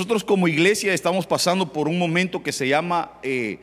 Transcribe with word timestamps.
Nosotros 0.00 0.24
como 0.24 0.48
iglesia 0.48 0.94
estamos 0.94 1.26
pasando 1.26 1.70
por 1.74 1.86
un 1.86 1.98
momento 1.98 2.42
que 2.42 2.52
se 2.52 2.66
llama 2.66 3.18
eh, 3.22 3.58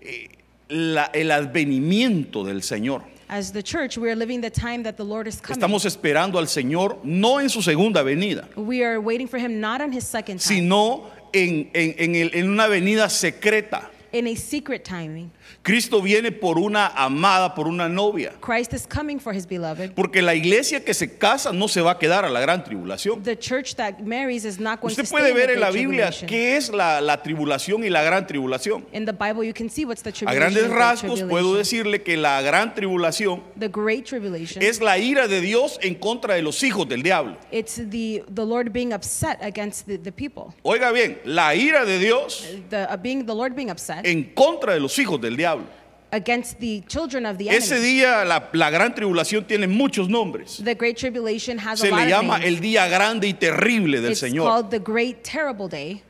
eh, 0.00 0.28
la- 0.70 1.10
el 1.12 1.30
advenimiento 1.30 2.44
del 2.44 2.62
Señor. 2.62 3.02
As 3.28 3.52
the 3.52 3.62
church, 3.62 3.98
we 3.98 4.08
are 4.08 4.16
living 4.16 4.40
the 4.40 4.50
time 4.50 4.82
that 4.84 4.94
the 4.96 5.04
Lord 5.04 5.28
is 5.28 5.38
coming. 5.38 5.52
Estamos 5.60 5.84
esperando 5.84 6.38
al 6.38 6.48
Señor 6.48 6.98
no 7.04 7.40
en 7.40 7.50
su 7.50 7.60
segunda 7.60 8.02
venida, 8.02 8.48
we 8.56 8.82
are 8.82 8.96
waiting 8.98 9.28
for 9.28 9.38
him 9.38 9.60
not 9.60 9.82
on 9.82 9.92
his 9.92 10.04
second 10.04 10.40
time, 10.40 10.60
sino 10.62 11.10
en, 11.34 11.68
en- 11.74 11.94
en 11.98 12.14
el- 12.14 12.30
en 12.32 12.48
una 12.48 12.68
venida 12.68 13.10
secreta. 13.10 13.90
in 14.14 14.26
a 14.28 14.34
secret 14.34 14.84
timing. 14.84 15.30
Cristo 15.62 16.00
viene 16.02 16.32
por 16.32 16.58
una 16.58 16.88
amada, 16.88 17.54
por 17.54 17.68
una 17.68 17.88
novia. 17.88 18.32
Christ 18.40 18.72
is 18.72 18.86
coming 18.86 19.18
for 19.20 19.32
his 19.34 19.46
beloved. 19.46 19.92
Porque 19.94 20.22
la 20.22 20.34
iglesia 20.34 20.84
que 20.84 20.94
se 20.94 21.16
casa 21.16 21.52
no 21.52 21.68
se 21.68 21.80
va 21.80 21.92
a 21.92 21.98
quedar 21.98 22.24
a 22.24 22.28
la 22.30 22.40
gran 22.40 22.64
tribulación. 22.64 23.22
The 23.22 23.36
church 23.38 23.76
that 23.76 24.00
marries 24.00 24.44
is 24.44 24.58
not 24.58 24.80
going 24.80 24.90
Usted 24.90 25.04
to 25.04 25.10
puede 25.10 25.32
ver 25.32 25.50
en 25.50 25.60
la 25.60 25.70
Biblia 25.70 26.10
qué 26.26 26.56
es 26.56 26.70
la, 26.70 27.00
la 27.00 27.22
tribulación 27.22 27.84
y 27.84 27.90
la 27.90 28.02
gran 28.02 28.26
tribulación. 28.26 28.84
In 28.92 29.04
the 29.04 29.12
Bible, 29.12 29.44
you 29.46 29.52
can 29.54 29.68
see 29.70 29.84
what's 29.84 30.02
the 30.02 30.10
A 30.10 30.12
tribulation. 30.12 30.40
grandes 30.40 30.62
and 30.64 30.72
great 30.72 30.82
rasgos 30.82 31.22
puedo 31.28 31.54
decirle 31.54 32.02
que 32.02 32.16
la 32.16 32.40
gran 32.42 32.74
tribulación 32.74 33.42
The 33.58 33.68
great 33.68 34.04
tribulation. 34.04 34.62
es 34.62 34.80
la 34.80 34.98
ira 34.98 35.28
de 35.28 35.40
Dios 35.40 35.78
en 35.82 35.94
contra 35.94 36.34
de 36.34 36.42
los 36.42 36.62
hijos 36.62 36.88
del 36.88 37.02
diablo. 37.02 37.36
it's 37.50 37.76
the 37.90 38.24
the 38.34 38.44
Lord 38.44 38.72
being 38.72 38.92
upset 38.92 39.38
against 39.42 39.86
the, 39.86 39.96
the 39.98 40.12
people. 40.12 40.54
Oiga 40.62 40.90
bien, 40.92 41.18
la 41.24 41.54
ira 41.54 41.84
de 41.84 41.98
Dios 41.98 42.46
The 42.70 42.86
uh, 42.90 42.96
being 42.96 43.24
the 43.26 43.34
Lord 43.34 43.54
being 43.54 43.70
upset 43.70 44.04
en 44.06 44.32
contra 44.34 44.74
de 44.74 44.80
los 44.80 44.98
hijos 44.98 45.20
del 45.20 45.31
diablo. 45.36 45.66
against 46.14 46.58
the 46.60 46.82
children 46.88 47.24
of 47.24 47.38
the 47.38 47.48
Ese 47.48 47.72
enemy. 47.72 47.86
día 47.94 48.24
la, 48.26 48.50
la 48.52 48.68
gran 48.70 48.94
tribulación 48.94 49.46
tiene 49.46 49.66
muchos 49.66 50.08
nombres. 50.10 50.60
The 50.62 50.74
great 50.74 50.96
tribulation 50.98 51.58
has 51.58 51.80
Se 51.80 51.88
a 51.88 51.90
le 51.90 51.96
of 52.02 52.08
llama 52.10 52.38
names. 52.38 52.48
el 52.48 52.60
día 52.60 52.86
grande 52.88 53.28
y 53.28 53.32
terrible 53.32 54.00
del 54.02 54.10
it's 54.12 54.20
Señor. 54.20 54.46
called 54.46 54.68
the 54.70 54.78
great 54.78 55.22
terrible 55.22 55.68
day. 55.68 56.02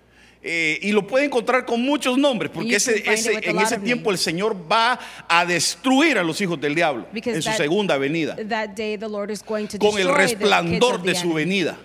Eh, 0.44 0.80
y 0.82 0.90
lo 0.90 1.06
puede 1.06 1.26
encontrar 1.26 1.64
con 1.64 1.80
muchos 1.82 2.18
nombres, 2.18 2.50
porque 2.52 2.74
ese, 2.74 2.96
ese- 3.08 3.38
en 3.48 3.60
ese 3.60 3.76
of 3.76 3.84
tiempo 3.84 4.10
el. 4.10 4.18
Señor 4.18 4.56
va 4.68 4.98
a 5.28 5.46
destruir 5.46 6.18
a 6.18 6.24
los 6.24 6.40
hijos 6.40 6.60
del 6.60 6.74
diablo 6.74 7.06
Because 7.12 7.36
en 7.36 7.42
su 7.42 7.50
that- 7.50 7.56
segunda 7.58 7.96
venida, 7.96 8.34
That 8.48 8.70
day 8.70 8.98
the 8.98 9.08
Lord 9.08 9.30
is 9.30 9.40
going 9.40 9.68
to 9.68 9.78
con 9.78 9.96
el 10.00 10.08
resplandor 10.12 10.96
of 10.96 11.02
de 11.04 11.14
su 11.14 11.32
venida. 11.32 11.78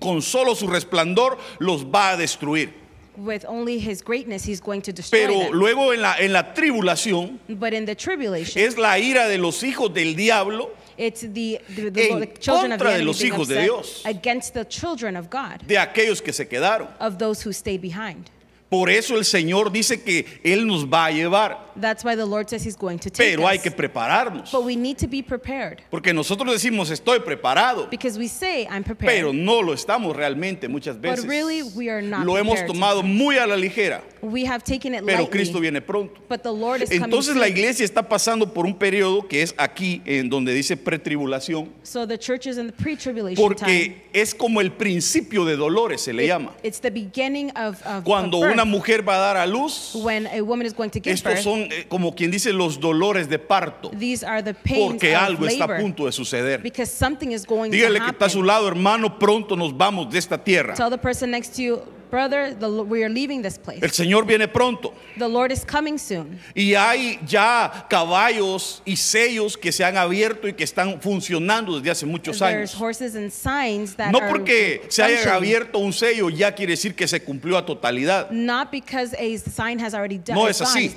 Con 0.00 0.22
solo 0.22 0.54
su 0.54 0.68
resplandor 0.68 1.36
los 1.58 1.84
va 1.84 2.12
a 2.12 2.16
destruir. 2.16 2.79
With 3.16 3.44
only 3.46 3.78
his 3.78 4.02
greatness, 4.02 4.44
he's 4.44 4.60
going 4.60 4.82
to 4.82 4.92
destroy 4.92 5.26
Pero 5.26 5.38
them. 5.40 5.52
luego 5.52 5.92
en 5.92 6.00
la, 6.00 6.14
en 6.18 6.32
la 6.32 6.54
tribulación 6.54 7.38
But 7.48 7.74
in 7.74 7.84
the 7.84 7.94
tribulation, 7.96 8.62
es 8.62 8.78
la 8.78 8.98
ira 8.98 9.28
de 9.28 9.36
los 9.36 9.62
hijos 9.62 9.92
del 9.92 10.14
diablo 10.14 10.70
it's 10.96 11.22
the, 11.22 11.60
the, 11.74 11.90
the, 11.90 12.10
En 12.12 12.20
the 12.20 12.26
children 12.38 12.72
of 12.72 12.78
the 12.78 12.84
contra 12.84 12.88
de 12.90 12.94
enemy 12.94 13.04
los 13.06 13.18
being 13.20 13.32
hijos 13.32 13.48
de 13.48 13.54
upset 13.54 13.64
Dios. 13.64 14.02
against 14.04 14.54
the 14.54 14.64
children 14.64 15.16
of 15.16 15.28
God, 15.28 15.62
de 15.66 15.76
aquellos 15.76 16.22
que 16.22 16.32
se 16.32 16.44
quedaron. 16.46 16.88
of 17.00 17.18
those 17.18 17.42
who 17.42 17.52
stay 17.52 17.76
behind. 17.78 18.30
Por 18.70 18.88
eso 18.88 19.16
el 19.18 19.24
Señor 19.24 19.72
dice 19.72 20.00
que 20.00 20.24
Él 20.44 20.64
nos 20.64 20.86
va 20.86 21.06
a 21.06 21.10
llevar, 21.10 21.68
That's 21.80 22.04
why 22.04 22.14
the 22.14 22.24
Lord 22.26 22.48
says 22.48 22.64
he's 22.64 22.76
going 22.76 22.98
to 22.98 23.10
take 23.10 23.30
pero 23.36 23.46
hay 23.48 23.56
us. 23.56 23.62
que 23.64 23.70
prepararnos. 23.72 24.52
But 24.52 24.64
we 24.64 24.76
need 24.76 24.96
to 24.98 25.08
be 25.08 25.22
prepared 25.22 25.82
Porque 25.90 26.12
nosotros 26.14 26.52
decimos 26.52 26.90
estoy 26.90 27.18
preparado, 27.20 27.88
because 27.90 28.16
we 28.18 28.28
say, 28.28 28.66
I'm 28.70 28.84
prepared. 28.84 29.12
pero 29.12 29.32
no 29.32 29.60
lo 29.60 29.72
estamos 29.72 30.14
realmente 30.14 30.68
muchas 30.68 30.94
but 30.96 31.02
veces. 31.10 31.26
really, 31.26 31.62
we 31.74 31.88
are 31.90 32.00
not 32.02 32.24
Lo 32.24 32.34
hemos 32.36 32.64
tomado 32.66 33.02
muy 33.02 33.38
a 33.38 33.46
la 33.46 33.56
ligera, 33.56 34.02
We 34.22 34.44
have 34.44 34.62
taken 34.62 34.94
it 34.94 35.02
pero 35.04 35.18
lightly, 35.22 35.30
Cristo 35.32 35.58
viene 35.60 35.80
pronto. 35.80 36.20
but 36.28 36.42
the 36.44 36.52
Lord 36.52 36.82
is 36.82 36.90
coming 36.90 37.04
Entonces 37.04 37.34
la 37.34 37.46
soon. 37.46 37.56
iglesia 37.56 37.84
está 37.84 38.08
pasando 38.08 38.52
por 38.54 38.66
un 38.66 38.74
periodo 38.74 39.26
que 39.26 39.42
es 39.42 39.52
aquí, 39.56 40.00
en 40.04 40.28
donde 40.28 40.52
dice 40.54 40.76
pretribulación, 40.76 41.70
So 41.82 42.06
the 42.06 42.18
church 42.18 42.46
is 42.46 42.56
in 42.58 42.66
the 42.66 42.72
pre-tribulation 42.72 43.36
time. 43.36 43.48
porque 43.58 44.02
es 44.12 44.34
como 44.34 44.60
el 44.60 44.70
principio 44.72 45.44
de 45.44 45.56
dolores, 45.56 46.02
se 46.02 46.12
le 46.12 46.24
It- 46.24 46.28
llama. 46.28 46.52
It's 46.62 46.80
the 46.80 46.90
beginning 46.90 47.50
of, 47.56 47.84
of, 47.86 48.04
Cuando 48.04 48.38
of 48.38 48.44
birth. 48.44 48.56
Una 48.62 48.64
mujer 48.70 49.06
va 49.08 49.14
a 49.16 49.18
dar 49.18 49.36
a 49.36 49.46
luz, 49.46 49.92
when 49.94 50.26
a 50.26 50.40
woman 50.42 50.66
is 50.66 50.74
going 50.74 50.90
to 50.90 51.00
give 51.00 51.12
estos 51.12 51.32
birth. 51.34 51.42
son 51.44 51.60
eh, 51.72 51.86
como 51.88 52.14
quien 52.14 52.30
dice 52.30 52.52
los 52.52 52.78
dolores 52.80 53.28
de 53.28 53.38
parto, 53.38 53.90
These 53.98 54.24
are 54.24 54.42
the 54.42 54.54
pains 54.54 54.92
porque 54.92 55.14
of 55.14 55.22
algo 55.22 55.46
está 55.46 55.64
a 55.64 55.68
labor 55.68 55.80
punto 55.82 56.06
de 56.06 56.12
suceder. 56.12 56.62
because 56.62 56.90
something 56.92 57.30
is 57.32 57.44
going 57.46 57.70
Dígale 57.70 57.98
que 58.00 58.06
está 58.10 58.24
a 58.24 58.28
happen. 58.28 58.30
su 58.30 58.42
lado, 58.42 58.68
hermano, 58.68 59.18
pronto 59.18 59.56
nos 59.56 59.76
vamos 59.76 60.10
de 60.10 60.18
esta 60.18 60.42
tierra. 60.42 60.74
Tell 60.74 60.90
the 60.90 60.98
person 60.98 61.30
next 61.30 61.54
to 61.56 61.62
you, 61.62 61.82
brother, 62.10 62.54
the, 62.54 62.68
we 62.68 63.02
are 63.04 63.08
leaving 63.08 63.42
this 63.42 63.56
place. 63.56 63.80
El 63.82 63.90
Señor 63.90 64.26
viene 64.26 64.48
pronto. 64.48 64.92
The 65.18 65.28
Lord 65.28 65.52
is 65.52 65.64
coming 65.64 65.98
soon. 65.98 66.38
Y 66.54 66.74
hay 66.74 67.18
ya 67.26 67.86
caballos 67.88 68.82
y 68.84 68.96
sellos 68.96 69.56
que 69.56 69.72
se 69.72 69.84
han 69.84 69.96
abierto 69.96 70.48
y 70.48 70.52
que 70.54 70.64
están 70.64 71.00
funcionando 71.00 71.76
desde 71.78 71.90
hace 71.90 72.06
muchos 72.06 72.38
There's 72.38 72.74
años. 72.74 72.80
horses 72.80 73.14
and 73.14 73.30
signs 73.30 73.94
that 73.96 74.10
No 74.12 74.18
are 74.18 74.28
porque 74.30 74.82
se 74.88 75.02
haya 75.02 75.16
functioning. 75.16 75.36
abierto 75.36 75.78
un 75.78 75.92
sello 75.92 76.28
ya 76.30 76.52
quiere 76.54 76.72
decir 76.72 76.94
que 76.94 77.06
se 77.06 77.20
cumplió 77.22 77.56
a 77.56 77.64
totalidad. 77.64 78.30
Not 78.30 78.70
because 78.70 79.14
a 79.18 79.36
sign 79.38 79.78
has 79.80 79.94
already 79.94 80.18
done. 80.18 80.34
No 80.34 80.48
es 80.48 80.60
así. 80.60 80.94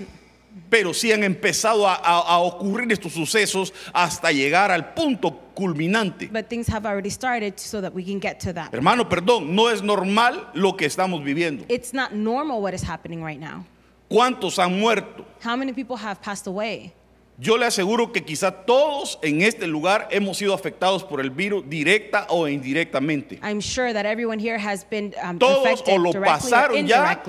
Pero 0.70 0.94
sí 0.94 1.12
han 1.12 1.24
empezado 1.24 1.88
a, 1.88 1.96
a- 1.96 2.22
a 2.36 2.38
ocurrir 2.40 2.92
estos 2.92 3.14
sucesos 3.14 3.74
hasta 3.94 4.32
llegar 4.32 4.72
al 4.72 4.94
punto 4.94 5.40
culminante. 5.54 6.30
But 6.32 6.48
things 6.50 6.68
have 6.68 6.86
already 6.88 7.10
started 7.10 7.58
so 7.60 7.82
that 7.82 7.94
we 7.94 8.04
can 8.04 8.20
get 8.20 8.40
to 8.42 8.54
that. 8.54 8.74
Hermano, 8.74 9.08
perdón, 9.08 9.56
no 9.56 9.70
es 9.70 9.82
normal 9.84 10.50
lo 10.54 10.76
que 10.76 10.86
estamos 10.88 11.24
viviendo. 11.24 11.66
It's 11.70 11.94
not 11.94 12.12
normal 12.14 12.62
what 12.62 12.74
is 12.74 12.84
happening 12.84 13.24
right 13.24 13.40
now. 13.40 13.66
¿Cuántos 14.10 14.58
han 14.60 14.80
muerto? 14.80 15.26
How 15.44 15.56
many 15.56 15.74
people 15.74 15.96
have 15.98 16.22
passed 16.22 16.48
away? 16.48 16.94
Yo 17.40 17.58
le 17.58 17.66
aseguro 17.66 18.12
que 18.14 18.24
quizá 18.24 18.52
todos 18.52 19.18
en 19.24 19.42
este 19.42 19.66
lugar 19.66 20.08
hemos 20.12 20.38
sido 20.38 20.54
afectados 20.54 21.04
por 21.04 21.20
el 21.20 21.32
virus 21.32 21.64
directa 21.68 22.28
o 22.30 22.48
indirectamente. 22.48 23.40
I'm 23.42 23.60
sure 23.60 23.92
that 23.92 24.06
everyone 24.06 24.38
here 24.40 24.58
has 24.60 24.84
been 24.88 25.16
um, 25.24 25.40
Todos 25.40 25.82
o 25.88 25.98
lo 25.98 26.12
pasaron 26.14 26.86
ya. 26.86 27.24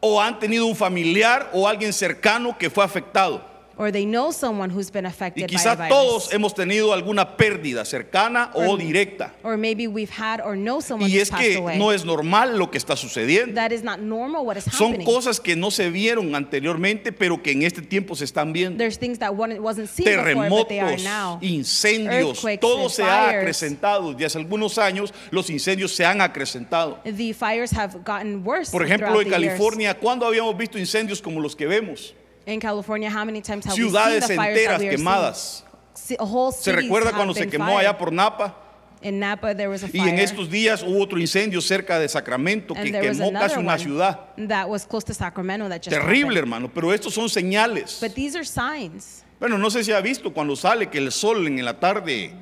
O 0.00 0.20
han 0.20 0.38
tenido 0.38 0.66
un 0.66 0.76
familiar 0.76 1.50
o 1.52 1.68
alguien 1.68 1.92
cercano 1.92 2.56
que 2.58 2.70
fue 2.70 2.84
afectado. 2.84 3.49
Or 3.80 3.90
they 3.90 4.04
know 4.04 4.30
someone 4.30 4.68
who's 4.70 4.90
been 4.92 5.06
Y 5.06 5.08
affected 5.08 5.46
by 5.46 5.46
quizá 5.56 5.72
a 5.72 5.76
virus. 5.76 5.88
todos 5.88 6.32
hemos 6.34 6.54
tenido 6.54 6.92
alguna 6.92 7.36
pérdida 7.38 7.84
cercana 7.86 8.50
o 8.52 8.76
directa. 8.76 9.32
or 9.42 9.56
maybe 9.56 9.86
we've 9.86 10.12
had 10.12 10.40
or 10.44 10.54
know 10.54 10.80
someone 10.82 11.08
Y 11.10 11.14
who's 11.14 11.22
es 11.22 11.30
passed 11.30 11.46
que 11.48 11.56
away. 11.56 11.78
no 11.78 11.90
es 11.90 12.04
normal 12.04 12.58
lo 12.58 12.70
que 12.70 12.76
está 12.78 12.94
sucediendo. 12.96 13.54
that 13.54 13.72
is 13.72 13.82
not 13.82 13.98
normal 14.00 14.44
what 14.44 14.56
is 14.58 14.64
Son 14.64 14.88
happening. 14.92 15.06
cosas 15.06 15.40
que 15.40 15.56
no 15.56 15.70
se 15.70 15.88
vieron 15.90 16.34
anteriormente, 16.34 17.10
pero 17.10 17.42
que 17.42 17.52
en 17.52 17.62
este 17.62 17.80
tiempo 17.80 18.14
se 18.14 18.24
están 18.26 18.52
viendo. 18.52 18.76
There's 18.76 18.98
things 18.98 19.18
that 19.20 19.32
one- 19.34 19.58
wasn't 19.60 19.88
seen 19.88 20.04
before, 20.04 20.48
but 20.50 20.68
they 20.68 20.78
are 20.80 20.96
Terremotos, 20.96 21.04
now. 21.04 21.38
incendios, 21.40 22.12
Earthquakes 22.44 22.60
todo 22.60 22.82
and 22.82 22.90
se 22.90 23.02
ha 23.02 23.26
fires. 23.28 23.40
acrecentado. 23.40 24.12
Desde 24.12 24.26
hace 24.26 24.38
algunos 24.38 24.76
años 24.78 25.14
los 25.30 25.48
incendios 25.48 25.92
se 25.94 26.04
han 26.04 26.20
acrecentado. 26.20 27.00
The 27.04 27.32
fires 27.32 27.72
have 27.72 27.98
gotten 28.04 28.44
worse 28.44 28.70
Por 28.72 28.84
ejemplo, 28.84 29.08
throughout 29.08 29.26
en 29.26 29.32
the 29.32 29.38
years. 29.40 29.52
California, 29.58 29.94
¿cuándo 29.94 30.26
habíamos 30.26 30.56
visto 30.56 30.78
incendios 30.78 31.22
como 31.22 31.40
los 31.40 31.56
que 31.56 31.66
vemos? 31.66 32.14
In 32.46 32.58
California, 32.60 33.10
how 33.10 33.24
many 33.24 33.40
times 33.40 33.64
have 33.66 33.74
Ciudades 33.74 34.22
we 34.22 34.28
seen 34.28 34.28
the 34.28 34.36
fires 34.36 34.58
enteras 34.58 34.78
that 34.78 34.80
we 34.80 34.88
are 34.88 34.96
quemadas. 34.96 35.62
seeing? 35.94 36.20
A 36.20 36.24
whole 36.24 36.52
¿Se 36.52 36.70
cities 36.72 36.84
recuerda 36.84 37.08
have 37.10 37.16
cuando 37.16 37.34
se 37.34 37.40
been 37.40 37.50
quemó 37.50 37.66
fired. 37.66 37.86
allá 37.86 37.98
por 37.98 38.10
Napa? 38.12 38.54
In 39.02 39.18
Napa, 39.18 39.54
there 39.54 39.68
was 39.68 39.82
a 39.82 39.86
Y 39.86 39.90
fire. 40.00 40.08
en 40.08 40.18
estos 40.18 40.50
días 40.50 40.82
hubo 40.82 41.00
otro 41.02 41.18
incendio 41.18 41.60
cerca 41.60 41.98
de 41.98 42.08
Sacramento 42.08 42.74
que 42.74 42.80
and 42.80 42.92
there 42.92 43.08
was 43.08 43.18
quemó 43.18 43.32
casi 43.32 43.54
another 43.54 43.58
una 43.58 43.72
one 43.72 43.78
ciudad. 43.78 44.18
that 44.48 44.68
was 44.68 44.84
close 44.86 45.04
to 45.04 45.14
Sacramento 45.14 45.68
that 45.68 45.82
just 45.82 45.90
Terrible, 45.90 46.34
happened. 46.34 46.38
hermano, 46.38 46.70
pero 46.72 46.92
estos 46.92 47.14
son 47.14 47.28
señales. 47.28 48.00
But 48.00 48.14
these 48.14 48.34
are 48.36 48.44
signs. 48.44 49.24
Bueno, 49.38 49.56
no 49.58 49.68
sé 49.70 49.84
si 49.84 49.92
ha 49.92 50.00
visto 50.02 50.32
cuando 50.32 50.54
sale 50.56 50.88
que 50.90 50.98
el 50.98 51.10
sol 51.12 51.46
en 51.46 51.64
la 51.64 51.78
tarde 51.80 52.32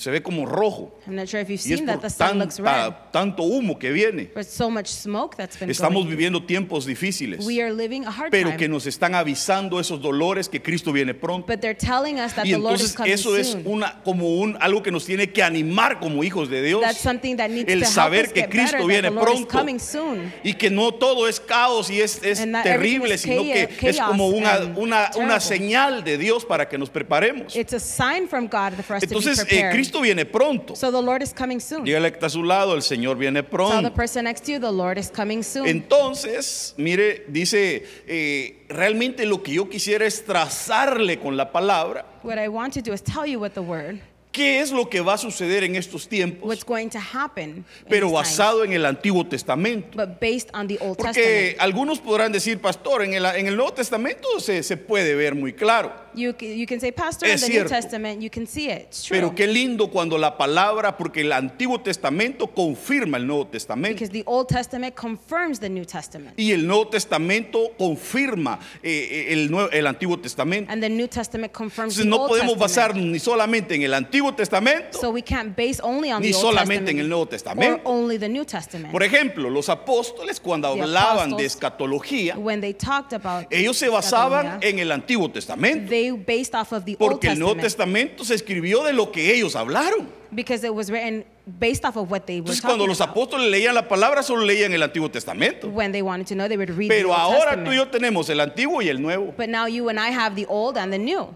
se 0.00 0.10
ve 0.10 0.22
como 0.22 0.46
rojo. 0.46 0.94
I'm 1.06 1.14
not 1.14 1.28
sure 1.28 1.42
if 1.42 1.48
you've 1.50 1.60
Y 1.60 1.72
es 1.74 1.78
seen 1.78 1.86
por 1.86 1.96
that 1.96 2.00
the 2.00 2.08
sun 2.08 2.38
looks 2.38 2.58
red. 2.58 2.64
tanta- 2.64 3.10
tanto 3.12 3.42
humo 3.42 3.78
que 3.78 3.90
viene. 3.92 4.30
So 4.42 4.70
much 4.70 4.86
smoke 4.86 5.36
that's 5.36 5.58
been 5.58 5.68
Estamos 5.68 6.04
going. 6.04 6.08
viviendo 6.16 6.42
tiempos 6.42 6.86
difíciles, 6.86 7.44
We 7.44 7.60
are 7.60 7.70
living 7.72 8.04
a 8.06 8.10
hard 8.10 8.30
pero 8.30 8.48
time. 8.48 8.56
que 8.56 8.66
nos 8.68 8.86
están 8.86 9.14
avisando 9.14 9.78
esos 9.78 10.00
dolores 10.00 10.48
que 10.48 10.62
Cristo 10.62 10.90
viene 10.92 11.12
pronto. 11.12 11.46
but 11.46 11.60
they're 11.60 11.74
telling 11.78 12.18
us 12.18 12.32
that 12.34 12.46
Y 12.46 12.52
the 12.52 12.58
Lord 12.58 12.76
is 12.80 12.92
entonces 12.92 12.96
coming 12.96 13.12
eso 13.12 13.36
es 13.36 13.48
soon. 13.48 13.62
una 13.66 14.00
como 14.02 14.40
un 14.40 14.56
algo 14.60 14.82
que 14.82 14.90
nos 14.90 15.04
tiene 15.04 15.30
que 15.32 15.42
animar 15.42 15.98
como 16.00 16.24
hijos 16.24 16.48
de 16.48 16.62
Dios. 16.62 16.80
That's 16.80 16.98
something 17.00 17.36
that 17.36 17.50
needs 17.50 17.68
El 17.70 17.80
to 17.80 17.84
help 17.84 17.94
saber 17.94 18.26
us 18.28 18.32
que 18.32 18.40
get 18.40 18.50
Cristo 18.50 18.76
better, 18.78 18.86
viene 18.88 19.02
that 19.02 19.10
the 19.10 19.14
Lord 19.16 19.28
is 19.34 19.46
pronto. 19.46 19.58
coming 19.58 19.78
soon. 19.78 20.32
Y 20.42 20.54
que 20.54 20.70
no 20.70 20.92
todo 20.94 21.28
es 21.28 21.38
caos 21.38 21.90
y 21.90 22.00
es, 22.00 22.22
es 22.22 22.40
And 22.40 22.52
not 22.52 22.64
everything 22.64 23.00
terrible, 23.02 23.14
is 23.14 23.20
sino 23.20 23.42
que 23.42 23.68
chaos- 23.68 23.96
es 23.96 24.00
como 24.00 24.28
una, 24.28 24.54
and 24.54 24.78
una, 24.78 25.10
una 25.16 25.38
terrible. 25.38 25.40
señal 25.40 26.04
de 26.04 26.16
Dios 26.16 26.46
para 26.46 26.66
que 26.68 26.78
nos 26.78 26.88
preparemos. 26.88 27.54
It's 27.54 27.74
a 27.74 27.80
sign 27.80 28.26
from 28.28 28.46
God 28.46 28.72
for 28.82 28.96
us 28.96 29.02
Entonces, 29.02 29.36
to 29.38 29.44
be 29.44 29.50
eh, 29.50 29.60
prepared. 29.60 29.72
Cristo 29.90 30.00
viene 30.00 30.24
pronto. 30.24 30.74
so 30.76 30.90
the 30.90 31.02
Lord 31.02 31.22
is 31.22 31.32
coming 31.32 31.60
soon. 31.60 31.84
Dígale 31.84 32.10
que 32.10 32.16
está 32.16 32.26
a 32.26 32.30
su 32.30 32.42
lado, 32.42 32.74
el 32.74 32.82
Señor 32.82 33.16
viene 33.16 33.42
Tell 33.42 33.50
the 33.50 33.56
pronto. 33.56 33.94
person 33.94 34.24
next 34.24 34.44
to 34.44 34.52
you, 34.52 34.60
the 34.60 34.70
Lord 34.70 34.98
is 34.98 35.10
coming 35.10 35.42
soon. 35.42 35.66
Entonces, 35.66 36.74
mire, 36.76 37.24
dice, 37.28 37.84
eh, 38.06 38.66
realmente 38.68 39.26
lo 39.26 39.42
que 39.42 39.54
yo 39.54 39.68
quisiera 39.68 40.06
es 40.06 40.24
trazarle 40.24 41.18
con 41.18 41.36
la 41.36 41.50
palabra 41.50 42.04
what 42.22 42.38
I 42.38 42.48
want 42.48 42.74
to 42.74 42.82
do 42.82 42.92
is 42.92 43.00
tell 43.00 43.26
you 43.26 43.38
with 43.40 43.54
the 43.54 43.62
word 43.62 44.00
qué 44.32 44.60
es 44.60 44.70
lo 44.70 44.88
que 44.88 45.00
va 45.00 45.14
a 45.14 45.18
suceder 45.18 45.64
en 45.64 45.74
estos 45.76 46.08
tiempos, 46.08 46.48
what's 46.48 46.64
going 46.64 46.88
to 46.88 46.98
happen, 47.12 47.50
in 47.56 47.64
pero 47.88 48.10
basado 48.10 48.62
en 48.64 48.72
el 48.72 48.86
Antiguo 48.86 49.26
Testamento. 49.26 49.88
but 49.96 50.20
based 50.20 50.48
on 50.54 50.68
the 50.68 50.78
Old 50.80 50.96
Porque 50.96 51.14
Testament. 51.56 51.60
algunos 51.60 51.98
podrán 52.00 52.30
decir, 52.32 52.60
pastor, 52.60 53.02
en 53.02 53.14
el, 53.14 53.24
en 53.26 53.46
el 53.48 53.56
Nuevo 53.56 53.72
Testamento 53.72 54.28
se, 54.38 54.62
se 54.62 54.76
puede 54.76 55.14
ver 55.14 55.34
muy 55.34 55.52
claro. 55.52 55.92
You, 56.14 56.32
you 56.40 56.66
can 56.66 56.80
say, 56.80 56.90
Pastor, 56.90 57.28
Es 57.28 57.40
in 57.42 57.46
the 57.46 57.52
cierto. 57.52 57.72
New 57.72 57.80
Testament, 57.82 58.20
you 58.20 58.30
can 58.30 58.44
see 58.46 58.68
it. 58.68 58.82
It's 58.88 59.04
true. 59.04 59.16
Pero 59.16 59.32
qué 59.34 59.46
lindo 59.46 59.88
cuando 59.90 60.18
la 60.18 60.36
palabra, 60.36 60.96
porque 60.96 61.20
el 61.20 61.32
Antiguo 61.32 61.80
Testamento 61.80 62.48
confirma 62.48 63.16
el 63.16 63.26
Nuevo 63.28 63.46
Testamento. 63.46 63.94
because 63.94 64.10
the 64.12 64.24
Old 64.26 64.48
Testament 64.48 64.94
confirms 64.96 65.60
the 65.60 65.68
New 65.68 65.84
Testament. 65.84 66.34
Y 66.38 66.50
el 66.52 66.66
Nuevo 66.66 66.88
Testamento 66.88 67.72
confirma 67.78 68.58
eh, 68.82 69.26
el, 69.30 69.50
el 69.72 69.86
Antiguo 69.86 70.18
Testamento. 70.18 70.70
And 70.72 70.82
the 70.82 70.88
New 70.88 71.06
Testament 71.08 71.52
confirms 71.52 71.96
Entonces 71.98 72.04
the 72.04 72.08
no 72.10 72.16
Old 72.22 72.28
podemos 72.28 72.54
Testament. 72.58 72.60
basarnos 72.60 73.04
ni 73.06 73.18
solamente 73.20 73.74
en 73.76 73.82
el 73.82 73.94
Antiguo 73.94 74.19
Testamento, 74.34 74.98
So 75.00 75.10
we 75.10 75.22
can't 75.22 75.56
base 75.56 75.80
only 75.82 76.10
on 76.12 76.20
ni 76.22 76.30
the 76.30 76.34
Old 76.36 76.44
solamente 76.54 76.90
en 76.90 76.98
el 77.00 77.08
Nuevo 77.08 77.22
or 77.22 77.28
Testamento. 77.28 77.80
only 77.84 78.18
the 78.18 78.28
New 78.28 78.44
Testament. 78.44 78.92
Por 78.92 79.02
ejemplo, 79.02 79.48
los 79.50 79.68
apóstoles 79.68 80.38
cuando 80.40 80.74
The 80.74 80.82
hablaban 80.82 81.36
de 81.36 81.44
escatología, 81.46 82.36
when 82.36 82.60
they 82.60 82.72
talked 82.74 83.12
about 83.12 83.46
ellos 83.50 83.76
se 83.78 83.88
basaban 83.88 84.58
en 84.62 84.78
el 84.78 84.92
Antiguo 84.92 85.30
Testamento. 85.32 85.88
they 85.90 86.10
based 86.10 86.54
off 86.54 86.72
of 86.72 86.84
the 86.84 86.96
Old 86.98 87.12
Porque 87.12 87.28
el 87.28 87.38
Nuevo 87.38 87.54
Testament 87.56 88.10
Testamento 88.10 88.24
se 88.24 88.34
escribió 88.34 88.84
de 88.84 88.92
lo 88.92 89.10
que 89.10 89.32
ellos 89.34 89.56
hablaron. 89.56 90.08
because 90.32 90.62
it 90.64 90.72
was 90.72 90.90
written 90.90 91.24
based 91.58 91.84
off 91.84 91.96
of 91.96 92.08
what 92.10 92.24
they 92.26 92.40
were 92.40 92.50
Entonces 92.52 92.60
talking 92.62 92.76
cuando 92.78 92.86
los 92.86 93.00
about. 93.00 93.16
apóstoles 93.16 93.50
leían 93.50 93.74
la 93.74 93.88
palabra, 93.88 94.22
solo 94.22 94.44
leían 94.44 94.72
el 94.72 94.82
Antiguo 94.82 95.10
Testamento. 95.10 95.68
When 95.68 95.90
they 95.90 96.02
wanted 96.02 96.26
to 96.28 96.34
know, 96.36 96.46
they 96.46 96.56
would 96.56 96.70
read 96.70 96.88
Pero 96.88 97.08
the 97.08 97.14
Old 97.14 97.20
ahora 97.20 97.38
Testament. 97.56 97.66
tú 97.66 97.72
y 97.72 97.76
yo 97.76 97.88
tenemos 97.88 98.28
el 98.30 98.38
Antiguo 98.40 98.80
y 98.82 98.88
el 98.88 99.00
Nuevo. 99.02 99.34
But 99.36 99.48
now 99.48 99.66
you 99.66 99.88
and 99.88 99.98
I 99.98 100.10
have 100.12 100.36
the 100.36 100.46
old 100.46 100.76
and 100.78 100.92
the 100.92 100.98
new. 100.98 101.34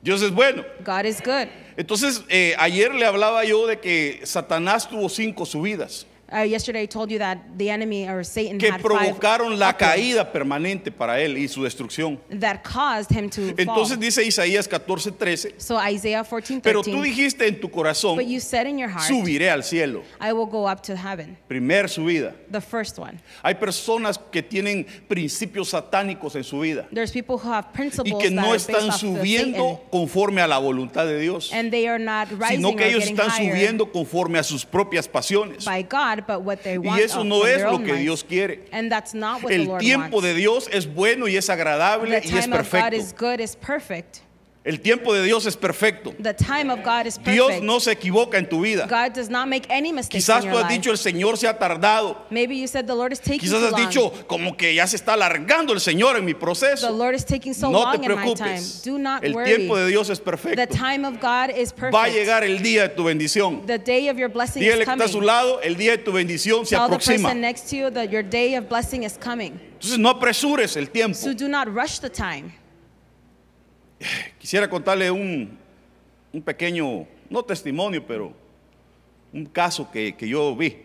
Dios 0.00 0.22
es 0.22 0.30
bueno. 0.30 0.64
God 0.84 1.04
is 1.04 1.20
good. 1.22 1.48
Entonces, 1.76 2.22
eh, 2.28 2.54
ayer 2.58 2.94
le 2.94 3.06
hablaba 3.06 3.44
yo 3.44 3.66
de 3.66 3.78
que 3.78 4.20
Satanás 4.24 4.88
tuvo 4.88 5.08
cinco 5.08 5.46
subidas 5.46 6.06
Uh, 6.30 6.40
yesterday 6.40 6.82
I 6.82 6.86
told 6.86 7.10
you 7.10 7.18
that 7.20 7.38
the 7.56 7.70
enemy 7.70 8.06
or 8.06 8.22
Satan 8.22 8.58
que 8.58 8.70
had 8.70 8.82
five 8.82 8.90
provocaron 9.16 9.58
la 9.58 9.72
caída 9.72 10.30
permanente 10.30 10.90
para 10.90 11.18
él 11.20 11.38
y 11.38 11.48
su 11.48 11.62
destrucción. 11.62 12.18
that 12.28 12.62
caused 12.62 13.10
him 13.10 13.30
to 13.30 13.54
Entonces 13.56 13.94
fall. 13.94 14.00
dice 14.00 14.22
Isaías 14.26 14.68
14, 14.68 15.12
13, 15.12 15.54
So 15.56 15.78
Isaiah 15.78 16.22
14, 16.22 16.60
pero 16.60 16.82
tú 16.82 16.90
13, 16.90 17.02
dijiste 17.02 17.46
en 17.48 17.58
tu 17.58 17.70
corazón, 17.70 18.16
but 18.16 18.26
you 18.26 18.40
said 18.40 18.66
in 18.66 18.78
your 18.78 18.90
heart, 18.90 19.08
subiré 19.08 19.50
al 19.50 19.62
cielo. 19.62 20.02
I 20.20 20.34
will 20.34 20.44
go 20.44 20.66
up 20.66 20.82
to 20.82 20.96
heaven. 20.96 21.38
Primer 21.48 21.88
subida. 21.88 22.34
The 22.50 22.60
first 22.60 22.98
one. 22.98 23.18
Hay 23.42 23.54
personas 23.54 24.18
que 24.30 24.42
tienen 24.42 24.84
principios 25.08 25.70
satánicos 25.70 26.36
en 26.36 26.44
su 26.44 26.60
vida 26.60 26.86
There's 26.92 27.10
people 27.10 27.38
who 27.38 27.50
have 27.50 27.68
y 27.72 27.76
principles 27.76 28.22
que 28.22 28.28
that 28.28 28.34
no 28.34 28.48
are 28.48 28.58
based 28.58 28.68
están 28.68 28.90
off 28.90 29.00
subiendo 29.00 29.80
conforme 29.90 30.42
a 30.42 30.46
la 30.46 30.58
voluntad 30.58 31.06
de 31.06 31.18
Dios, 31.20 31.50
and 31.54 31.70
they 31.70 31.86
are 31.88 31.98
not 31.98 32.28
rising 32.32 32.56
sino 32.58 32.68
or 32.68 32.76
que 32.76 32.86
ellos 32.86 33.04
getting 33.04 33.16
están 33.16 33.30
higher 33.30 33.54
subiendo 33.54 33.90
conforme 33.90 34.38
a 34.38 34.42
sus 34.42 34.66
propias 34.66 35.08
pasiones. 35.08 35.64
by 35.64 35.82
God, 35.82 36.17
but 36.26 36.42
what 36.42 36.62
they 36.62 36.74
Y 36.78 36.78
want 36.78 37.00
eso 37.00 37.20
of- 37.20 37.26
no 37.26 37.44
es 37.44 37.62
lo 37.62 37.78
que. 37.78 37.94
Dios 37.96 38.22
quiere. 38.24 38.60
And 38.72 38.90
that's 38.90 39.14
not 39.14 39.42
what 39.42 39.48
the 39.50 39.56
El 39.56 39.64
Lord 39.66 39.80
tiempo 39.80 40.16
wants. 40.16 40.22
de 40.22 40.34
Dios 40.34 40.68
es 40.72 40.86
bueno 40.86 41.26
y 41.28 41.36
es 41.36 41.48
agradable 41.48 42.10
y 42.10 42.14
es 42.36 42.46
God 42.46 42.56
perfecto. 42.56 44.20
El 44.64 44.80
tiempo 44.80 45.14
de 45.14 45.22
Dios 45.22 45.46
es 45.46 45.56
perfecto. 45.56 46.12
The 46.20 46.34
time 46.34 46.70
of 46.70 46.80
God 46.84 47.06
is 47.06 47.16
perfect. 47.16 47.32
Dios 47.32 47.62
no 47.62 47.78
se 47.80 47.92
equivoca 47.92 48.36
en 48.36 48.46
tu 48.48 48.60
vida. 48.60 48.86
God 48.86 49.14
does 49.14 49.30
not 49.30 49.48
make 49.48 49.66
any 49.70 49.92
mistakes 49.92 50.26
Quizás 50.26 50.44
tú 50.44 50.58
has 50.58 50.68
dicho 50.68 50.90
el 50.90 50.98
Señor 50.98 51.38
se 51.38 51.46
ha 51.46 51.56
tardado. 51.58 52.18
Maybe 52.28 52.56
you 52.58 52.66
said 52.66 52.86
the 52.86 52.94
Lord 52.94 53.12
is 53.12 53.20
taking 53.20 53.38
Quizás 53.48 53.62
has 53.62 53.72
long. 53.72 53.80
dicho 53.88 54.12
como 54.26 54.56
que 54.58 54.74
ya 54.74 54.86
se 54.86 54.96
está 54.96 55.14
alargando 55.14 55.72
el 55.72 55.80
Señor 55.80 56.16
en 56.18 56.24
mi 56.26 56.34
the 56.34 56.40
proceso. 56.40 56.90
Lord 56.90 57.14
is 57.14 57.24
taking 57.24 57.54
so 57.54 57.70
No 57.70 57.80
long 57.80 57.98
te 57.98 58.04
in 58.04 58.08
my 58.10 58.16
time. 58.34 58.34
preocupes. 58.34 58.82
Do 58.84 58.98
not 58.98 59.24
El 59.24 59.32
worry. 59.34 59.46
tiempo 59.54 59.76
de 59.78 59.86
Dios 59.88 60.10
es 60.10 60.18
the 60.18 60.24
perfecto. 60.24 60.66
time 60.76 61.06
of 61.06 61.14
God 61.20 61.50
is 61.56 61.72
perfect. 61.72 61.94
Va 61.94 62.04
a 62.04 62.08
llegar 62.10 62.42
el 62.44 62.58
día 62.60 62.88
de 62.88 62.94
tu 62.94 63.04
bendición. 63.04 63.64
the 63.66 63.78
day 63.78 64.10
of 64.10 64.18
your 64.18 64.28
blessing 64.28 64.60
Dígale 64.62 64.80
is 64.82 64.84
que 64.86 64.92
está 64.92 65.04
a 65.04 65.08
su 65.08 65.20
lado, 65.22 65.60
el 65.62 65.76
día 65.76 65.92
de 65.92 65.98
tu 65.98 66.12
bendición 66.12 66.66
se 66.66 66.76
Tell 66.76 66.88
the 66.88 66.96
aproxima. 66.96 67.28
person 67.28 67.40
next 67.40 67.70
to 67.70 67.76
you 67.76 67.90
that 67.90 68.10
your 68.10 68.22
day 68.24 68.54
of 68.56 68.68
blessing 68.68 69.04
is 69.04 69.16
coming. 69.16 69.58
Entonces 69.80 69.98
no 69.98 70.10
apresures 70.10 70.76
el 70.76 70.88
tiempo. 70.90 71.16
So 71.16 71.32
do 71.32 71.48
not 71.48 71.68
rush 71.72 72.00
the 72.00 72.10
time. 72.10 72.52
Quisiera 74.38 74.68
contarle 74.70 75.10
un, 75.10 75.58
un 76.32 76.42
pequeño, 76.42 77.06
no 77.30 77.42
testimonio, 77.42 78.06
pero 78.06 78.32
un 79.32 79.46
caso 79.46 79.90
que, 79.90 80.14
que 80.16 80.28
yo 80.28 80.54
vi. 80.56 80.76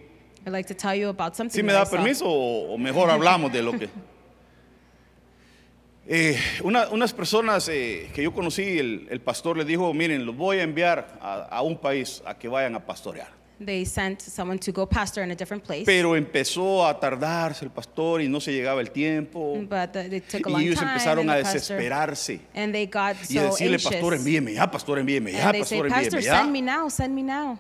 I'd 0.45 0.51
like 0.51 0.67
to 0.67 0.75
tell 0.75 0.93
you 0.99 1.07
about 1.09 1.35
something 1.35 1.55
¿Sí 1.55 1.63
me 1.63 1.71
that 1.71 1.85
da 1.85 1.89
I 1.89 1.97
permiso 1.97 2.25
o, 2.27 2.73
o 2.73 2.77
mejor 2.77 3.09
hablamos 3.11 3.51
de 3.53 3.61
lo 3.63 3.71
que... 3.77 3.89
Eh, 6.05 6.37
una- 6.63 6.89
unas 6.89 7.13
personas 7.13 7.69
eh, 7.69 8.09
que 8.13 8.23
yo 8.23 8.33
conocí, 8.33 8.77
el, 8.77 9.07
el 9.09 9.21
pastor 9.21 9.57
les 9.57 9.65
dijo, 9.65 9.93
miren, 9.93 10.25
los 10.25 10.35
voy 10.35 10.57
a 10.59 10.63
enviar 10.63 11.17
a, 11.21 11.43
a 11.43 11.61
un 11.61 11.77
país 11.77 12.21
a 12.25 12.37
que 12.37 12.49
vayan 12.49 12.75
a 12.75 12.85
pastorear. 12.85 13.29
They 13.59 13.85
sent 13.85 14.21
someone 14.21 14.57
to 14.59 14.71
go 14.71 14.85
pastor 14.85 15.23
in 15.23 15.31
a 15.31 15.35
different 15.35 15.63
place. 15.63 15.85
Pero 15.85 16.15
empezó 16.15 16.85
a 16.85 16.99
tardarse 16.99 17.63
el 17.63 17.71
pastor 17.71 18.21
y 18.21 18.27
no 18.27 18.39
se 18.41 18.51
llegaba 18.51 18.81
el 18.81 18.91
tiempo. 18.91 19.55
but 19.69 19.93
the, 19.93 20.09
they 20.09 20.19
took 20.19 20.47
a 20.47 20.49
Y 20.49 20.51
long 20.53 20.61
ellos 20.61 20.79
time. 20.79 20.89
empezaron 20.91 21.19
and 21.21 21.31
a 21.31 21.37
the 21.37 21.43
pastor- 21.43 21.77
desesperarse. 21.77 22.39
And 22.55 22.73
they 22.73 22.85
got 22.87 23.15
Y 23.29 23.37
a 23.37 23.41
so 23.43 23.49
decirle, 23.51 23.73
anxious. 23.75 23.93
pastor, 23.93 24.13
envíeme 24.15 24.53
ya, 24.53 24.69
pastor, 24.69 24.97
envíeme 24.99 25.31
ya, 25.31 25.45
and 25.49 25.53
they 25.53 25.63
say, 25.63 25.81
pastor, 25.81 25.89
Pastor, 25.89 26.19
envíeme 26.19 26.23
ya. 26.25 26.39
send 26.41 26.51
me 26.51 26.61
now, 26.61 26.89
send 26.89 27.15
me 27.15 27.23
now. 27.23 27.59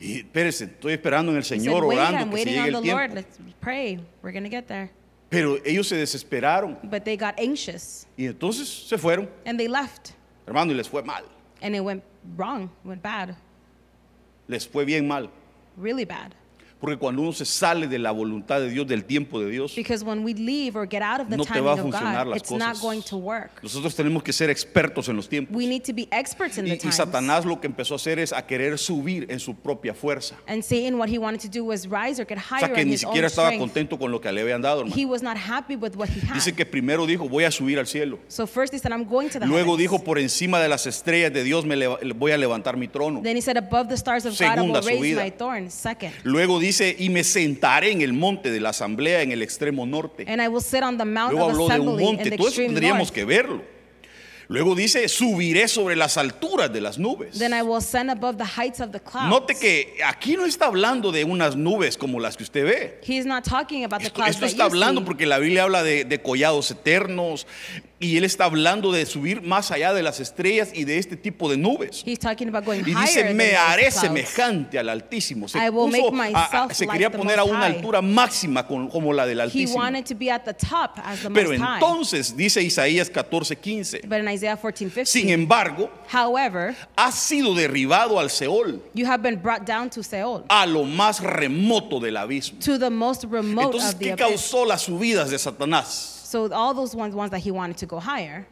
Y 0.00 0.18
espérese, 0.18 0.64
estoy 0.64 0.92
esperando 0.94 1.30
en 1.30 1.36
el 1.36 1.42
He 1.42 1.46
said, 1.46 1.58
Señor, 1.60 1.84
Wait, 1.84 1.98
orando 1.98 2.18
I'm 2.20 2.30
que 2.30 2.36
se 2.38 2.44
waiting 2.44 2.54
llegue 2.54 2.68
on 2.70 2.74
el 2.76 2.82
the 2.82 2.88
Lord. 2.90 3.10
tiempo. 3.12 3.28
Let's 3.38 3.54
pray. 3.60 3.98
We're 4.22 4.32
going 4.32 4.44
to 4.44 4.50
get 4.50 4.66
there. 4.66 4.90
Pero 5.30 5.58
ellos 5.64 5.86
se 5.88 5.96
desesperaron 5.96 6.78
But 6.82 7.04
they 7.04 7.16
got 7.16 7.38
anxious 7.38 8.06
y 8.16 8.26
entonces 8.26 8.66
se 8.88 8.96
fueron, 8.98 9.28
and 9.46 9.58
they 9.58 9.68
left. 9.68 10.12
hermano, 10.46 10.72
y 10.72 10.74
les 10.76 10.88
fue 10.88 11.02
mal. 11.02 11.24
And 11.62 11.74
it 11.76 11.80
went 11.80 12.02
wrong, 12.36 12.70
went 12.84 13.02
bad, 13.02 13.36
Les 14.48 14.66
fue 14.66 14.84
bien 14.84 15.02
mal. 15.02 15.28
really 15.76 16.04
bad. 16.04 16.32
Porque 16.84 16.98
cuando 16.98 17.22
uno 17.22 17.32
se 17.32 17.44
sale 17.44 17.86
de 17.86 17.98
la 17.98 18.10
voluntad 18.10 18.60
de 18.60 18.68
Dios, 18.70 18.86
del 18.86 19.04
tiempo 19.04 19.40
de 19.40 19.50
Dios, 19.50 19.74
Because 19.74 20.04
when 20.04 20.22
we 20.24 20.34
leave 20.34 20.76
or 20.76 20.86
get 20.86 21.02
out 21.02 21.20
of 21.20 21.28
the 21.28 21.36
no 21.36 21.44
te 21.44 21.60
va 21.60 21.72
a 21.72 21.76
funcionar 21.76 22.26
las 22.26 22.38
it's 22.38 22.50
not 22.50 22.74
cosas. 22.74 22.80
going 22.82 23.00
to 23.02 23.16
work. 23.16 23.50
Nosotros 23.62 23.94
tenemos 23.94 24.22
que 24.22 24.32
ser 24.32 24.50
expertos 24.50 25.08
en 25.08 25.16
los 25.16 25.28
tiempos. 25.28 25.56
We 25.56 25.66
need 25.66 25.82
to 25.84 25.92
be 25.94 26.06
experts 26.12 26.58
in 26.58 26.66
Y, 26.66 26.70
the 26.70 26.74
y 26.76 26.78
times. 26.78 26.96
Satanás 26.96 27.44
lo 27.44 27.60
que 27.60 27.66
empezó 27.66 27.94
a 27.94 27.96
hacer 27.96 28.18
es 28.18 28.32
a 28.32 28.46
querer 28.46 28.78
subir 28.78 29.26
en 29.30 29.40
su 29.40 29.54
propia 29.54 29.94
fuerza. 29.94 30.34
And 30.46 30.62
Satan, 30.62 30.96
what 30.98 31.08
he 31.08 31.18
wanted 31.18 31.40
to 31.40 31.48
do 31.48 31.64
was 31.64 31.86
rise 31.86 32.20
or 32.20 32.26
get 32.26 32.38
O 32.38 32.40
higher 32.40 32.66
sea 32.66 32.74
que 32.74 32.84
ni 32.84 32.96
siquiera 32.98 33.26
estaba 33.28 33.48
strength. 33.48 33.60
contento 33.62 33.98
con 33.98 34.10
lo 34.12 34.20
que 34.20 34.30
le 34.32 34.40
habían 34.42 34.60
dado, 34.60 34.80
hermano. 34.80 34.94
He 34.96 35.06
was 35.06 35.22
not 35.22 35.36
happy 35.36 35.76
with 35.76 35.94
what 35.96 36.08
he 36.08 36.20
had. 36.20 36.34
Dice 36.34 36.52
que 36.54 36.66
primero 36.66 37.06
dijo, 37.06 37.28
voy 37.28 37.44
a 37.44 37.50
subir 37.50 37.78
al 37.78 37.86
cielo. 37.86 38.18
so 38.28 38.46
first 38.46 38.72
he 38.74 38.78
said, 38.78 38.92
I'm 38.92 39.04
going 39.04 39.28
to 39.30 39.38
the 39.40 39.46
Luego 39.46 39.76
heavens. 39.76 39.78
dijo, 39.78 40.04
por 40.04 40.18
encima 40.18 40.60
de 40.60 40.68
las 40.68 40.86
estrellas 40.86 41.32
de 41.32 41.44
Dios 41.44 41.64
me 41.64 41.86
voy 42.14 42.32
a 42.32 42.36
levantar 42.36 42.76
mi 42.76 42.88
trono. 42.88 43.22
Then 43.22 43.36
he 43.36 43.40
said, 43.42 43.56
above 43.56 43.88
the 43.88 43.96
stars 43.96 44.26
of 44.26 44.32
God, 44.38 44.42
I 44.42 44.54
Segunda 44.56 44.80
will 44.80 44.86
raise 44.86 44.98
subida. 45.00 45.22
my 45.22 45.30
thorn. 45.30 45.70
Second. 45.70 46.12
Luego 46.24 46.58
dice, 46.58 46.73
y 46.80 47.08
me 47.10 47.24
sentaré 47.24 47.90
en 47.92 48.00
el 48.02 48.12
monte 48.12 48.50
de 48.50 48.60
la 48.60 48.70
asamblea 48.70 49.22
en 49.22 49.32
el 49.32 49.42
extremo 49.42 49.86
norte. 49.86 50.24
And 50.28 50.40
I 50.42 50.48
will 50.48 50.62
sit 50.62 50.82
on 50.82 50.96
the 50.98 51.04
mount 51.04 51.32
Luego 51.32 51.46
of 51.46 51.52
habló 51.52 51.68
de 51.68 51.74
un 51.74 51.82
assembly 51.82 52.02
in 52.04 52.08
monte, 52.16 52.30
the 52.30 52.36
todo 52.36 52.48
eso 52.48 52.60
extreme 52.60 52.68
tendríamos 52.74 52.98
north. 53.08 53.12
que 53.14 53.24
verlo. 53.24 53.73
Luego 54.48 54.74
dice, 54.74 55.08
subiré 55.08 55.68
sobre 55.68 55.96
las 55.96 56.16
alturas 56.18 56.72
de 56.72 56.80
las 56.80 56.98
nubes. 56.98 57.38
Then 57.38 57.52
I 57.54 57.62
will 57.62 57.76
ascend 57.78 58.10
above 58.10 58.36
the 58.36 58.44
heights 58.44 58.80
of 58.80 58.90
the 58.92 59.00
clouds. 59.00 59.28
Note 59.30 59.54
que 59.54 59.94
aquí 60.04 60.36
no 60.36 60.44
está 60.44 60.66
hablando 60.66 61.12
de 61.12 61.24
unas 61.24 61.56
nubes 61.56 61.96
como 61.96 62.20
las 62.20 62.36
que 62.36 62.42
usted 62.42 62.64
ve. 62.64 63.00
He's 63.06 63.24
not 63.26 63.44
talking 63.44 63.84
about 63.84 64.00
the 64.00 64.06
Esto, 64.08 64.16
clouds 64.16 64.30
esto 64.36 64.40
that 64.46 64.50
está 64.52 64.64
you 64.64 64.70
hablando 64.70 65.00
see. 65.00 65.06
porque 65.06 65.26
la 65.26 65.38
Biblia 65.38 65.62
habla 65.62 65.82
de, 65.82 66.04
de 66.04 66.20
collados 66.22 66.70
eternos 66.70 67.46
y 68.00 68.18
él 68.18 68.24
está 68.24 68.44
hablando 68.44 68.92
de 68.92 69.06
subir 69.06 69.40
más 69.40 69.70
allá 69.70 69.94
de 69.94 70.02
las 70.02 70.20
estrellas 70.20 70.70
y 70.74 70.84
de 70.84 70.98
este 70.98 71.16
tipo 71.16 71.48
de 71.48 71.56
nubes. 71.56 72.02
He's 72.04 72.18
talking 72.18 72.48
about 72.48 72.66
going 72.66 72.80
Y 72.86 72.94
dice, 72.94 73.32
me 73.32 73.56
haré 73.56 73.90
semejante 73.90 74.78
al 74.78 74.90
Altísimo. 74.90 75.48
Se, 75.48 75.58
puso 75.72 76.12
a- 76.34 76.64
a- 76.64 76.74
se 76.74 76.84
like 76.84 76.92
quería 76.98 77.10
the 77.10 77.16
poner 77.16 77.38
a 77.38 77.44
una 77.44 77.64
altura 77.64 78.02
máxima 78.02 78.66
con- 78.66 78.88
como 78.88 79.12
la 79.14 79.24
del 79.24 79.38
He 79.38 79.42
Altísimo. 79.42 79.78
wanted 79.78 80.04
to 80.04 80.14
be 80.14 80.30
at 80.30 80.42
the 80.44 80.52
top 80.52 80.98
as 81.02 81.20
the 81.22 81.30
Pero 81.30 81.52
entonces, 81.54 82.36
dice 82.36 82.60
Isaías 82.62 83.08
14, 83.08 83.56
15, 83.56 84.00
But 84.06 84.18
in 84.18 84.28
Isaiah 84.34 84.56
14, 84.56 84.90
15, 84.90 85.06
sin 85.06 85.28
embargo, 85.30 85.90
however, 86.12 86.74
ha 86.96 87.10
sido 87.12 87.54
derribado 87.54 88.18
al 88.18 88.28
Seol, 88.30 88.80
you 88.94 89.06
have 89.06 89.22
been 89.22 89.36
brought 89.40 89.64
down 89.64 89.88
to 89.90 90.00
Seol, 90.02 90.44
a 90.48 90.66
lo 90.66 90.84
más 90.84 91.20
remoto 91.20 92.00
del 92.00 92.16
abismo. 92.16 92.58
to 92.60 92.78
the 92.78 92.90
most 92.90 93.24
remote 93.24 93.74
Entonces, 93.76 93.92
of 93.94 93.98
the 93.98 94.04
¿qué 94.06 94.12
abyss. 94.12 94.50
causó 94.52 94.66
las 94.66 94.82
subidas 94.82 95.30
de 95.30 95.38
Satanás? 95.38 95.84
So 96.24 96.52
all 96.52 96.74
those 96.74 96.94
ones, 96.96 97.14
ones 97.14 97.30
that 97.30 97.40
he 97.40 97.50
wanted 97.50 97.76
to 97.78 97.86
go 97.86 98.00
higher, 98.00 98.46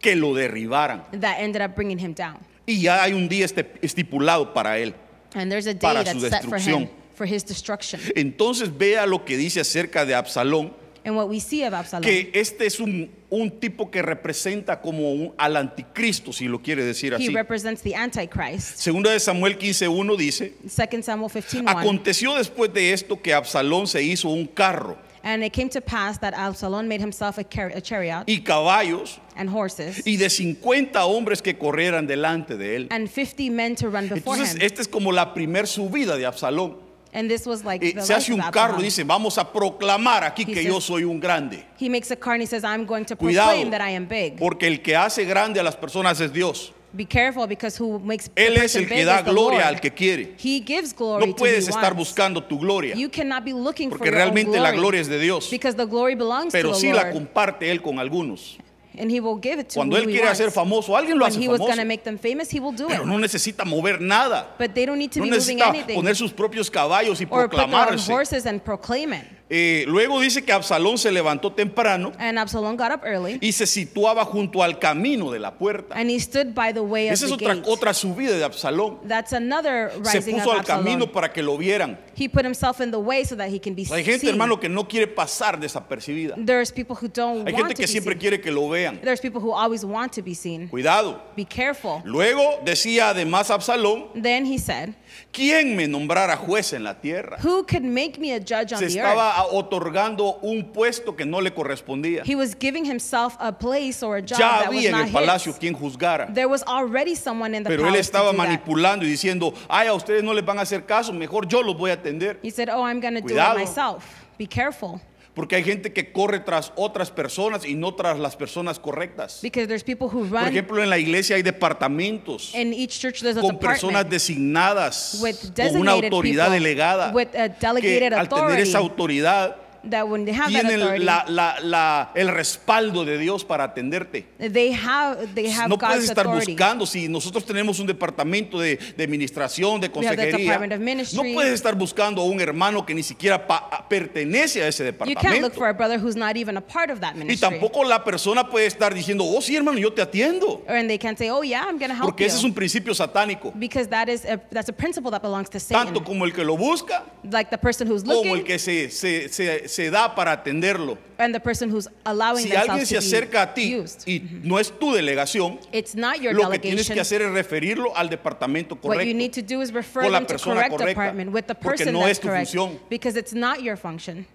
Que 0.00 0.14
lo 0.16 0.34
derribaran. 0.34 1.02
that 1.20 1.38
ended 1.40 1.60
up 1.62 1.74
bringing 1.76 1.98
him 1.98 2.12
down. 2.14 2.38
Y 2.66 2.80
ya 2.80 3.02
hay 3.02 3.12
un 3.12 3.28
día 3.28 3.44
este- 3.44 3.78
estipulado 3.82 4.52
para 4.52 4.78
él. 4.78 4.94
And 5.34 5.50
there's 5.50 5.66
a 5.66 5.74
day 5.74 5.80
Para 5.80 6.02
that's 6.04 6.12
su 6.12 6.20
set 6.28 6.42
for 6.44 6.56
him, 6.58 6.86
destrucción. 6.86 6.90
for 7.14 7.26
his 7.26 7.44
destruction. 7.44 8.00
Entonces 8.16 8.70
vea 8.76 9.06
lo 9.06 9.24
que 9.24 9.36
dice 9.36 9.60
acerca 9.60 10.04
de 10.06 10.14
Absalón, 10.14 10.72
And 11.06 11.14
what 11.16 11.28
we 11.28 11.38
see 11.38 11.62
of 11.64 11.72
Absalom, 11.72 12.02
que 12.02 12.30
este 12.34 12.66
es 12.66 12.80
un, 12.80 13.08
un 13.30 13.50
tipo 13.60 13.90
que 13.92 14.02
representa 14.02 14.80
como 14.80 15.12
un- 15.12 15.32
al 15.38 15.56
anticristo, 15.56 16.32
si 16.32 16.46
lo 16.48 16.60
quiere 16.60 16.84
decir 16.84 17.12
he 17.12 17.16
así. 17.16 17.28
represents 17.32 17.80
the 17.82 17.94
Antichrist. 17.94 18.76
Segunda 18.78 19.10
de 19.12 19.20
Samuel 19.20 19.56
15.1 19.56 20.16
dice, 20.16 20.54
2 20.64 21.04
Samuel 21.04 21.30
15, 21.30 21.60
1. 21.60 21.70
aconteció 21.70 22.34
después 22.34 22.72
de 22.74 22.92
esto 22.92 23.22
que 23.22 23.32
Absalón 23.32 23.86
se 23.86 24.02
hizo 24.02 24.28
un 24.28 24.46
carro 24.46 24.98
And 25.22 25.42
it 25.42 25.52
came 25.52 25.68
to 25.70 25.80
pass 25.80 26.18
that 26.20 26.34
Absalom 26.34 26.86
made 26.86 27.00
himself 27.00 27.36
a, 27.38 27.42
car- 27.44 27.72
a 27.74 27.80
chariot 27.80 28.24
y 28.28 28.42
caballos 28.42 29.18
and 29.36 29.48
horses 29.50 30.06
y 30.06 30.16
de 30.16 30.28
50 30.30 31.04
hombres 31.04 31.40
que 31.42 31.56
corrieran 31.58 32.06
delante 32.06 32.56
de 32.56 32.76
él. 32.76 32.86
and 32.90 33.08
50 33.08 33.50
men 33.52 33.74
to 33.76 33.88
run 33.88 34.08
before 34.08 34.36
Entonces, 34.38 34.54
him. 34.56 34.62
esta 34.62 34.82
es 34.82 34.88
como 34.88 35.10
la 35.12 35.34
primer 35.34 35.66
subida 35.68 36.16
de 36.16 36.26
Absalón. 36.26 36.84
And 37.12 37.30
this 37.30 37.46
was 37.46 37.64
like 37.64 37.82
Eh, 37.82 37.92
the 37.94 38.02
se 38.02 38.12
life 38.12 38.22
hace 38.24 38.32
of 38.32 38.38
un 38.40 38.50
carro 38.50 38.78
y 38.78 38.82
dice, 38.84 39.02
vamos 39.04 39.38
a 39.38 39.50
proclamar 39.52 40.22
aquí 40.24 40.42
He 40.42 40.46
que 40.46 40.54
says- 40.56 40.66
yo 40.66 40.80
soy 40.80 41.04
un 41.04 41.18
grande. 41.18 41.64
He 41.80 41.88
makes 41.88 42.10
a 42.10 42.16
car 42.16 42.34
and 42.34 42.42
he 42.42 42.46
says, 42.46 42.62
I'm 42.64 42.84
going 42.84 43.04
to 43.06 43.16
Cuidado, 43.16 43.50
proclaim 43.52 43.70
that 43.70 43.80
I 43.80 43.94
am 43.94 44.06
big. 44.06 44.36
porque 44.38 44.64
el 44.66 44.82
que 44.82 44.94
hace 44.96 45.24
grande 45.24 45.58
a 45.58 45.62
las 45.62 45.76
personas 45.76 46.20
es 46.20 46.32
Dios. 46.32 46.72
Be 46.92 47.04
careful 47.04 47.46
because 47.46 47.76
who 47.76 47.98
makes 47.98 48.28
the 48.28 48.46
Él 48.46 48.54
es 48.56 48.72
person 48.72 48.82
el 48.84 48.88
que 48.88 48.94
big 48.96 49.04
da 49.06 49.18
is 49.18 49.24
the 49.24 49.30
gloria 49.30 49.58
Lord. 49.60 49.68
al 49.74 49.80
que 49.80 49.90
quiere. 49.92 50.34
He 50.42 50.60
gives 50.60 50.94
glory 50.94 51.26
No 51.26 51.32
to 51.34 51.42
who 51.42 51.46
he 51.46 51.50
puedes 51.52 51.68
estar 51.68 51.92
wants. 51.94 51.98
buscando 52.10 52.42
tu 52.42 52.58
gloria, 52.58 52.94
You 52.96 53.08
cannot 53.10 53.44
be 53.44 53.52
looking 53.52 53.90
porque 53.90 54.06
for 54.06 54.06
your 54.14 54.14
own 54.28 54.34
realmente 54.34 54.58
la 54.60 54.70
glory 54.70 54.76
gloria 54.78 55.00
es 55.02 55.08
de 55.08 55.18
Dios, 55.18 55.50
because 55.50 55.76
the 55.76 55.84
glory 55.86 56.14
belongs 56.14 56.52
pero 56.52 56.70
to 56.70 56.74
the 56.74 56.80
sí 56.80 56.92
la 56.92 57.02
Lord. 57.04 57.12
comparte 57.14 57.70
Él 57.70 57.82
con 57.82 57.98
algunos. 57.98 58.56
And 58.98 59.10
he 59.10 59.20
will 59.20 59.36
give 59.36 59.58
it 59.60 59.68
to 59.70 59.74
Cuando 59.76 59.96
who 59.96 60.02
Él 60.02 60.06
he 60.08 60.12
quiere 60.14 60.26
wants. 60.26 60.40
hacer 60.40 60.50
famoso, 60.50 60.96
alguien 60.96 61.18
lo 61.18 61.24
when 61.24 61.32
hace 61.32 61.40
he 61.40 61.48
was 61.48 61.60
famoso, 61.60 61.66
going 61.68 61.78
to 61.78 61.84
make 61.84 62.02
them 62.04 62.18
famous, 62.18 62.50
he 62.50 62.60
will 62.60 62.72
do 62.72 62.86
pero 62.88 63.02
it. 63.02 63.06
no 63.06 63.18
necesita 63.18 63.64
mover 63.64 64.00
nada. 64.00 64.48
But 64.58 64.74
they 64.74 64.86
don't 64.86 64.98
need 64.98 65.12
to 65.12 65.20
No 65.20 65.24
be 65.26 65.30
moving 65.30 65.58
necesita 65.58 65.68
anything 65.68 65.96
poner 65.96 66.14
sus 66.16 66.32
propios 66.32 66.70
caballos 66.70 67.20
y 67.20 67.26
or 67.30 67.48
put 67.48 67.56
their 67.56 67.64
own 67.66 67.70
proclamarse. 67.70 68.08
horses 68.08 68.46
and 68.46 68.62
proclaim 68.64 69.12
it. 69.12 69.26
Eh, 69.48 69.84
luego 69.86 70.18
dice 70.18 70.42
que 70.44 70.52
Absalón 70.52 70.98
se 70.98 71.12
levantó 71.12 71.52
temprano 71.52 72.10
And 72.18 72.36
Absalom 72.36 72.76
got 72.76 72.90
up 72.90 73.02
early 73.04 73.38
y 73.40 73.52
se 73.52 73.64
situaba 73.66 74.24
junto 74.24 74.60
al 74.60 74.80
camino 74.80 75.30
de 75.30 75.38
la 75.38 75.52
puerta. 75.56 75.94
and 75.94 76.10
he 76.10 76.18
stood 76.18 76.52
by 76.52 76.72
the 76.72 76.80
way 76.82 77.06
of 77.06 77.12
Esa 77.12 77.26
es 77.26 77.30
the 77.30 77.36
otra, 77.44 77.54
gate. 77.54 77.68
otra 77.68 77.94
subida 77.94 78.32
de 78.36 78.42
Absalón. 78.44 78.98
That's 79.06 79.32
another 79.32 79.92
Se 80.02 80.18
rising 80.18 80.34
puso 80.38 80.50
of 80.50 80.58
al 80.58 80.64
camino 80.64 81.12
para 81.12 81.32
que 81.32 81.44
lo 81.44 81.56
vieran. 81.56 81.96
He 82.16 82.28
put 82.28 82.44
himself 82.44 82.80
in 82.80 82.90
the 82.90 82.98
way 82.98 83.24
so 83.24 83.36
that 83.36 83.48
he 83.50 83.60
can 83.60 83.74
be 83.76 83.84
Hay 83.84 84.02
gente, 84.02 84.20
seen. 84.22 84.30
hermano, 84.30 84.58
que 84.58 84.68
no 84.68 84.88
quiere 84.88 85.06
pasar 85.06 85.60
desapercibida. 85.60 86.34
There's 86.36 86.72
people 86.72 86.96
who 87.00 87.06
don't 87.06 87.46
Hay 87.46 87.52
want 87.52 87.68
gente 87.68 87.74
to 87.74 87.74
que 87.76 87.82
be 87.84 87.86
siempre 87.86 88.14
seen. 88.14 88.18
quiere 88.20 88.40
que 88.40 88.50
lo 88.50 88.68
vean. 88.68 88.98
There's 89.00 89.20
people 89.20 89.40
who 89.40 89.52
always 89.52 89.84
want 89.84 90.12
to 90.14 90.22
be 90.22 90.34
seen. 90.34 90.66
Cuidado. 90.68 91.20
Be 91.36 91.44
careful. 91.44 92.02
Luego 92.04 92.42
decía 92.64 93.10
además 93.10 93.50
Absalón, 93.50 94.06
Then 94.20 94.44
he 94.44 94.58
said, 94.58 94.94
¿quién 95.32 95.76
me 95.76 95.86
nombrara 95.86 96.36
juez 96.36 96.72
en 96.72 96.84
la 96.84 96.94
tierra? 97.00 97.38
Who 97.42 97.64
could 97.64 97.82
make 97.82 98.18
me 98.20 98.32
a 98.34 98.38
judge 98.40 98.72
on 98.72 98.78
Se 98.78 98.86
the 98.88 99.00
earth? 99.00 99.16
estaba 99.16 99.46
otorgando 99.52 100.38
un 100.42 100.72
puesto 100.72 101.14
que 101.16 101.24
no 101.24 101.40
le 101.40 101.50
correspondía. 101.52 102.22
He 102.24 102.34
was 102.36 102.54
giving 102.58 102.84
himself 102.84 103.36
a 103.38 103.52
place 103.52 104.02
or 104.02 104.16
a 104.16 104.20
job 104.22 104.38
Ya 104.38 104.58
that 104.60 104.68
was 104.68 104.76
había 104.76 104.86
en 104.90 104.92
not 104.92 105.06
el 105.08 105.12
palacio 105.12 105.52
his. 105.52 105.58
quien 105.58 105.74
juzgara. 105.74 106.32
There 106.32 106.48
was 106.48 106.62
already 106.64 107.14
someone 107.14 107.54
in 107.54 107.62
the 107.62 107.70
Pero 107.70 107.82
él 107.84 107.90
palace 107.92 108.10
to 108.10 108.18
estaba 108.18 108.32
do 108.32 108.36
that. 108.36 108.46
manipulando 108.48 109.04
y 109.04 109.08
diciendo, 109.08 109.52
ay, 109.68 109.88
a 109.88 109.94
ustedes 109.94 110.22
no 110.22 110.32
les 110.32 110.44
van 110.44 110.58
a 110.58 110.62
hacer 110.62 110.84
caso, 110.86 111.12
mejor 111.12 111.46
yo 111.46 111.62
los 111.62 111.76
voy 111.76 111.90
a 111.90 111.94
atender. 111.94 112.38
He 112.42 112.50
said, 112.50 112.68
Oh, 112.68 112.82
I'm 112.82 113.00
going 113.00 113.14
to 113.14 113.20
do 113.20 113.26
it 113.26 113.32
Cuidado. 113.32 113.58
myself. 113.58 114.04
Be 114.38 114.46
careful. 114.46 115.00
Porque 115.36 115.54
hay 115.54 115.64
gente 115.64 115.92
que 115.92 116.12
corre 116.12 116.40
tras 116.40 116.72
otras 116.76 117.10
personas 117.10 117.66
y 117.66 117.74
no 117.74 117.94
tras 117.94 118.18
las 118.18 118.34
personas 118.36 118.78
correctas. 118.78 119.40
Because 119.42 119.68
there's 119.68 119.84
people 119.84 120.06
who 120.06 120.26
Por 120.26 120.40
run. 120.40 120.48
ejemplo, 120.48 120.82
en 120.82 120.88
la 120.88 120.96
iglesia 120.96 121.36
hay 121.36 121.42
departamentos 121.42 122.54
in 122.54 122.72
each 122.72 122.98
church, 122.98 123.20
there's 123.20 123.36
a 123.36 123.42
con 123.42 123.58
personas 123.58 124.04
department 124.04 124.10
designadas, 124.10 125.18
with 125.20 125.36
con 125.54 125.76
una 125.82 125.92
autoridad 125.92 126.46
people, 126.46 126.58
delegada, 126.58 127.12
with 127.12 127.28
a 127.36 127.50
que 127.50 127.66
delegated 127.66 128.14
al 128.14 128.30
tener 128.30 128.60
esa 128.60 128.78
autoridad 128.78 129.56
that 129.90 130.06
when 130.08 130.24
they 130.24 130.34
have 130.34 130.52
that 130.52 130.62
tienen 130.62 130.80
authority, 130.82 131.04
la- 131.04 131.24
la- 131.28 131.56
la- 131.62 132.10
el 132.14 132.28
respaldo 132.28 133.04
de 133.04 133.18
Dios 133.18 133.44
para 133.44 133.64
atenderte. 133.64 134.26
they 134.52 134.72
have 134.72 135.26
they 135.34 135.50
have 135.50 135.68
No 135.68 135.78
puedes 135.78 135.96
God's 135.98 136.08
estar 136.10 136.26
authority. 136.26 136.52
buscando, 136.52 136.86
si 136.86 137.08
nosotros 137.08 137.44
tenemos 137.44 137.78
un 137.80 137.86
departamento 137.86 138.58
de, 138.60 138.78
de 138.96 139.04
administración, 139.04 139.80
de 139.80 139.88
We 139.88 140.06
have 140.06 140.16
the 140.16 140.22
consejería, 140.30 140.38
department 140.58 140.72
of 140.72 140.78
no 140.80 140.84
ministry. 140.84 141.34
puedes 141.34 141.52
estar 141.54 141.74
buscando 141.74 142.22
a 142.22 142.24
un 142.24 142.40
hermano 142.40 142.84
que 142.84 142.94
ni 142.94 143.02
siquiera 143.02 143.46
pa- 143.46 143.86
pertenece 143.88 144.62
a 144.62 144.68
ese 144.68 144.84
You 144.84 144.92
can't 144.92 145.08
departamento. 145.08 145.40
look 145.42 145.54
for 145.54 145.68
a 145.68 145.72
brother 145.72 145.98
who's 145.98 146.16
not 146.16 146.36
even 146.36 146.56
a 146.56 146.60
part 146.60 146.90
of 146.90 147.00
that 147.00 147.14
Y 147.14 147.18
ministry. 147.18 147.48
tampoco 147.50 147.84
la 147.84 148.02
persona 148.04 148.48
puede 148.48 148.66
estar 148.66 148.94
diciendo, 148.94 149.24
oh 149.26 149.40
sí 149.40 149.56
hermano, 149.56 149.78
yo 149.78 149.92
te 149.92 150.02
atiendo. 150.02 150.62
and 150.68 150.88
they 150.88 150.98
can't 150.98 151.18
say, 151.18 151.30
"Oh 151.30 151.42
yeah, 151.42 151.62
I'm 151.66 151.78
going 151.78 151.88
to 151.90 151.94
help 151.94 152.04
Porque 152.06 152.24
you," 152.24 152.26
ese 152.28 152.36
es 152.38 152.44
un 152.44 152.52
principio 152.54 152.94
satánico. 152.94 153.52
because 153.54 153.88
that 153.88 154.08
is 154.08 154.24
a, 154.24 154.38
that's 154.50 154.68
a 154.68 154.72
principle 154.72 155.10
that 155.10 155.22
belongs 155.22 155.48
to 155.50 155.58
Satan. 155.60 155.86
Tanto 155.86 156.04
como 156.04 156.24
el 156.24 156.32
que 156.32 156.44
lo 156.44 156.56
busca, 156.56 157.04
like 157.30 157.50
the 157.50 157.58
person 157.58 157.86
who's 157.88 158.02
como 158.02 158.22
el 158.22 158.28
looking 158.28 158.44
que 158.44 158.58
se, 158.58 158.90
se, 158.90 159.28
se, 159.28 159.68
se 159.76 159.90
da 159.90 160.14
para 160.14 160.32
atenderlo. 160.32 160.96
and 161.18 161.34
the 161.34 161.40
person 161.40 161.70
who's 161.70 161.86
allowing 162.04 162.42
Si 162.46 162.52
alguien 162.56 162.86
se 162.86 162.96
acerca 162.96 163.42
a 163.42 163.54
ti 163.54 163.76
used. 163.76 164.06
y 164.08 164.20
no 164.42 164.58
es 164.58 164.70
tu 164.78 164.92
delegación, 164.94 165.58
It's 165.72 165.94
not 165.94 166.18
your 166.20 166.34
lo 166.34 166.48
que 166.50 166.58
tienes 166.58 166.88
que 166.88 166.98
hacer 167.00 167.20
es 167.22 167.30
referirlo 167.32 167.94
al 167.94 168.08
departamento 168.08 168.74
What 168.76 168.82
you 168.82 168.88
correcto. 168.90 169.16
need 169.16 169.32
to 169.34 169.42
do 169.42 169.60
is 169.62 169.72
refer 169.72 170.02
con 170.04 170.12
la 170.12 170.20
persona 170.26 170.54
correct 170.68 170.70
correcta, 170.76 170.86
department 171.02 171.32
with 171.34 171.44
the 171.46 171.54
porque 171.54 171.84
person 171.84 171.92
no 171.92 172.06
es 172.06 172.18
tu 172.18 172.28
correct 172.28 172.48
función. 172.50 172.80
because 172.88 173.18
it's 173.18 173.34
not 173.34 173.60
your 173.60 173.76
function. 173.76 174.26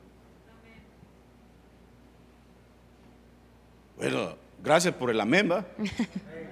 Bueno, 3.98 4.36
gracias 4.64 4.94
por 4.96 5.10
el 5.10 5.20
amén, 5.20 5.50
¿va? 5.52 5.66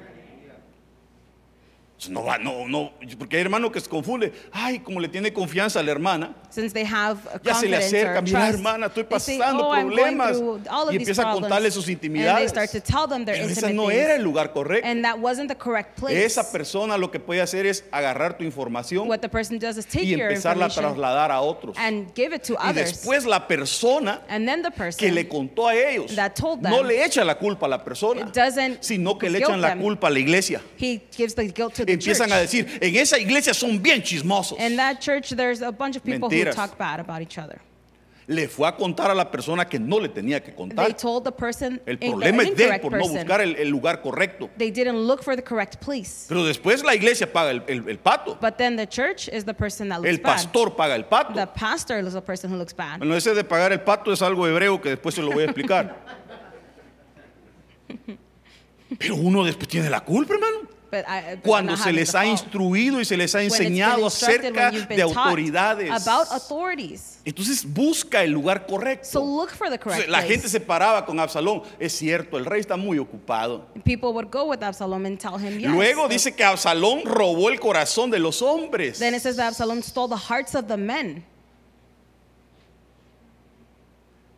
No 2.08 2.24
va, 2.24 2.38
no, 2.38 2.66
no, 2.66 2.94
porque 3.18 3.36
hay 3.36 3.42
hermano 3.42 3.70
que 3.72 3.82
se 3.82 3.90
confunde. 3.90 4.32
Ay, 4.54 4.80
como 4.80 5.02
le 5.02 5.10
tiene 5.10 5.34
confianza 5.34 5.82
a 5.82 5.84
la 5.84 5.92
hermana, 5.92 6.34
Since 6.50 6.74
they 6.74 6.86
have 6.86 7.20
ya 7.44 7.54
se 7.56 7.68
le 7.68 7.76
acerca, 7.76 8.22
mira 8.22 8.48
hermana, 8.48 8.86
estoy 8.88 9.04
they 9.04 9.20
say, 9.20 9.38
pasando 9.38 9.68
"Oh, 9.68 9.74
problemas. 9.74 10.38
Y 10.92 10.96
empieza 10.96 11.24
a 11.24 11.26
problems." 11.26 11.42
contarle 11.42 11.72
sus 11.72 11.84
And 11.86 11.92
intimidades. 11.92 12.54
ese 12.56 13.74
no 13.74 13.92
era 13.92 14.16
el 14.16 14.24
lugar 14.24 14.54
correcto. 14.54 14.88
And 14.88 15.04
that 15.04 15.20
wasn't 15.20 15.50
the 15.50 15.58
correct 15.58 16.00
place. 16.00 16.24
Esa 16.24 16.50
persona 16.52 16.98
lo 16.98 17.12
que 17.12 17.20
puede 17.20 17.42
hacer 17.42 17.66
es 17.66 17.84
agarrar 17.92 18.38
tu 18.38 18.46
información 18.46 19.08
what 19.10 19.20
the 19.20 19.28
person 19.30 19.60
does 19.60 19.78
is 19.78 19.86
take 19.86 20.06
y 20.06 20.14
empezarla 20.14 20.66
a 20.66 20.70
trasladar 20.70 21.32
a 21.32 21.42
otros. 21.42 21.76
and 21.78 22.14
give 22.16 22.34
it 22.34 22.44
to 22.44 22.56
Y 22.64 22.74
después 22.74 23.26
la 23.26 23.46
persona 23.48 24.22
and 24.30 24.48
then 24.48 24.62
the 24.62 24.72
person 24.72 24.98
que 25.00 25.12
le 25.12 25.28
contó 25.28 25.68
a 25.68 25.76
ellos 25.76 26.16
that 26.16 26.34
told 26.36 26.62
them 26.62 26.72
no 26.72 26.82
le 26.82 27.04
echa 27.04 27.26
la 27.26 27.36
culpa 27.38 27.66
a 27.66 27.70
la 27.70 27.84
persona, 27.84 28.32
sino 28.80 29.18
que 29.18 29.30
le 29.30 29.40
echan 29.40 29.60
la 29.60 29.76
culpa 29.76 30.08
a 30.08 30.10
la 30.12 30.20
iglesia. 30.20 30.62
he 30.78 31.02
gives 31.12 31.36
the 31.36 31.44
guilt 31.48 31.74
to 31.74 31.89
Empiezan 31.94 32.32
a 32.32 32.38
decir, 32.38 32.68
en 32.82 32.96
esa 32.96 33.18
iglesia 33.18 33.54
son 33.54 33.82
bien 33.82 34.02
chismosos. 34.02 34.58
In 34.60 34.76
that 34.78 35.00
church, 35.00 35.30
there's 35.36 35.62
a 35.62 35.72
bunch 35.72 35.96
of 35.96 36.04
people 36.04 36.30
Mentiras. 36.30 36.56
who 36.56 36.62
talk 36.68 36.78
bad 36.78 37.00
about 37.00 37.22
each 37.22 37.38
other. 37.38 37.60
Le 38.28 38.48
fue 38.48 38.68
a 38.68 38.76
contar 38.76 39.10
a 39.10 39.16
la 39.16 39.32
persona 39.32 39.66
que 39.68 39.80
no 39.80 40.00
le 40.00 40.08
tenía 40.08 40.40
que 40.40 40.52
They 40.52 40.56
contar. 40.56 40.94
told 40.96 41.24
the 41.24 41.32
person, 41.32 41.82
El 41.88 41.98
in- 42.00 42.12
problema 42.12 42.44
es 42.44 42.56
de 42.56 42.64
él 42.66 42.70
incorrect 42.76 42.82
por 42.84 42.92
no 42.92 42.98
person. 43.00 43.16
buscar 43.16 43.42
el, 43.42 43.56
el 43.56 43.68
lugar 43.70 44.02
correcto. 44.04 44.52
They 44.56 44.70
didn't 44.70 45.08
look 45.08 45.24
for 45.24 45.36
the 45.36 45.42
correct 45.42 45.78
place. 45.84 46.28
Pero 46.28 46.46
después 46.46 46.84
la 46.84 46.94
iglesia 46.94 47.26
paga 47.34 47.50
el, 47.50 47.64
el- 47.68 47.90
el 47.90 47.98
pato. 47.98 48.38
But 48.40 48.58
then 48.58 48.76
the 48.78 48.86
church 48.86 49.30
is 49.30 49.46
the 49.46 49.54
person 49.56 49.90
that 49.90 49.98
looks 50.02 50.10
El 50.10 50.18
bad. 50.18 50.34
pastor 50.36 50.76
paga 50.76 50.94
el 50.96 51.06
pato. 51.06 51.34
The 51.34 51.48
pastor 51.48 51.98
is 52.06 52.14
the 52.14 52.22
person 52.22 52.52
who 52.52 52.58
looks 52.58 52.76
bad. 52.76 53.00
Bueno, 53.00 53.16
ese 53.16 53.34
de 53.34 53.44
pagar 53.44 53.72
el 53.72 53.80
pato 53.82 54.14
es 54.14 54.22
algo 54.22 54.48
hebreo 54.48 54.80
que 54.80 54.90
después 54.90 55.16
se 55.16 55.24
lo 55.24 55.32
voy 55.32 55.42
a 55.42 55.46
explicar. 55.46 55.98
Pero 59.00 59.16
uno 59.16 59.44
después 59.44 59.68
tiene 59.68 59.90
la 59.90 60.02
culpa, 60.02 60.36
hermano. 60.36 60.68
But 60.92 61.06
I, 61.08 61.36
but 61.36 61.44
Cuando 61.44 61.78
se 61.78 61.92
les 61.94 62.16
ha 62.16 62.26
instruido 62.26 63.00
y 63.00 63.06
se 63.06 63.16
les 63.16 63.36
ha 63.36 63.44
enseñado 63.44 64.08
acerca 64.08 64.72
de 64.72 65.02
autoridades. 65.02 65.92
Entonces 67.26 67.64
busca 67.66 68.24
el 68.24 68.32
lugar 68.32 68.66
So 68.68 68.74
correcto. 68.76 69.20
look 69.20 69.50
for 69.52 69.70
the 69.70 69.78
correct 69.78 70.06
Entonces, 70.06 70.10
la 70.10 70.18
place. 70.20 70.34
gente 70.34 70.50
se 70.50 70.60
paraba 70.60 71.06
con 71.06 71.20
Absalón. 71.20 71.62
Es 71.80 71.94
cierto, 71.96 72.38
el 72.38 72.46
rey 72.46 72.62
está 72.62 72.76
muy 72.76 72.98
ocupado. 72.98 73.68
People 73.84 74.10
would 74.10 74.30
go 74.32 74.46
with 74.46 74.64
Absalom 74.64 75.06
and 75.06 75.20
tell 75.20 75.38
him 75.38 75.60
yes. 75.60 75.70
Luego 75.70 76.04
So- 76.04 76.10
dice 76.10 76.34
que 76.34 76.44
Absalón 76.44 77.04
robó 77.06 77.50
el 77.50 77.60
corazón 77.60 78.10
de 78.10 78.20
los 78.20 78.42
hombres. 78.42 78.98
Then 79.00 79.14
it 79.14 79.22
says 79.22 79.36
that 79.36 79.48
Absalom 79.50 79.82
stole 79.84 80.10
the 80.10 80.18
hearts 80.34 80.56
of 80.56 80.66
the 80.68 80.78
men. 80.78 81.24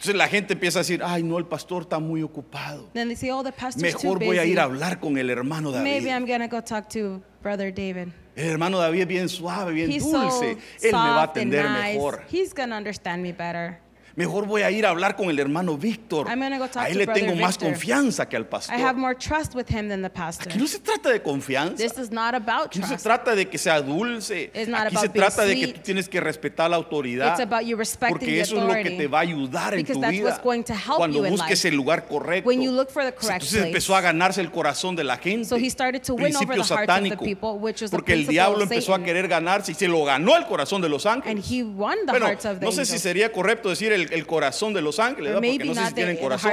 Entonces 0.02 0.18
la 0.18 0.28
gente 0.28 0.54
empieza 0.54 0.80
a 0.80 0.82
decir, 0.82 1.00
ay 1.06 1.22
no, 1.22 1.38
el 1.38 1.46
pastor 1.46 1.84
está 1.84 2.00
muy 2.00 2.24
ocupado. 2.24 2.90
Say, 3.16 3.30
oh, 3.30 3.44
Mejor 3.78 4.18
voy 4.18 4.40
a 4.40 4.46
ir 4.46 4.60
a 4.60 4.64
hablar 4.64 5.00
con 5.00 5.16
el 5.16 5.30
hermano 5.30 5.70
Maybe 5.70 6.08
David. 6.08 6.08
I'm 6.08 6.26
going 6.26 6.40
to 6.40 6.48
go 6.48 6.60
talk 6.60 6.90
to 6.90 7.22
Brother 7.44 7.72
David. 7.72 8.08
El 8.36 8.50
hermano 8.50 8.80
David 8.80 9.02
es 9.02 9.08
bien 9.08 9.30
suave, 9.30 9.74
bien 9.74 9.92
He's 9.92 10.02
dulce. 10.02 10.58
so 10.80 10.88
Él 10.88 10.92
me 10.92 10.98
va 10.98 11.22
a 11.22 11.24
atender 11.26 11.70
nice. 11.70 11.94
mejor. 11.94 12.24
He's 12.32 12.52
to 12.52 12.64
understand 12.76 13.22
me 13.22 13.32
better. 13.32 13.80
Mejor 14.16 14.46
voy 14.46 14.62
a 14.64 14.72
ir 14.72 14.86
a 14.86 14.90
hablar 14.90 15.16
con 15.16 15.30
el 15.30 15.40
hermano 15.40 15.78
Víctor. 15.78 16.28
A 16.30 16.88
él 16.90 16.98
le 16.98 17.08
tengo 17.08 17.36
más 17.36 17.52
Victor. 17.58 17.70
confianza 17.70 18.28
que 18.28 18.36
al 18.36 18.44
I 18.44 18.46
pastor. 18.46 18.76
have 18.76 18.96
more 18.98 19.16
trust 19.16 19.56
with 19.56 19.68
him 19.70 19.88
than 19.90 20.02
the 20.02 20.10
pastor. 20.10 20.48
Aquí 20.50 20.58
no 20.60 20.68
se 20.68 20.80
trata 20.80 21.10
de 21.10 21.22
confianza. 21.22 21.78
This 21.78 21.98
is 21.98 22.12
not 22.12 22.34
about 22.36 22.68
Aquí 22.68 22.80
no 22.80 22.88
se 22.88 22.94
trust. 22.96 23.04
trata 23.06 23.36
de 23.36 23.48
que 23.48 23.58
sea 23.58 23.82
dulce. 23.82 24.52
It's 24.54 24.68
not 24.68 24.88
Aquí 24.88 24.96
se 24.98 25.06
about 25.06 25.14
being 25.14 25.26
trata 25.26 25.46
de 25.46 25.56
que 25.60 25.68
tú 25.70 25.82
tienes 25.82 26.10
que 26.10 26.20
respetar 26.20 26.70
la 26.70 26.76
autoridad. 26.78 27.32
It's 27.32 27.40
about 27.42 27.64
you 27.66 27.78
respecting 27.78 28.18
Porque 28.20 28.26
the 28.36 28.42
eso 28.42 28.58
es 28.58 28.64
lo 28.64 28.74
que 28.74 28.92
te 28.92 29.08
va 29.08 29.20
a 29.20 29.22
ayudar 29.22 29.74
en 29.74 29.82
Because 29.82 29.94
tu 29.96 30.02
that's 30.02 30.12
vida. 30.12 30.26
what's 30.26 30.44
going 30.44 30.64
to 30.64 30.74
help 30.74 30.98
Cuando 30.98 31.24
busques 31.24 31.66
el 31.66 31.76
lugar 31.76 32.06
correcto. 32.08 32.48
When 32.48 32.62
you 32.62 32.72
look 32.72 32.90
for 32.90 33.04
the 33.04 33.12
correct 33.14 33.44
Entonces 33.44 33.58
place. 33.60 33.68
empezó 33.70 33.96
a 33.96 34.02
ganarse 34.02 34.42
el 34.42 34.52
corazón 34.52 34.96
de 34.96 35.04
la 35.04 35.18
gente. 35.18 35.46
So 35.46 35.56
he 35.58 35.70
started 35.70 36.02
to 36.04 36.16
win 36.16 36.36
over 36.36 36.56
the 36.56 36.62
of 36.62 36.68
the 37.10 37.18
people, 37.18 37.58
which 37.60 37.82
was 37.82 37.92
the 37.92 37.98
Porque 37.98 38.14
el 38.14 38.20
principle 38.26 38.34
diablo 38.34 38.64
empezó 38.64 38.94
a 38.94 39.04
querer 39.04 39.28
ganarse 39.28 39.72
y 39.72 39.76
se 39.76 39.88
lo 39.88 40.04
ganó 40.04 40.36
el 40.38 40.46
corazón 40.46 40.82
de 40.82 40.90
los 40.90 41.06
And 41.06 41.24
ángeles. 41.24 41.46
he 41.50 41.64
won 41.64 41.96
the 42.06 42.12
Bueno, 42.12 42.26
hearts 42.28 42.46
of 42.46 42.60
the 42.60 42.66
no 42.66 42.72
sé 42.72 42.86
si 42.86 43.00
sería 43.00 43.32
correcto 43.32 43.70
decir 43.70 43.92
el, 43.94 44.01
el 44.12 44.26
corazón 44.26 44.74
de 44.74 44.82
los 44.82 45.00
ángeles, 45.00 45.34
¿verdad? 45.34 45.50
porque 45.50 45.66
no 45.66 45.76
sé 45.76 45.88
si 45.88 45.94
tienen 45.94 46.18
corazón. 46.18 46.52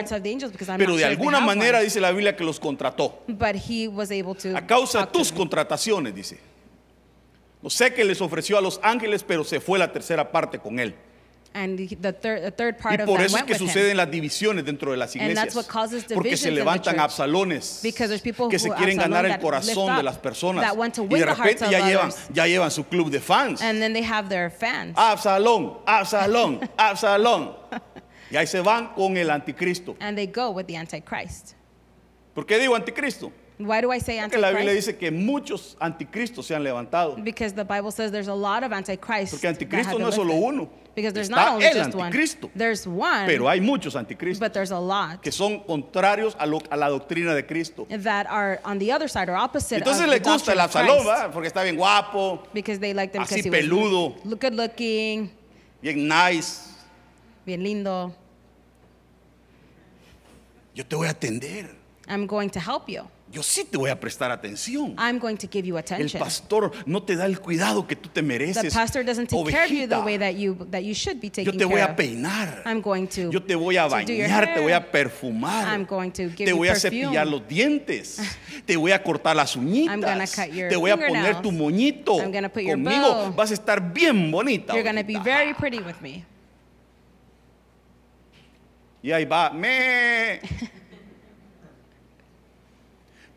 Pero 0.76 0.96
de 0.96 1.04
alguna 1.04 1.40
manera 1.40 1.80
dice 1.80 2.00
la 2.00 2.10
Biblia 2.10 2.36
que 2.36 2.44
los 2.44 2.60
contrató. 2.60 3.22
But 3.26 3.56
he 3.68 3.88
was 3.88 4.10
able 4.10 4.34
to 4.34 4.56
A 4.56 4.66
causa 4.66 5.00
de 5.00 5.06
tus 5.06 5.32
contrataciones, 5.32 6.14
dice. 6.14 6.38
No 7.60 7.70
sé 7.70 7.92
qué 7.92 8.04
les 8.04 8.20
ofreció 8.20 8.56
a 8.56 8.60
los 8.60 8.78
ángeles, 8.82 9.24
pero 9.24 9.42
se 9.42 9.60
fue 9.60 9.78
la 9.78 9.92
tercera 9.92 10.30
parte 10.30 10.58
con 10.58 10.78
él. 10.78 10.94
And 11.54 11.78
the, 11.78 12.12
third, 12.12 12.42
the 12.42 12.50
third 12.50 12.76
Y 12.78 12.82
part 12.82 13.00
of 13.00 13.06
por 13.06 13.18
that 13.18 13.26
eso 13.26 13.36
es 13.38 13.42
que 13.44 13.54
suceden 13.56 13.96
las 13.96 14.10
divisiones 14.10 14.64
dentro 14.64 14.90
de 14.92 14.98
las 14.98 15.16
iglesias. 15.16 15.54
Porque 16.14 16.36
se 16.36 16.50
levantan 16.50 17.00
absalones 17.00 17.80
que 17.82 18.58
se 18.58 18.68
who- 18.68 18.76
quieren 18.76 18.98
ganar 18.98 19.24
el 19.24 19.32
that 19.32 19.40
corazón 19.40 19.96
de 19.96 20.02
las 20.02 20.18
personas. 20.18 20.64
Y 21.10 21.18
de 21.18 21.24
repente 21.26 21.64
of 21.64 21.70
ya 21.70 21.86
llevan, 21.86 22.10
ya 22.32 22.46
llevan 22.46 22.70
su 22.70 22.84
club 22.84 23.10
de 23.10 23.20
fans. 23.20 23.62
And 23.62 23.80
then 23.80 23.92
they 23.92 24.04
have 24.04 24.28
their 24.28 24.50
fans. 24.50 24.94
Absalón, 24.96 25.78
Absalón, 25.86 26.60
Absalón. 26.76 27.56
Y 28.30 28.36
ahí 28.36 28.46
se 28.46 28.60
van 28.60 28.88
con 28.94 29.16
el 29.16 29.30
anticristo. 29.30 29.96
And 30.00 30.16
they 30.16 30.26
go 30.26 30.50
with 30.50 30.66
the 30.66 30.76
Antichrist. 30.76 31.54
¿Por 32.34 32.44
qué 32.46 32.58
digo 32.58 32.76
anticristo? 32.76 33.32
Why 33.58 33.80
do 33.80 33.90
I 33.90 33.98
say 33.98 34.20
Porque 34.20 34.38
la 34.38 34.50
Biblia 34.50 34.70
Antichrist? 34.70 34.86
dice 34.88 34.98
que 34.98 35.10
muchos 35.10 35.76
anticristos 35.80 36.46
se 36.46 36.54
han 36.54 36.62
levantado. 36.62 37.16
Because 37.16 37.52
the 37.54 37.64
Bible 37.64 37.90
says 37.90 38.12
there's 38.12 38.28
a 38.28 38.34
lot 38.34 38.62
of 38.62 38.72
Antichrists. 38.72 39.32
Porque 39.32 39.42
that 39.48 39.58
anticristo 39.58 39.84
have 39.88 39.98
no 39.98 40.04
been 40.04 40.08
es 40.10 40.14
solo 40.14 40.34
uno. 40.34 40.70
Because 40.94 41.12
there's 41.12 41.28
Está 41.28 41.36
not 41.36 41.48
only 41.54 41.66
el 41.66 41.74
just 41.74 41.94
one. 41.94 42.10
There's 42.56 42.86
one, 42.86 43.26
Pero 43.26 43.48
hay 43.48 43.60
muchos 43.60 43.94
anticristos 43.96 44.38
but 44.40 44.52
there's 44.52 44.70
a 44.72 44.78
lot 44.78 45.22
que 45.22 45.30
son 45.32 45.60
contrarios 45.60 46.34
a, 46.38 46.46
lo- 46.46 46.62
a 46.70 46.76
la 46.76 46.88
doctrina 46.88 47.34
de 47.34 47.44
Cristo. 47.46 47.86
that 47.90 48.26
are 48.28 48.60
on 48.64 48.78
the 48.78 48.90
other 48.92 49.08
side 49.08 49.28
or 49.28 49.36
opposite 49.36 49.78
Entonces 49.82 50.02
of 50.04 50.10
le 50.10 50.18
the 50.20 50.28
gusta 50.30 50.52
el 50.52 50.58
doctrine 50.58 50.60
of 50.60 50.70
Absalón, 50.70 51.02
Christ. 51.04 51.06
¿verdad? 51.06 51.32
porque 51.32 51.46
está 51.48 51.62
bien 51.64 51.76
guapo, 51.76 52.42
Because 52.52 52.78
they 52.80 52.92
like 52.94 53.12
them 53.12 53.22
Así 53.22 53.42
because 53.42 53.44
he 53.44 53.50
was 53.50 53.60
peludo. 53.60 54.14
look- 54.24 54.40
good 54.40 54.54
looking, 54.54 55.30
bien 55.82 56.06
nice. 56.08 56.68
bien 57.44 57.62
lindo. 57.62 58.12
Yo 60.74 60.84
te 60.84 60.94
voy 60.96 61.06
a 61.08 61.10
atender. 61.10 61.68
I'm 62.08 62.26
going 62.26 62.50
to 62.50 62.60
help 62.60 62.88
you. 62.88 63.02
Yo 63.30 63.42
sí 63.42 63.62
te 63.64 63.76
voy 63.76 63.90
a 63.90 64.00
prestar 64.00 64.30
atención. 64.30 64.94
I'm 64.98 65.18
going 65.18 65.36
to 65.36 65.46
give 65.52 65.66
you 65.66 65.74
El 65.76 65.80
attention. 65.80 66.18
pastor 66.18 66.72
no 66.86 67.02
te 67.02 67.14
da 67.14 67.26
el 67.26 67.38
cuidado 67.40 67.86
que 67.86 67.94
tú 67.94 68.08
te 68.08 68.22
The 68.22 68.26
mereces. 68.26 68.72
pastor 68.72 69.04
doesn't 69.04 69.28
take 69.28 69.50
care 69.50 69.64
of 69.66 69.70
you 69.70 69.86
the 69.86 69.96
ovejita. 69.96 70.04
way 70.06 70.16
that 70.16 70.34
you 70.36 70.54
that 70.70 70.82
you 70.82 70.94
should 70.94 71.20
be 71.20 71.30
Yo 71.44 71.52
te 71.52 71.64
voy 71.66 71.74
care 71.74 71.82
a 71.88 71.90
of. 71.90 71.96
peinar. 71.96 72.62
I'm 72.64 72.80
going 72.80 73.06
to 73.08 73.30
Yo 73.30 73.40
te 73.42 73.54
voy 73.54 73.76
a 73.76 73.86
to 73.86 74.04
do 74.06 74.12
your 74.14 74.28
bañar, 74.28 74.54
te 74.54 74.60
voy 74.62 74.72
a 74.72 74.80
perfumar. 74.90 75.66
I'm 75.68 75.84
going 75.84 76.10
to 76.12 76.28
give 76.30 76.36
Te 76.46 76.50
you 76.52 76.56
voy 76.56 76.68
a 76.68 76.72
perfume. 76.72 77.02
cepillar 77.02 77.26
los 77.26 77.46
dientes. 77.46 78.18
Te 78.64 78.76
voy 78.76 78.92
a 78.92 79.02
cortar 79.02 79.36
las 79.36 79.54
uñitas. 79.56 80.34
Cut 80.34 80.52
your 80.54 80.70
Te 80.70 80.76
voy 80.76 80.90
a 80.90 80.96
poner 80.96 81.08
fingernails. 81.36 81.42
tu 81.42 81.52
moñito. 81.52 82.18
I'm 82.22 82.32
gonna 82.32 82.48
put 82.48 82.62
your 82.62 82.76
Conmigo 82.76 83.24
bow. 83.26 83.32
vas 83.34 83.50
a 83.50 83.54
estar 83.54 83.92
bien 83.92 84.30
bonita. 84.30 84.72
You're 84.72 84.82
going 84.82 84.96
to 84.96 85.04
be 85.04 85.16
ovejita. 85.16 85.24
very 85.24 85.52
pretty 85.54 85.80
with 85.80 86.00
me. 86.00 86.24
Y 89.02 89.12
ahí 89.12 89.26
va. 89.26 89.50
Me. 89.50 90.40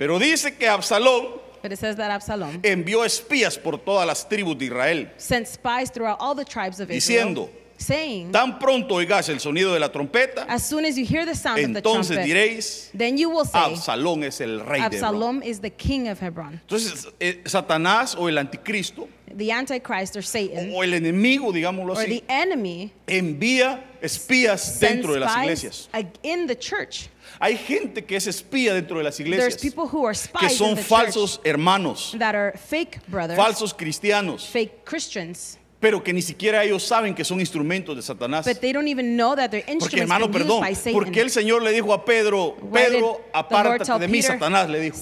Pero 0.02 0.18
dice 0.18 0.56
que 0.58 0.68
Absalón 0.68 1.28
But 1.62 1.72
it 1.74 1.78
says 1.78 1.96
that 1.98 2.10
Absalom 2.10 2.60
envió 2.64 3.06
espías 3.06 3.56
por 3.56 3.78
todas 3.78 4.08
las 4.08 4.28
tribus 4.28 4.58
de 4.58 4.66
Israel. 4.66 5.12
sent 5.18 5.48
spies 5.48 5.92
throughout 5.92 6.18
all 6.20 6.34
the 6.34 6.44
tribes 6.44 6.80
of 6.80 6.90
Diciendo, 6.90 7.44
Israel, 7.44 7.50
saying, 7.78 8.32
Tan 8.32 8.58
pronto 8.58 8.96
oigas 8.96 9.30
el 9.30 9.40
sonido 9.40 9.72
de 9.74 9.80
la 9.80 9.90
trompeta, 9.92 10.44
As 10.50 10.68
soon 10.68 10.86
as 10.86 10.98
you 10.98 11.06
hear 11.06 11.24
the 11.24 11.36
sound 11.36 11.60
of 11.60 11.74
the 11.74 11.82
entonces 11.82 12.16
trumpet, 12.16 12.26
diréis, 12.26 12.90
then 12.98 13.16
you 13.16 13.30
will 13.30 13.46
say, 13.46 13.60
Absalón 13.60 14.24
es 14.24 14.42
el 14.42 14.62
rey 14.66 14.80
de 14.90 14.98
Hebrón. 14.98 15.04
Absalom 15.04 15.44
is 15.44 15.60
the 15.60 15.70
king 15.70 16.08
of 16.08 16.20
Hebron. 16.20 16.60
Entonces, 16.68 17.08
eh, 17.20 17.44
Satanás 17.46 18.16
o 18.18 18.28
el 18.28 18.40
anticristo 18.40 19.08
The 19.38 19.52
Antichrist 19.52 20.16
or 20.18 20.24
Satan 20.24 20.72
o 20.74 20.82
el 20.82 20.94
enemigo, 20.96 21.54
digámoslo 21.54 21.92
or 21.94 22.04
the 22.06 22.22
así, 22.22 22.24
enemy 22.28 22.92
envía 23.06 23.84
espías 24.02 24.62
sends 24.62 24.80
dentro 24.80 25.14
de 25.14 25.20
las 25.20 25.32
spies 25.32 25.44
iglesias. 25.64 25.90
ag- 25.94 26.18
in 26.24 26.48
the 26.48 26.56
church. 26.56 27.08
Hay 27.42 27.58
gente 27.58 28.06
que 28.06 28.16
es 28.16 28.28
espía 28.28 28.72
dentro 28.74 29.00
de 29.00 29.04
las 29.04 29.18
There's 29.18 29.28
iglesias, 29.28 29.62
people 29.62 29.86
who 29.86 30.06
are 30.06 30.14
que 30.14 30.28
spies 30.28 30.52
in 30.52 30.58
son 30.58 30.76
the 30.76 30.84
falsos 30.84 31.42
hermanos, 31.44 32.16
that 32.20 32.36
are 32.36 32.56
fake 32.56 33.00
brothers, 33.08 33.36
falsos 33.36 33.74
cristianos, 33.74 34.46
fake 34.46 34.86
Christians, 34.86 35.58
pero 35.80 36.04
que 36.04 36.14
ni 36.14 36.22
siquiera 36.22 36.64
ellos 36.64 36.84
saben 36.84 37.16
que 37.16 37.26
son 37.26 37.40
instrumentos 37.40 37.96
de 37.96 38.04
Satanás. 38.04 38.46
but 38.46 38.62
they 38.62 38.72
don't 38.72 38.88
even 38.88 39.18
know 39.18 39.36
that 39.36 39.50
they're 39.50 39.66
Porque 39.80 40.02
hermano, 40.02 40.30
perdón, 40.30 40.64
porque 40.94 41.20
el 41.20 41.32
Señor 41.32 41.64
le 41.64 41.72
dijo 41.72 41.92
a 41.94 42.06
Pedro, 42.06 42.56
Pedro, 42.72 43.22
apártate 43.34 44.00
de 44.00 44.08
mí, 44.08 44.22
Satanás 44.22 44.70
le 44.70 44.80
dijo. 44.80 44.98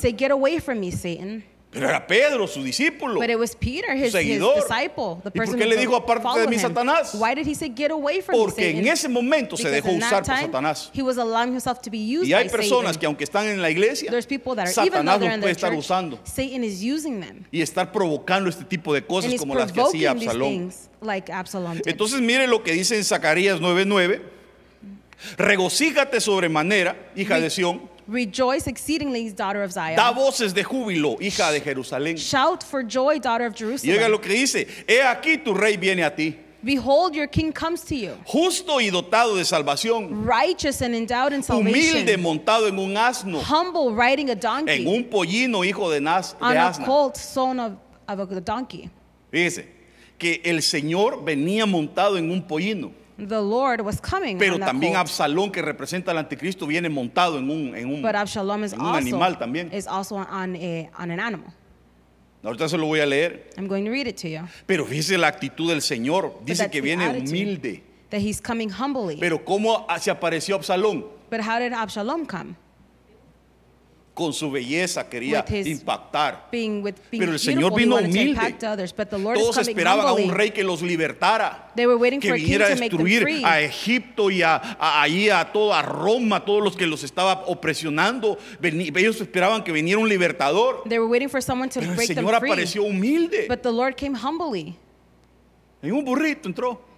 Pero 1.71 1.87
era 1.87 2.07
Pedro, 2.07 2.47
su 2.47 2.63
discípulo. 2.63 3.19
But 3.19 3.29
it 3.29 3.37
was 3.37 3.55
Peter, 3.55 3.93
his, 3.93 4.05
his 4.07 4.13
seguidor. 4.13 4.55
disciple, 4.55 5.17
the 5.21 5.29
¿Y 5.29 5.31
por 5.31 5.31
person 5.33 5.55
qué 5.59 5.65
who 5.65 5.69
le 5.69 5.77
dijo, 5.77 5.95
"Apártate 5.95 6.39
de 6.39 6.45
followed 6.45 6.49
mí, 6.49 6.55
him." 6.55 6.61
Satanás? 6.61 7.13
Why 7.13 7.35
did 7.35 7.45
he 7.45 7.53
say, 7.53 7.69
get 7.69 7.91
away 7.91 8.21
from 8.21 8.35
me, 8.37 8.41
Porque 8.43 8.63
Satan? 8.71 8.79
en 8.79 8.87
ese 8.87 9.07
momento 9.07 9.55
se 9.55 9.69
Because 9.69 9.75
dejó 9.83 9.93
in 9.93 9.99
that 9.99 10.07
usar 10.07 10.23
por 10.23 10.33
time, 10.35 10.45
Satanás. 10.47 10.89
He 10.95 11.03
was 11.03 11.17
allowing 11.19 11.51
himself 11.53 11.79
to 11.81 11.91
be 11.91 11.99
used 11.99 12.27
Y 12.27 12.33
hay 12.33 12.45
by 12.45 12.49
personas 12.57 12.93
Satan. 12.95 12.99
que 12.99 13.05
aunque 13.05 13.23
están 13.23 13.45
en 13.45 13.61
la 13.61 13.69
iglesia, 13.69 14.09
There's 14.09 14.25
people 14.25 14.55
that 14.55 14.65
are, 14.65 14.71
even 14.83 15.05
though 15.05 15.11
Satanás 15.13 15.19
they're 15.19 15.29
los 15.29 15.35
in 15.35 15.41
puede 15.41 15.53
their 15.53 15.55
estar 15.57 15.69
church, 15.69 15.79
usando 15.79 16.19
Satan 16.23 16.63
is 16.63 16.81
using 16.81 17.21
them. 17.21 17.45
y 17.51 17.61
estar 17.61 17.91
provocando 17.91 18.49
este 18.49 18.63
tipo 18.65 18.91
de 18.93 18.99
And 19.01 19.07
cosas 19.07 19.31
he's 19.31 19.39
como 19.39 19.53
las 19.53 19.71
que 19.71 19.75
provoking 19.75 19.99
hacía 20.07 20.13
these 20.15 20.27
Absalón. 20.27 20.49
things 20.49 20.89
like 21.01 21.31
Absalom 21.31 21.75
did. 21.77 21.87
Entonces 21.87 22.19
mire 22.19 22.47
lo 22.47 22.63
que 22.63 22.71
dice 22.73 22.95
en 22.97 23.03
Zacarías 23.03 23.59
9:9. 23.61 24.21
Regocíjate 25.37 26.19
sobremanera, 26.21 26.95
hija 27.15 27.39
de 27.39 27.49
Sión. 27.49 27.81
Rejoice 28.09 28.65
exceedingly, 28.67 29.29
daughter 29.29 29.61
of 29.61 29.71
Zion. 29.71 29.95
Da 29.95 30.11
voces 30.11 30.51
de 30.53 30.63
júbilo, 30.63 31.17
hija 31.21 31.51
de 31.51 31.61
Jerusalén. 31.61 32.17
Shout 32.17 32.63
for 32.63 32.81
joy, 32.83 33.19
daughter 33.19 33.45
of 33.45 33.53
Y 33.53 33.63
oiga 33.63 33.77
Jerusalem. 33.83 34.11
lo 34.11 34.19
que 34.19 34.33
dice, 34.33 34.67
he 34.87 35.01
aquí 35.01 35.37
tu 35.37 35.53
rey 35.53 35.77
viene 35.77 36.03
a 36.03 36.09
ti, 36.15 36.35
Behold, 36.61 37.13
your 37.15 37.27
king 37.27 37.53
comes 37.53 37.85
to 37.85 37.95
you, 37.95 38.17
justo 38.25 38.81
y 38.81 38.89
dotado 38.89 39.37
de 39.37 39.45
salvación, 39.45 40.25
righteous 40.25 40.81
and 40.81 40.93
endowed 40.95 41.31
in 41.33 41.41
salvation, 41.43 42.03
humilde 42.03 42.17
montado 42.17 42.67
en 42.67 42.77
un 42.79 42.97
asno, 42.97 43.39
humble, 43.41 43.93
riding 43.95 44.29
a 44.31 44.35
donkey, 44.35 44.81
en 44.81 44.87
un 44.87 45.03
pollino 45.05 45.63
hijo 45.63 45.89
de, 45.89 46.01
nas, 46.01 46.35
on 46.41 46.51
de 46.51 46.57
a 46.57 46.67
asna. 46.67 46.85
colt, 46.85 47.15
son 47.15 47.59
of, 47.59 47.73
of 48.09 48.31
a 48.31 48.41
donkey. 48.41 48.89
Fíjese, 49.31 49.67
que 50.17 50.41
el 50.43 50.61
Señor 50.61 51.23
venía 51.23 51.65
montado 51.65 52.17
en 52.17 52.29
un 52.29 52.41
pollino, 52.41 52.91
The 53.27 53.41
Lord 53.41 53.81
was 53.81 53.99
coming 53.99 54.37
pero 54.37 54.53
on 54.55 54.59
that 54.61 54.67
también 54.67 54.93
colt. 54.93 55.01
Absalón, 55.07 55.51
que 55.51 55.61
representa 55.61 56.11
al 56.11 56.17
anticristo, 56.17 56.65
viene 56.65 56.89
montado 56.89 57.37
en 57.37 57.49
un, 57.49 57.75
en 57.75 57.91
un, 57.93 58.01
But 58.01 58.15
Absalom 58.15 58.63
is 58.63 58.73
en 58.73 58.79
un 58.81 58.87
also, 58.87 58.97
animal 58.97 59.37
también. 59.37 59.73
is 59.73 59.87
also 59.87 60.15
on, 60.15 60.55
a, 60.55 60.89
on 60.97 61.11
an 61.11 61.19
animal. 61.19 61.53
Ahorita 62.43 62.69
se 62.69 62.77
lo 62.77 62.85
voy 62.85 63.01
a 63.01 63.05
leer. 63.05 63.49
I'm 63.57 63.67
going 63.67 63.83
to 63.83 63.91
read 63.91 64.07
it 64.07 64.15
to 64.17 64.29
you. 64.29 64.41
Pero 64.65 64.85
fíjese 64.85 65.17
la 65.17 65.27
actitud 65.27 65.69
del 65.69 65.81
Señor. 65.81 66.39
Dice 66.45 66.59
that's 66.59 66.71
que 66.71 66.79
the 66.79 66.85
viene 66.85 67.03
attitude. 67.05 67.29
humilde. 67.29 67.83
That 68.11 68.21
he's 68.21 68.39
coming 68.41 68.69
humbly. 68.69 69.17
Pero 69.19 69.43
¿cómo 69.43 69.85
se 69.99 70.09
apareció 70.09 70.55
Absalón? 70.55 71.05
but 71.29 71.41
how 71.41 71.59
did 71.59 71.73
Absalom 71.73 72.25
come? 72.25 72.55
Con 74.19 74.33
su 74.33 74.51
belleza 74.51 75.07
quería 75.07 75.45
impactar. 75.65 76.49
Being 76.51 76.83
with 76.83 76.95
being 77.09 77.21
Pero 77.21 77.31
el 77.31 77.39
Señor 77.39 77.73
vino 77.73 77.95
humilde. 77.95 78.37
others, 78.67 78.93
Todos 78.93 79.57
esperaban 79.59 80.05
a 80.05 80.11
un 80.11 80.29
rey 80.29 80.51
que 80.51 80.61
los 80.61 80.81
libertara. 80.81 81.71
Que 81.73 82.33
viniera 82.33 82.65
a 82.65 82.69
destruir 82.75 83.45
a 83.45 83.61
Egipto 83.61 84.29
y 84.29 84.41
a, 84.41 84.57
a- 84.57 85.01
ahí 85.01 85.29
a 85.29 85.49
toda 85.53 85.81
Roma, 85.81 86.35
a 86.35 86.43
todos 86.43 86.61
los 86.61 86.75
que 86.75 86.85
los 86.85 87.03
estaba 87.05 87.45
opresionando. 87.47 88.37
Ellos 88.61 89.21
esperaban 89.21 89.63
que 89.63 89.71
viniera 89.71 90.01
un 90.01 90.09
libertador. 90.09 90.83
They 90.89 90.99
were 90.99 91.09
waiting 91.09 91.29
for 91.29 91.41
someone 91.41 91.69
to 91.69 91.79
Pero 91.79 91.93
el 91.93 91.97
them 91.97 92.07
Señor 92.17 92.39
free. 92.39 92.49
apareció 92.51 92.83
humilde. 92.83 93.45
But 93.47 93.61
the 93.61 93.71
Lord 93.71 93.95
came 93.95 94.17
humbly. 94.17 94.75
En 95.81 95.93
un 95.93 96.03
burrito 96.03 96.49
entró. 96.49 96.88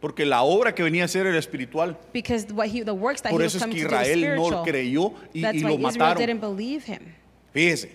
Porque 0.00 0.24
la 0.24 0.42
obra 0.42 0.74
que 0.74 0.82
venía 0.82 1.02
a 1.02 1.04
hacer 1.06 1.26
era 1.26 1.38
espiritual. 1.38 1.98
Because 2.12 2.46
what 2.52 2.66
he, 2.68 2.82
the 2.82 2.90
works 2.90 3.20
that 3.22 3.30
Por 3.30 3.42
eso 3.42 3.58
es 3.58 3.66
que 3.66 3.78
Israel 3.80 4.34
no 4.36 4.62
creyó 4.62 5.12
y, 5.34 5.44
y 5.46 5.60
lo 5.60 5.76
mataron. 5.76 6.16
didn't 6.18 6.40
believe 6.40 6.84
him. 6.86 7.14
Fíjese, 7.52 7.90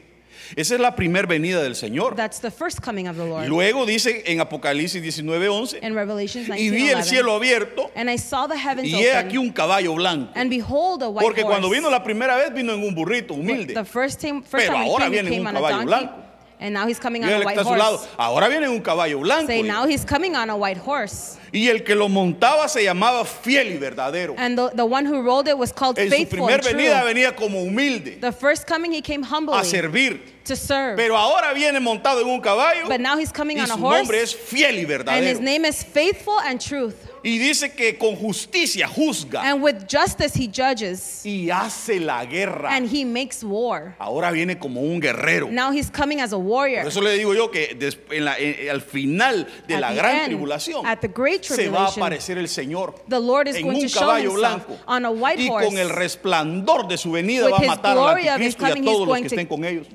esa 0.55 0.75
es 0.75 0.79
la 0.81 0.95
primera 0.95 1.25
venida 1.27 1.63
del 1.63 1.75
Señor. 1.75 2.15
That's 2.15 2.39
the 2.39 2.51
first 2.51 2.79
coming 2.79 3.07
of 3.07 3.17
the 3.17 3.25
Lord. 3.25 3.47
Luego 3.47 3.87
dice 3.87 4.21
en 4.27 4.39
Apocalipsis 4.39 5.01
19:11, 5.01 5.79
In 5.81 5.95
Revelations 5.95 6.47
y 6.59 6.69
vi 6.69 6.89
el 6.89 6.97
19:11, 6.99 7.03
cielo 7.03 7.33
abierto 7.35 7.89
and 7.95 8.07
I 8.11 8.17
saw 8.19 8.47
the 8.47 8.55
heavens 8.57 8.87
y 8.87 8.95
he 9.01 9.11
aquí 9.13 9.37
un 9.39 9.49
caballo 9.51 9.95
blanco. 9.95 10.31
and 10.35 10.51
behold 10.51 11.01
a 11.01 11.09
white 11.09 11.25
Porque 11.25 11.41
horse. 11.41 11.49
cuando 11.49 11.69
vino 11.71 11.89
la 11.89 12.03
primera 12.03 12.35
vez 12.35 12.53
vino 12.53 12.73
en 12.73 12.83
un 12.83 12.93
burrito 12.93 13.33
humilde. 13.33 13.73
The 13.73 13.85
first 13.85 14.21
time, 14.21 14.43
first 14.43 14.67
Pero 14.67 14.77
ahora 14.77 15.09
viene 15.09 15.33
en 15.33 15.39
un 15.47 15.53
caballo 15.53 15.77
donkey, 15.77 15.87
blanco. 15.87 16.24
And 16.65 16.73
now 16.73 16.87
he's 16.87 16.99
coming 16.99 17.21
Y 17.23 17.31
on 17.33 17.41
a 17.41 17.45
white 17.45 17.59
su 17.59 17.63
horse. 17.69 18.07
ahora 18.17 18.47
viene 18.49 18.65
en 18.65 18.71
un 18.71 18.81
caballo 18.81 19.19
blanco. 19.19 19.47
Say 19.47 19.61
now 19.61 19.85
he's 19.87 20.03
coming 20.03 20.35
on 20.35 20.49
a 20.49 20.55
white 20.55 20.77
horse, 20.77 21.37
Y 21.53 21.69
el 21.69 21.83
que 21.83 21.95
lo 21.95 22.09
montaba 22.09 22.67
se 22.67 22.83
llamaba 22.83 23.23
fiel 23.25 23.67
y 23.73 23.77
verdadero. 23.77 24.35
and 24.37 24.57
the, 24.57 24.71
the 24.75 24.85
one 24.85 25.05
who 25.05 25.21
rode 25.21 25.47
it 25.47 25.57
was 25.57 25.71
called 25.71 25.97
En 25.97 26.09
su 26.09 26.15
faithful 26.15 26.39
primer 26.47 26.53
and 26.55 26.63
true. 26.63 26.73
venida 26.73 27.03
venía 27.03 27.35
como 27.35 27.59
humilde 27.63 28.19
The 28.19 28.31
first 28.33 28.67
coming 28.67 28.91
he 28.91 29.01
came 29.01 29.23
humbly 29.23 29.57
a 29.59 29.63
servir. 29.63 30.19
to 30.45 30.55
serve, 30.55 30.95
Pero 30.97 31.15
ahora 31.17 31.53
viene 31.53 31.79
montado 31.79 32.21
en 32.21 32.27
un 32.27 32.41
caballo 32.41 32.87
but 32.87 32.99
now 32.99 33.17
he's 33.17 33.31
coming 33.31 33.57
y 33.57 33.61
on 33.63 33.71
a 33.71 33.75
su 33.75 33.79
horse, 33.85 33.97
nombre 33.99 34.21
es 34.21 34.33
fiel 34.35 34.75
y 34.75 34.79
and 34.81 34.89
his 34.91 35.39
verdadero. 35.39 35.41
name 35.41 35.65
is 35.65 35.83
faithful 35.83 36.39
and 36.39 36.59
truth. 36.59 36.95
Y 37.25 37.39
dice 37.39 37.71
que 37.73 37.97
con 37.97 38.15
justicia 38.15 38.87
juzga 38.87 39.41
And 39.41 39.63
with 39.63 39.87
justice 39.89 40.35
he 40.39 40.47
judges, 40.47 41.25
y 41.25 41.49
hace 41.49 41.99
la 41.99 42.23
guerra. 42.25 42.69
and 42.75 42.87
he 42.87 43.03
makes 43.03 43.43
war. 43.43 43.95
Ahora 43.97 44.29
viene 44.29 44.59
como 44.59 44.81
un 44.81 44.99
guerrero. 44.99 45.49
Now 45.51 45.71
he's 45.71 45.89
coming 45.89 46.21
as 46.21 46.33
a 46.33 46.37
warrior. 46.37 46.83
Por 46.83 46.91
eso 46.91 47.01
le 47.01 47.17
digo 47.17 47.33
yo 47.33 47.49
que 47.49 47.75
en 48.11 48.25
la- 48.25 48.37
en- 48.37 48.69
al 48.69 48.81
final 48.81 49.47
de 49.67 49.73
At 49.73 49.81
la 49.81 49.93
gran 49.93 50.15
end, 50.17 50.25
tribulación 50.27 50.85
at 50.85 50.99
the 50.99 51.07
great 51.07 51.43
se 51.43 51.67
va 51.67 51.85
a 51.85 51.89
aparecer 51.89 52.37
el 52.37 52.47
Señor 52.47 52.93
The 53.09 53.19
Lord 53.19 53.47
is 53.47 53.55
en 53.55 53.63
going 53.63 53.83
un 53.83 53.89
to 53.89 53.99
caballo 53.99 54.33
blanco 54.33 54.77
on 54.85 55.05
a 55.05 55.09
white 55.09 55.41
y 55.41 55.49
horse. 55.49 55.65
con 55.67 55.77
el 55.79 55.89
resplandor 55.89 56.87
de 56.87 56.97
su 56.99 57.09
venida 57.11 57.45
With 57.45 57.53
va 57.53 57.57
a 57.57 57.61
matar 57.61 57.97
al 57.97 58.17
anticristo 58.17 58.67
y 58.67 58.71
a 58.71 58.83
todos 58.83 59.07
los 59.07 59.17
que 59.21 59.27
estén 59.27 59.47
con 59.47 59.65
ellos. 59.65 59.87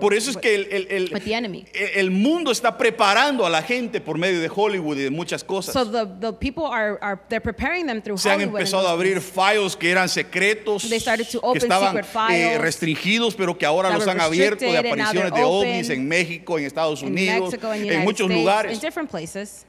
Por 0.00 0.12
eso 0.14 0.30
es 0.30 0.36
que 0.36 0.54
el, 0.54 0.68
el- 0.70 0.86
el- 0.90 1.90
el 1.94 2.10
mundo 2.10 2.50
está 2.50 2.76
preparando 2.76 3.46
a 3.46 3.50
la 3.50 3.62
gente 3.62 4.00
por 4.00 4.18
medio 4.18 4.40
de 4.40 4.50
Hollywood 4.54 4.98
y 4.98 5.02
de 5.04 5.10
muchas 5.10 5.42
cosas. 5.42 5.72
So 5.72 5.90
the, 5.90 6.06
the 6.20 6.32
people 6.32 6.64
are, 6.64 6.98
are 7.00 7.18
they're 7.28 7.40
preparing 7.40 7.86
them 7.86 8.00
through 8.02 8.18
Se 8.18 8.28
han 8.30 8.40
Hollywood. 8.40 8.60
empezado 8.60 8.88
a 8.88 8.92
abrir 8.92 9.20
files 9.20 9.76
que 9.76 9.90
eran 9.90 10.08
secretos, 10.08 10.88
They 10.88 11.00
started 11.00 11.26
to 11.30 11.40
que 11.40 11.48
open 11.48 11.62
estaban 11.62 11.94
secret 12.04 12.30
eh, 12.30 12.58
restringidos, 12.58 13.34
pero 13.34 13.56
que 13.56 13.64
ahora 13.66 13.88
that 13.90 13.98
los 13.98 14.06
were 14.06 14.12
han 14.12 14.20
abierto 14.20 14.64
de 14.64 14.72
restricted 14.72 14.90
and 14.92 14.98
now 14.98 15.04
apariciones 15.04 15.30
de 15.32 15.36
they're 15.36 15.46
ovnis 15.46 15.86
open 15.86 15.98
en 16.00 16.08
México, 16.08 16.58
en 16.58 16.64
Estados 16.64 17.02
in 17.02 17.08
Unidos, 17.08 17.50
Mexico 17.52 17.70
and 17.70 17.80
en 17.82 17.86
United 17.86 18.04
muchos 18.04 18.26
States, 18.26 18.38
lugares. 18.40 18.72
in 18.72 18.80
different 18.80 19.10
places. 19.10 19.64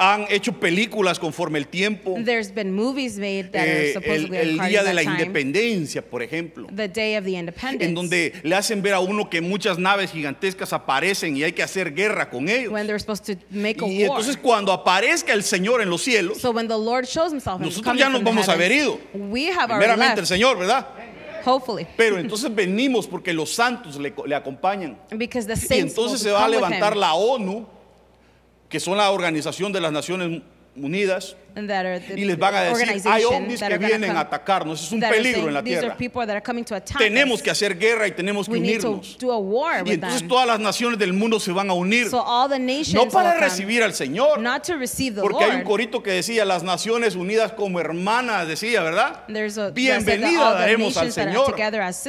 Han 0.00 0.26
hecho 0.30 0.52
películas 0.52 1.18
conforme 1.18 1.58
el 1.58 1.66
tiempo. 1.66 2.14
There's 2.24 2.54
been 2.54 2.72
movies 2.72 3.18
made 3.18 3.50
that 3.50 3.66
Eh, 3.66 3.70
are 3.70 3.86
el, 3.88 3.92
supposedly 3.94 4.36
el 4.36 4.54
occurring 4.54 4.68
día 4.68 4.82
de 4.84 4.94
la 4.94 5.02
time. 5.02 5.12
independencia, 5.14 6.02
por 6.02 6.22
ejemplo. 6.22 6.68
The 6.74 6.86
day 6.88 7.16
of 7.16 7.24
the 7.24 7.32
independence. 7.32 7.84
En 7.84 7.94
donde 7.94 8.32
le 8.44 8.54
hacen 8.54 8.80
ver 8.80 8.94
a 8.94 9.00
uno 9.00 9.28
que 9.28 9.40
muchas 9.40 9.76
naves 9.76 10.12
gigantescas 10.12 10.72
aparecen 10.72 11.36
y 11.36 11.42
hay 11.42 11.52
que 11.52 11.64
hacer 11.64 11.92
guerra 11.92 12.30
con 12.30 12.48
ellos. 12.48 12.72
when 12.72 12.86
they're 12.86 13.00
supposed 13.00 13.24
to 13.26 13.34
make 13.50 13.82
a 13.82 13.88
Y 13.88 14.06
war. 14.06 14.18
entonces 14.20 14.36
cuando 14.36 14.72
aparezca 14.72 15.32
el 15.32 15.42
Señor 15.42 15.82
en 15.82 15.90
los 15.90 16.00
cielos, 16.02 16.38
So 16.38 16.52
when 16.52 16.68
the 16.68 16.78
Lord 16.78 17.04
shows 17.06 17.32
himself 17.32 17.60
nosotros 17.60 17.96
ya 17.98 18.08
nos 18.08 18.22
vamos 18.22 18.48
a 18.48 18.52
haber 18.52 18.70
ido. 18.70 19.00
we 19.14 19.50
have 19.50 19.66
primeramente 19.66 20.20
el 20.20 20.26
Señor, 20.28 20.56
¿verdad? 20.58 20.86
hopefully. 21.44 21.86
Pero 21.96 22.18
entonces 22.20 22.54
venimos 22.54 23.08
porque 23.08 23.32
los 23.32 23.50
santos 23.52 23.96
le, 23.98 24.14
le 24.26 24.34
acompañan. 24.36 24.96
Because 25.16 25.46
the 25.46 25.54
Y 25.54 25.56
saints 25.56 25.70
will 25.96 26.04
entonces 26.06 26.20
se 26.20 26.30
va 26.30 26.44
a 26.44 26.48
levantar 26.48 26.96
la 26.96 27.14
ONU, 27.14 27.66
que 28.68 28.80
son 28.80 28.96
la 28.96 29.10
Organización 29.10 29.72
de 29.72 29.80
las 29.80 29.92
Naciones 29.92 30.42
Unidas, 30.76 31.36
y 32.14 32.24
les 32.24 32.38
van 32.38 32.54
a 32.54 32.60
decir, 32.62 33.02
hay 33.10 33.24
ovnis 33.24 33.60
que 33.60 33.78
vienen 33.78 34.16
a 34.16 34.20
atacarnos, 34.20 34.80
es 34.80 34.92
un 34.92 35.00
peligro 35.00 35.48
en 35.48 35.54
la 35.54 35.62
These 35.62 35.80
tierra. 35.80 35.88
are 35.88 35.98
people 35.98 36.24
that 36.24 36.30
are 36.30 36.42
coming 36.42 36.62
to 36.62 36.76
attack 36.76 36.98
Tenemos 36.98 37.42
que 37.42 37.50
hacer 37.50 37.76
guerra 37.76 38.06
y 38.06 38.12
tenemos 38.12 38.48
que 38.48 38.56
unirnos. 38.56 39.18
Y 39.84 39.90
entonces 39.90 40.28
todas 40.28 40.46
las 40.46 40.60
naciones 40.60 40.98
del 41.00 41.12
mundo 41.12 41.40
se 41.40 41.50
van 41.50 41.68
a 41.70 41.72
unir, 41.72 42.08
So 42.08 42.22
all 42.24 42.48
the 42.48 42.60
nations 42.60 42.94
no 42.94 43.08
para 43.08 43.34
recibir 43.40 43.82
al 43.82 43.92
Señor, 43.92 44.40
not 44.40 44.62
to 44.64 44.76
receive 44.76 45.16
the 45.16 45.20
porque 45.20 45.44
hay 45.44 45.56
un 45.56 45.64
corito 45.64 46.00
que 46.00 46.12
decía, 46.12 46.44
las 46.44 46.62
naciones 46.62 47.16
unidas 47.16 47.52
como 47.52 47.80
hermanas, 47.80 48.46
decía, 48.46 48.82
¿verdad? 48.82 49.24
Bienvenida 49.72 50.52
daremos 50.52 50.96
al 50.96 51.10
Señor. 51.10 51.56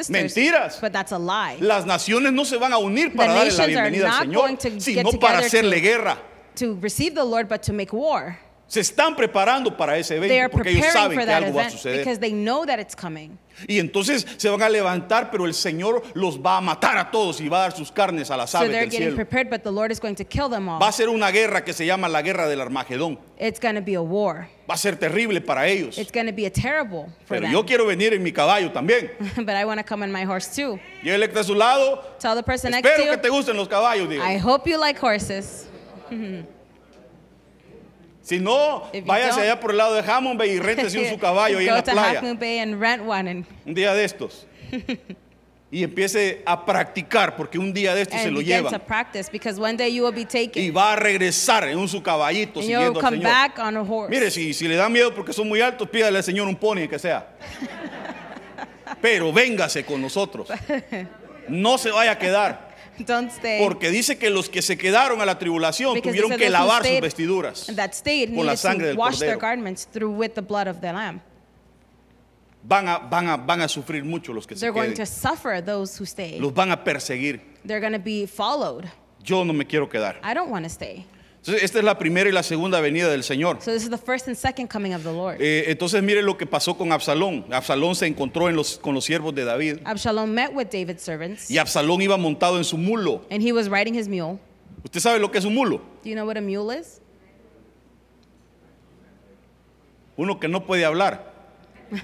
Mentiras. 0.09 0.79
But 0.79 0.91
that's 0.91 1.11
a 1.11 1.17
lie. 1.17 1.57
Las 1.59 1.87
naciones 1.87 2.33
no 2.33 2.45
se 2.45 2.57
van 2.57 2.73
a 2.73 2.77
unir 2.77 3.15
para 3.15 3.33
darle 3.33 3.53
la 3.53 3.65
bienvenida 3.65 4.11
al 4.11 4.25
Señor, 4.25 4.57
sino 4.77 5.11
para 5.13 5.39
hacerle 5.39 5.79
guerra. 5.79 6.28
To 6.59 6.77
receive 6.81 7.15
the 7.15 7.23
Lord, 7.23 7.47
but 7.47 7.61
to 7.63 7.73
make 7.73 7.91
war. 7.93 8.37
Se 8.69 8.81
están 8.81 9.15
preparando 9.15 9.75
para 9.75 9.97
ese 9.97 10.19
They 10.19 10.39
are 10.39 10.45
evento 10.45 10.51
porque 10.57 10.69
ellos 10.69 10.85
preparing 10.85 10.93
saben 10.93 11.17
for 11.17 11.21
que 11.21 11.25
that 11.25 11.43
algo 11.43 11.55
va 11.55 11.61
a 11.61 11.65
event 11.65 11.73
suceder. 11.73 11.97
because 11.97 12.19
they 12.19 12.31
know 12.31 12.65
that 12.67 12.79
it's 12.79 12.93
coming. 12.95 13.39
Y 13.67 13.79
entonces 13.79 14.27
se 14.37 14.47
van 14.47 14.61
a 14.61 14.69
levantar, 14.69 15.31
pero 15.31 15.45
el 15.45 15.55
Señor 15.55 16.03
los 16.13 16.37
va 16.37 16.57
a 16.57 16.61
matar 16.61 16.95
a 16.95 17.09
todos 17.09 17.41
y 17.41 17.49
va 17.49 17.57
a 17.57 17.61
dar 17.61 17.71
sus 17.75 17.91
carnes 17.91 18.29
a 18.29 18.37
las 18.37 18.51
So 18.51 18.59
aves 18.59 18.69
they're 18.69 18.81
del 18.81 18.91
getting 18.91 19.07
cielo. 19.07 19.15
prepared, 19.15 19.49
but 19.49 19.63
the 19.63 19.71
Lord 19.71 19.91
is 19.91 19.99
going 19.99 20.13
to 20.13 20.23
kill 20.23 20.49
them 20.49 20.69
all. 20.69 20.79
Va 20.79 20.89
a 20.89 20.91
ser 20.91 21.09
una 21.09 21.31
guerra 21.31 21.63
que 21.65 21.73
se 21.73 21.83
llama 21.83 22.07
la 22.07 22.21
guerra 22.21 22.47
del 22.47 22.61
Armagedón. 22.61 23.17
It's 23.39 23.59
going 23.59 23.73
to 23.73 23.81
be 23.81 23.95
a 23.95 24.03
war. 24.03 24.47
Va 24.69 24.75
a 24.75 24.77
ser 24.77 24.97
terrible 24.97 25.41
para 25.41 25.65
ellos. 25.67 25.97
It's 25.97 26.11
going 26.11 26.27
to 26.27 26.31
be 26.31 26.45
a 26.45 26.51
terrible 26.51 27.05
for 27.25 27.37
Pero 27.37 27.41
them. 27.41 27.51
yo 27.53 27.63
quiero 27.65 27.87
venir 27.87 28.13
en 28.13 28.21
mi 28.21 28.31
caballo 28.31 28.71
también. 28.71 29.09
but 29.37 29.55
I 29.55 29.65
want 29.65 29.79
to 29.79 29.83
come 29.83 30.03
on 30.03 30.11
my 30.11 30.25
horse 30.25 30.55
too. 30.55 30.79
Llévele 31.03 31.35
a 31.35 31.43
su 31.43 31.55
lado. 31.55 32.03
Tell 32.19 32.35
the 32.35 32.43
person 32.43 32.69
next 32.69 32.87
Espero 32.87 33.03
to 33.03 33.11
you, 33.15 33.17
te 33.17 33.29
gusten 33.29 33.55
los 33.57 33.67
caballos, 33.67 34.07
diga. 34.07 34.21
I 34.23 34.37
hope 34.37 34.67
you 34.69 34.77
like 34.77 34.99
horses. 34.99 35.65
Si 38.21 38.39
no, 38.39 38.83
If 38.93 39.01
you 39.01 39.07
váyase 39.07 39.39
don't- 39.39 39.43
allá 39.43 39.59
por 39.59 39.71
el 39.71 39.77
lado 39.77 39.95
de 39.95 40.01
Hammond 40.01 40.37
Bay 40.37 40.51
y 40.51 40.59
réntese 40.59 40.99
un 40.99 41.05
su 41.07 41.17
caballo 41.17 41.57
ahí 41.57 41.65
en 41.65 41.71
Go 41.71 41.75
la 41.77 41.83
to 41.83 41.91
playa. 41.91 42.19
Half 42.19 42.23
Moon 42.23 42.37
Bay 42.37 42.59
and 42.59 42.79
rent 42.79 43.01
one 43.07 43.29
and, 43.29 43.45
Un 43.65 43.73
día 43.73 43.93
de 43.93 44.03
estos. 44.03 44.45
y 45.71 45.83
empiece 45.83 46.41
a 46.45 46.65
practicar, 46.65 47.35
porque 47.35 47.57
un 47.57 47.73
día 47.73 47.93
de 47.95 48.01
estos 48.01 48.19
se 48.19 48.27
and 48.27 48.33
lo 48.33 48.39
begin 48.39 48.57
to 48.63 48.69
llevan. 48.69 48.81
practice 48.85 49.29
because 49.31 49.59
one 49.59 49.75
day 49.77 49.91
you 49.93 50.03
will 50.03 50.13
be 50.13 50.25
taken 50.25 50.61
Y 50.63 50.69
va 50.69 50.93
a 50.93 50.95
regresar 50.95 51.67
en 51.69 51.77
un 51.77 51.87
su 51.87 52.01
caballito 52.03 52.59
and 52.59 52.69
you'll 52.69 52.77
siguiendo 52.93 52.99
al 52.99 53.05
come 53.05 53.17
Señor. 53.17 53.31
back 53.31 53.59
on 53.59 53.77
a 53.77 53.81
horse. 53.81 54.09
Mire, 54.11 54.29
si, 54.31 54.53
si 54.53 54.67
le 54.67 54.75
da 54.75 54.89
miedo 54.89 55.13
porque 55.13 55.33
son 55.33 55.47
muy 55.47 55.61
altos, 55.61 55.87
pídale 55.89 56.17
al 56.17 56.23
Señor 56.23 56.47
un 56.47 56.55
pony 56.55 56.87
que 56.87 56.99
sea. 56.99 57.27
Pero 59.01 59.31
véngase 59.31 59.85
con 59.85 60.01
nosotros. 60.01 60.49
No 61.47 61.77
se 61.77 61.89
vaya 61.91 62.11
a 62.11 62.17
quedar. 62.19 62.68
Don't 63.05 63.31
stay. 63.31 63.59
Porque 63.59 63.89
dice 63.91 64.17
que 64.17 64.29
los 64.29 64.49
que 64.49 64.62
se 64.62 64.77
quedaron 64.77 65.21
a 65.21 65.25
la 65.25 65.38
tribulación 65.39 65.93
Because 65.95 66.09
tuvieron 66.12 66.38
que 66.38 66.49
lavar 66.49 66.85
sus 66.85 67.01
vestiduras. 67.01 67.65
con 67.65 68.45
la 68.45 68.57
sangre 68.57 68.88
to 68.88 68.88
del 68.88 68.97
cordero. 68.97 69.39
garments 69.39 69.85
through 69.91 70.12
with 70.12 70.31
the 70.33 70.41
blood 70.41 70.67
of 70.67 70.81
the 70.81 70.91
lamb. 70.91 71.21
Van 72.62 72.88
a, 72.89 72.97
van, 72.99 73.27
a, 73.29 73.38
van 73.38 73.62
a 73.62 73.69
sufrir 73.69 74.03
mucho 74.03 74.33
los 74.33 74.45
que 74.45 74.55
se 74.55 74.59
They're 74.59 74.73
going 74.73 74.93
to 74.93 75.03
queden. 75.03 75.07
suffer 75.07 75.62
those 75.63 75.97
who 75.97 76.05
stay. 76.05 76.39
Los 76.39 76.53
van 76.53 76.71
a 76.71 76.83
perseguir. 76.83 77.39
They're 77.65 77.79
going 77.79 77.93
to 77.93 77.99
be 78.03 78.25
followed. 78.25 78.85
Yo 79.23 79.43
no 79.45 79.53
me 79.53 79.65
quiero 79.65 79.88
quedar. 79.88 80.19
I 80.23 80.33
don't 80.33 80.49
want 80.51 80.65
to 80.65 80.69
stay. 80.69 81.05
Entonces, 81.49 81.65
esta 81.65 81.79
es 81.79 81.85
la 81.85 81.97
primera 81.97 82.29
y 82.29 82.31
la 82.31 82.43
segunda 82.43 82.79
venida 82.79 83.09
del 83.09 83.23
Señor. 83.23 83.57
So 83.59 83.71
this 83.73 83.81
is 83.81 83.89
the 83.89 83.97
first 83.97 84.27
and 84.27 84.38
second 84.38 84.67
coming 84.69 84.93
of 84.93 85.01
the 85.01 85.12
Lord. 85.12 85.38
Eh, 85.41 85.65
entonces 85.71 86.03
mire 86.03 86.21
lo 86.21 86.38
que 86.38 86.45
pasó 86.45 86.77
con 86.77 86.91
Absalón. 86.91 87.43
Absalón 87.51 87.95
se 87.95 88.05
encontró 88.05 88.49
en 88.49 88.55
los, 88.55 88.77
con 88.77 88.93
los 88.93 89.05
siervos 89.05 89.33
de 89.33 89.45
David 89.45 89.77
Absalom 89.83 90.29
met 90.29 90.51
with 90.53 90.67
David's 90.71 91.01
servants 91.01 91.49
y 91.49 91.57
Absalón 91.57 92.03
iba 92.03 92.17
montado 92.17 92.57
en 92.57 92.63
su 92.63 92.77
mulo. 92.77 93.25
and 93.31 93.41
he 93.41 93.51
was 93.51 93.67
riding 93.67 93.95
his 93.97 94.07
mule. 94.07 94.38
¿Usted 94.83 94.99
sabe 94.99 95.19
lo 95.19 95.31
que 95.31 95.39
es 95.39 95.45
un 95.45 95.55
mulo? 95.55 95.81
Do 96.03 96.09
you 96.09 96.13
know 96.15 96.27
what 96.27 96.38
a 96.38 96.41
mule 96.41 96.71
is? 96.71 97.01
Uno 100.17 100.39
que 100.39 100.47
no 100.47 100.67
puede 100.67 100.85
hablar. 100.85 101.33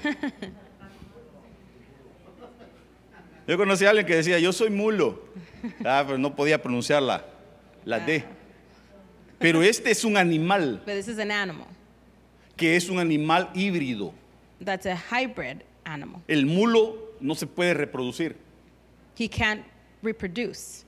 Yo 3.48 3.58
conocí 3.58 3.86
a 3.86 3.92
alguien 3.92 4.08
que 4.08 4.16
decía, 4.16 4.40
yo 4.40 4.52
soy 4.52 4.72
mulo. 4.72 5.22
Ah, 5.86 6.04
pero 6.04 6.18
no 6.18 6.36
podía 6.36 6.60
pronunciar 6.60 7.04
la, 7.04 7.24
la 7.84 8.00
D. 8.00 8.24
Pero 9.40 9.62
este 9.62 9.92
es 9.92 10.04
un 10.06 10.18
animal, 10.18 10.82
But 10.86 10.94
this 10.96 11.08
is 11.08 11.20
an 11.20 11.32
animal. 11.32 11.68
que 12.58 12.76
es 12.76 12.90
un 12.90 13.00
animal 13.00 13.50
híbrido. 13.54 14.14
That's 14.64 14.86
a 14.86 14.96
hybrid 14.96 15.62
animal. 15.86 16.22
El 16.28 16.46
mulo 16.46 16.96
no 17.20 17.36
se 17.36 17.46
puede 17.46 17.74
reproducir. 17.74 18.36
He 19.18 19.28
can't 19.28 19.64
reproduce. 20.02 20.84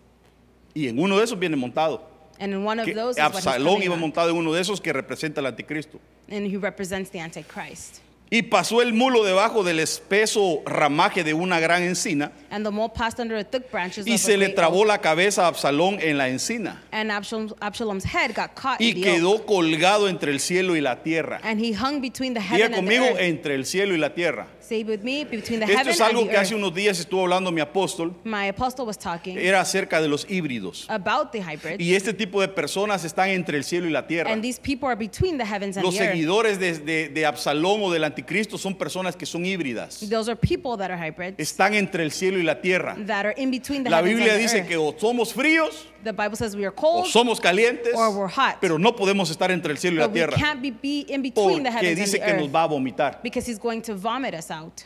Y 0.74 0.88
en 0.88 1.00
uno 1.00 1.18
de 1.18 1.24
esos 1.24 1.38
viene 1.40 1.56
montado. 1.58 2.02
And 2.40 2.54
in 2.54 2.64
one 2.64 2.80
of 2.80 2.86
Que 2.86 2.94
those 2.94 3.18
is 3.18 3.24
what 3.24 3.34
he's 3.34 3.46
Absalón 3.48 3.74
coming 3.76 3.84
iba 3.88 3.96
on. 3.96 4.00
montado 4.00 4.30
en 4.30 4.38
uno 4.38 4.54
de 4.54 4.62
esos 4.62 4.80
que 4.80 4.94
representa 4.94 5.40
al 5.42 5.48
anticristo. 5.48 6.00
And 6.30 6.46
he 6.46 6.58
represents 6.58 7.10
the 7.10 7.20
Antichrist. 7.20 8.02
Y 8.30 8.42
pasó 8.42 8.82
el 8.82 8.92
mulo 8.94 9.24
debajo 9.24 9.64
del 9.64 9.80
espeso 9.80 10.62
ramaje 10.66 11.24
de 11.24 11.34
una 11.34 11.62
gran 11.62 11.82
encina 11.84 12.34
And 12.50 12.66
the 12.66 12.72
mole 12.72 12.92
passed 12.94 13.20
under 13.22 13.38
the 13.38 13.46
thick 13.46 13.72
branches 13.72 14.06
y 14.06 14.16
of 14.16 14.20
se 14.20 14.34
a 14.34 14.38
le 14.38 14.50
trabó 14.50 14.80
oak. 14.82 14.88
la 14.88 14.98
cabeza 14.98 15.46
a 15.46 15.48
Absalón 15.48 15.98
en 16.02 16.18
la 16.18 16.28
encina 16.28 16.84
And 16.92 17.10
Absalom, 17.10 17.54
Absalom's 17.62 18.04
head 18.04 18.36
got 18.36 18.54
caught 18.54 18.82
y 18.82 18.90
in 18.90 19.02
the 19.02 19.10
oak. 19.10 19.16
quedó 19.16 19.46
colgado 19.46 20.10
entre 20.10 20.32
el 20.34 20.42
cielo 20.42 20.76
y 20.76 20.82
la 20.82 20.98
tierra. 21.04 21.40
And 21.42 21.60
he 21.62 21.72
hung 21.74 22.02
between 22.02 22.34
the 22.34 22.42
Diga 22.42 22.50
heaven 22.50 22.66
and 22.66 22.74
the 22.74 22.78
conmigo, 22.82 23.06
earth. 23.14 23.20
entre 23.22 23.56
el 23.56 23.66
cielo 23.66 23.94
y 23.94 23.98
la 23.98 24.14
tierra. 24.14 24.48
Say 24.68 24.84
with 24.84 25.02
me, 25.02 25.24
between 25.24 25.60
the 25.62 25.66
Esto 25.66 25.78
heaven 25.78 25.94
es 25.94 26.02
algo 26.02 26.24
que 26.24 26.32
the 26.32 26.38
hace 26.38 26.54
earth. 26.54 26.62
unos 26.62 26.74
días 26.76 27.00
estuvo 27.00 27.22
hablando 27.22 27.54
mi 27.54 27.62
apóstol. 27.62 28.14
My 28.26 28.48
apostle 28.50 28.86
was 28.86 28.98
talking 28.98 29.38
Era 29.38 29.62
acerca 29.62 30.02
de 30.02 30.10
los 30.10 30.26
híbridos. 30.30 30.86
about 30.90 31.32
the 31.32 31.42
hybrids. 31.42 31.80
Y 31.82 31.96
este 31.96 32.14
tipo 32.14 32.42
de 32.42 32.50
personas 32.50 33.06
están 33.06 33.30
entre 33.30 33.58
el 33.58 33.64
cielo 33.64 33.88
y 33.88 33.92
la 33.92 34.06
tierra. 34.08 34.30
And 34.30 34.42
these 34.42 34.60
people 34.60 34.88
are 34.90 34.98
between 34.98 35.38
the 35.38 35.46
heavens 35.46 35.78
and 35.78 35.86
Los 35.86 35.96
the 35.96 36.02
earth. 36.04 36.12
seguidores 36.12 36.60
de, 36.60 36.80
de- 36.80 37.08
de 37.08 37.26
Absalón 37.26 37.82
o 37.82 37.92
del 37.92 38.04
anticristo 38.04 38.58
son 38.58 38.76
personas 38.76 39.16
que 39.16 39.26
son 39.26 39.46
híbridas. 39.46 40.00
Those 40.10 40.30
are 40.30 40.36
people 40.36 40.76
that 40.78 40.92
are 40.92 40.98
hybrids 40.98 41.38
Están 41.40 41.74
entre 41.74 42.04
el 42.04 42.12
cielo 42.12 42.38
y 42.38 42.44
la 42.44 42.60
tierra. 42.60 42.96
that 43.06 43.26
are 43.26 43.36
in 43.38 43.50
between 43.50 43.86
the 43.86 43.90
La 43.90 44.00
heavens 44.00 44.16
Biblia 44.18 44.34
and 44.34 44.40
the 44.42 44.44
dice 44.48 44.58
earth. 44.60 44.68
que 44.68 44.76
o 44.76 44.94
somos 45.00 45.34
fríos 45.34 45.86
The 46.04 46.14
Bible 46.14 46.36
says 46.38 46.56
we 46.56 46.64
are 46.64 46.70
o 46.72 46.76
cold, 46.76 47.06
somos 47.08 47.40
calientes, 47.42 47.94
or 47.94 48.12
we're 48.12 48.30
hot. 48.30 48.58
pero 48.62 48.78
no 48.78 48.96
podemos 48.96 49.30
estar 49.30 49.50
entre 49.52 49.72
el 49.74 49.78
cielo 49.78 49.96
y 49.96 50.00
la 50.00 50.08
but 50.08 50.14
we 50.14 50.20
tierra 50.20 50.38
can't 50.38 50.62
be, 50.62 50.72
be 50.72 51.06
in 51.10 51.22
between 51.22 51.64
the 51.64 51.70
porque 51.72 51.86
heavens 51.88 51.88
and 51.88 52.06
dice 52.06 52.12
the 52.12 52.20
que 52.26 52.34
nos 52.34 52.44
earth 52.44 52.56
va 52.56 52.64
a 52.64 52.68
vomitar. 52.68 53.20
because 53.24 53.46
he's 53.50 53.60
going 53.60 53.82
to 53.82 53.94
vomit 53.96 54.34
us 54.34 54.50
out. 54.58 54.82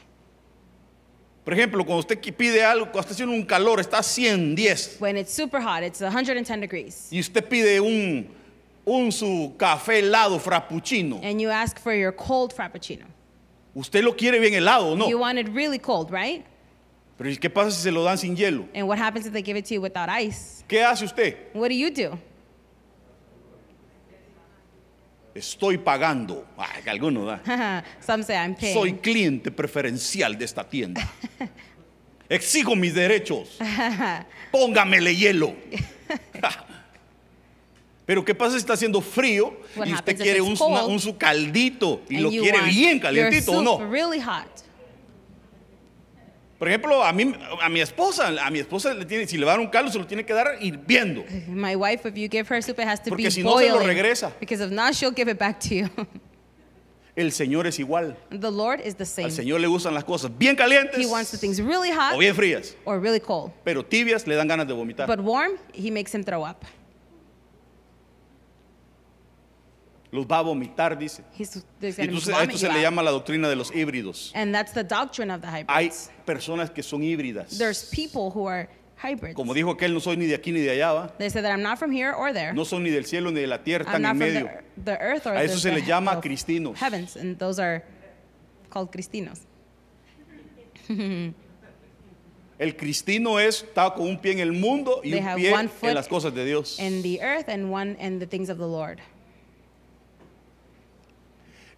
Por 1.43 1.53
ejemplo, 1.53 1.83
cuando 1.83 1.99
usted 2.01 2.19
pide 2.35 2.63
algo, 2.63 2.85
cuando 2.85 2.99
está 3.01 3.13
haciendo 3.13 3.33
un 3.33 3.43
calor, 3.43 3.79
está 3.79 3.97
a 3.99 4.03
110 4.03 4.97
When 4.99 5.17
it's 5.17 5.33
super 5.33 5.59
hot, 5.61 5.83
it's 5.83 5.99
110 5.99 6.59
degrees. 6.61 7.07
y 7.11 7.19
usted 7.19 7.43
pide 7.47 7.79
un, 7.79 8.27
un 8.85 9.11
su 9.11 9.55
café 9.57 9.99
helado 9.99 10.39
frappuccino, 10.39 11.19
And 11.23 11.41
you 11.41 11.49
ask 11.49 11.79
for 11.79 11.93
your 11.95 12.11
cold 12.15 12.53
frappuccino. 12.53 13.05
usted 13.73 14.03
lo 14.03 14.15
quiere 14.15 14.39
bien 14.39 14.53
helado 14.53 14.95
no. 14.95 15.09
You 15.09 15.17
want 15.17 15.39
it 15.39 15.47
really 15.49 15.79
cold, 15.79 16.11
right? 16.11 16.45
Pero 17.17 17.29
¿y 17.29 17.37
qué 17.37 17.49
pasa 17.49 17.71
si 17.71 17.81
se 17.81 17.91
lo 17.91 18.03
dan 18.03 18.17
sin 18.17 18.35
hielo? 18.35 18.67
And 18.75 18.87
what 18.87 18.99
happens 18.99 19.25
if 19.25 19.33
they 19.33 19.41
give 19.43 19.57
it 19.57 19.65
to 19.65 19.73
you 19.73 19.81
without 19.81 20.09
ice? 20.09 20.63
¿Qué 20.67 20.83
hace 20.83 21.05
usted? 21.05 21.35
What 21.53 21.69
do 21.69 21.75
you 21.75 21.89
do? 21.89 22.19
Estoy 25.33 25.77
pagando. 25.77 26.45
Ay, 26.57 26.83
que 26.83 26.89
alguno 26.89 27.25
da. 27.25 27.83
Some 28.05 28.23
say 28.23 28.35
I'm 28.35 28.55
paying. 28.55 28.73
Soy 28.73 28.93
cliente 28.93 29.49
preferencial 29.51 30.37
de 30.37 30.45
esta 30.45 30.63
tienda. 30.67 31.01
Exijo 32.29 32.75
mis 32.75 32.93
derechos. 32.93 33.57
Póngamele 34.51 35.15
hielo. 35.15 35.53
Pero 38.05 38.25
¿qué 38.25 38.35
pasa 38.35 38.51
si 38.53 38.57
está 38.57 38.73
haciendo 38.73 38.99
frío 38.99 39.57
What 39.75 39.87
y 39.87 39.93
usted 39.93 40.17
quiere 40.17 40.41
un, 40.41 40.57
una- 40.59 40.85
un 40.85 40.99
su 40.99 41.17
caldito 41.17 42.01
y 42.09 42.17
lo 42.17 42.29
quiere 42.29 42.61
bien 42.63 42.99
calientito 42.99 43.53
o 43.53 43.61
no? 43.61 43.89
really 43.89 44.19
hot. 44.19 44.47
Por 46.61 46.67
ejemplo, 46.67 47.03
a 47.03 47.11
mí, 47.11 47.33
a 47.59 47.69
mi 47.69 47.81
esposa, 47.81 48.27
a 48.39 48.51
mi 48.51 48.59
esposa 48.59 48.93
le 48.93 49.03
tiene, 49.03 49.25
si 49.25 49.35
le 49.35 49.47
va 49.47 49.53
a 49.53 49.55
dar 49.55 49.65
un 49.65 49.71
caldo, 49.71 49.91
se 49.91 49.97
lo 49.97 50.05
tiene 50.05 50.23
que 50.23 50.31
dar 50.31 50.57
hirviendo. 50.61 51.25
My 51.47 51.75
wife, 51.75 52.07
if 52.07 52.13
you 52.15 52.27
give 52.29 52.47
her 52.53 52.61
soup, 52.61 52.77
it 52.77 52.85
has 52.87 53.01
to 53.01 53.09
Porque 53.09 53.23
be 53.23 53.31
si 53.31 53.41
no, 53.41 53.57
se 53.57 53.67
lo 53.69 53.79
boiling. 53.79 53.87
regresa. 53.87 54.31
Because 54.39 54.63
if 54.63 54.69
not, 54.69 54.93
she'll 54.93 55.09
give 55.11 55.27
it 55.27 55.39
back 55.39 55.59
to 55.61 55.73
you. 55.73 55.89
El 57.15 57.31
Señor 57.31 57.65
es 57.65 57.79
igual. 57.79 58.15
the 58.29 58.51
Lord 58.51 58.79
is 58.85 58.93
the 58.93 59.07
same. 59.07 59.25
Al 59.25 59.31
Señor 59.31 59.59
le 59.59 59.65
gustan 59.65 59.95
las 59.95 60.03
cosas 60.03 60.29
bien 60.37 60.55
calientes 60.55 60.99
He 60.99 61.07
wants 61.07 61.31
the 61.31 61.37
things 61.39 61.59
really 61.59 61.89
hot 61.89 62.13
o 62.13 62.19
bien 62.19 62.35
frías, 62.35 62.75
or 62.85 62.99
really 62.99 63.19
cold. 63.19 63.51
pero 63.65 63.83
tibias 63.83 64.27
le 64.27 64.35
dan 64.35 64.47
ganas 64.47 64.67
de 64.67 64.75
vomitar. 64.75 65.07
But 65.07 65.19
warm, 65.19 65.53
he 65.73 65.89
makes 65.89 66.13
him 66.13 66.23
throw 66.23 66.43
up. 66.45 66.63
Los 70.11 70.25
va 70.25 70.39
a 70.39 70.41
vomitar, 70.41 70.97
dice. 70.97 71.23
He's, 71.37 71.55
Y 71.81 71.85
entonces 72.01 72.33
a 72.35 72.43
esto 72.43 72.57
se 72.57 72.67
le 72.69 72.81
llama 72.81 73.01
la 73.01 73.11
doctrina 73.11 73.47
de 73.47 73.55
los 73.55 73.71
híbridos. 73.73 74.31
And 74.35 74.53
that's 74.53 74.73
the 74.73 74.83
doctrine 74.83 75.31
of 75.33 75.41
the 75.41 75.47
Hay 75.47 75.63
hybrids. 75.63 76.09
personas 76.25 76.69
que 76.69 76.83
son 76.83 77.01
híbridas. 77.01 77.57
There's 77.57 77.89
people 77.89 78.29
who 78.29 78.45
are 78.47 78.67
hybrids. 79.01 79.35
Como 79.35 79.53
dijo 79.53 79.71
aquel, 79.71 79.93
no 79.93 80.01
soy 80.01 80.17
ni 80.17 80.25
de 80.25 80.35
aquí 80.35 80.51
ni 80.51 80.59
de 80.59 80.71
allá, 80.71 80.91
¿va? 80.91 81.07
They 81.17 81.29
say 81.29 81.41
that 81.41 81.49
I'm 81.51 81.61
not 81.63 81.79
from 81.79 81.91
here 81.93 82.11
or 82.13 82.33
there. 82.33 82.51
no 82.53 82.65
son 82.65 82.83
ni 82.83 82.89
del 82.89 83.05
cielo 83.05 83.31
ni 83.31 83.39
de 83.39 83.47
la 83.47 83.63
tierra, 83.63 83.85
I'm 83.85 83.95
están 83.95 84.01
not 84.01 84.11
en 84.11 84.17
from 84.17 84.27
medio. 84.33 84.47
the, 84.75 84.83
the 84.83 84.97
earth 85.01 85.25
or 85.27 85.33
A 85.33 85.43
eso 85.43 85.53
the, 85.55 85.59
se 85.61 85.69
the 85.69 85.75
les 85.75 85.87
llama 85.87 86.11
of 86.17 86.21
cristinos. 86.21 86.75
heavens, 86.77 87.15
and 87.15 87.37
those 87.39 87.57
are 87.57 87.81
called 88.69 88.91
cristinos. 88.91 89.39
El 92.59 92.75
cristino 92.75 93.39
es, 93.39 93.63
está 93.63 93.91
con 93.95 94.07
un 94.07 94.19
pie 94.19 94.33
en 94.33 94.39
el 94.39 94.51
mundo 94.51 95.01
y 95.03 95.11
They 95.11 95.19
un 95.19 95.25
have 95.27 95.37
pie 95.41 95.51
one 95.53 95.67
foot 95.67 95.89
en 95.89 95.95
las 95.95 96.07
cosas 96.07 96.33
de 96.35 96.45
Dios. 96.45 96.77
In 96.79 97.01
the 97.01 97.19
earth 97.21 97.49
and 97.49 97.71
one 97.71 97.95
in 97.99 98.19
the 98.19 98.27
things 98.27 98.49
of 98.49 98.57
the 98.59 98.67
Lord. 98.67 98.99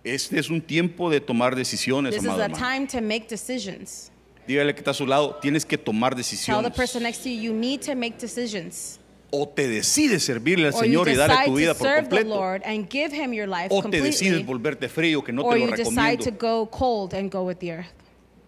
Este 0.04 0.38
es 0.40 0.50
un 0.50 0.62
tiempo 0.62 1.10
de 1.10 1.22
tomar 1.22 1.56
decisiones, 1.56 2.14
This 2.14 2.24
is 2.24 2.28
amado 2.28 2.42
a 2.42 2.46
hermano. 2.46 2.66
time 2.76 2.88
to 2.88 3.02
make 3.02 3.28
decisions. 3.30 4.12
Dígale 4.48 4.74
que 4.74 4.80
está 4.82 4.92
a 4.92 4.94
su 4.94 5.08
lado, 5.08 5.36
tienes 5.42 5.66
que 5.66 5.78
tomar 5.78 6.12
Tell 6.14 6.18
the 6.18 6.30
decisiones. 6.30 6.76
person 6.76 7.04
next 7.04 7.24
to 7.24 7.30
you, 7.30 7.42
you 7.42 7.54
need 7.54 7.80
to 7.82 7.96
make 7.96 8.18
decisions. 8.20 9.00
O 9.32 9.48
te 9.48 9.68
decides 9.68 10.24
servirle 10.24 10.68
al 10.68 10.74
Or 10.76 10.84
you 10.86 10.92
Señor 10.92 11.10
y 11.10 11.16
darle 11.16 11.36
decide 11.36 11.46
tu 11.48 11.56
vida 11.56 11.74
to 11.74 11.80
por 11.80 11.88
serve 11.88 12.02
the 12.10 12.10
completo. 12.18 12.30
Lord 12.36 12.62
and 12.66 12.88
give 12.92 13.14
him 13.16 13.34
your 13.34 13.48
life 13.48 13.70
O 13.72 13.82
te 13.82 13.90
decides 14.02 14.18
completely. 14.20 14.44
volverte 14.44 14.90
frío, 14.90 15.24
que 15.24 15.32
no 15.32 15.44
Or 15.44 15.54
te 15.54 15.60
lo 15.62 15.66
you 15.68 15.72
decide 15.76 16.18
to 16.18 16.32
recomiendo. 16.32 16.38
go 16.40 16.70
cold 16.70 17.14
and 17.14 17.32
go 17.32 17.44
with 17.44 17.58
the 17.60 17.72
earth. 17.72 17.88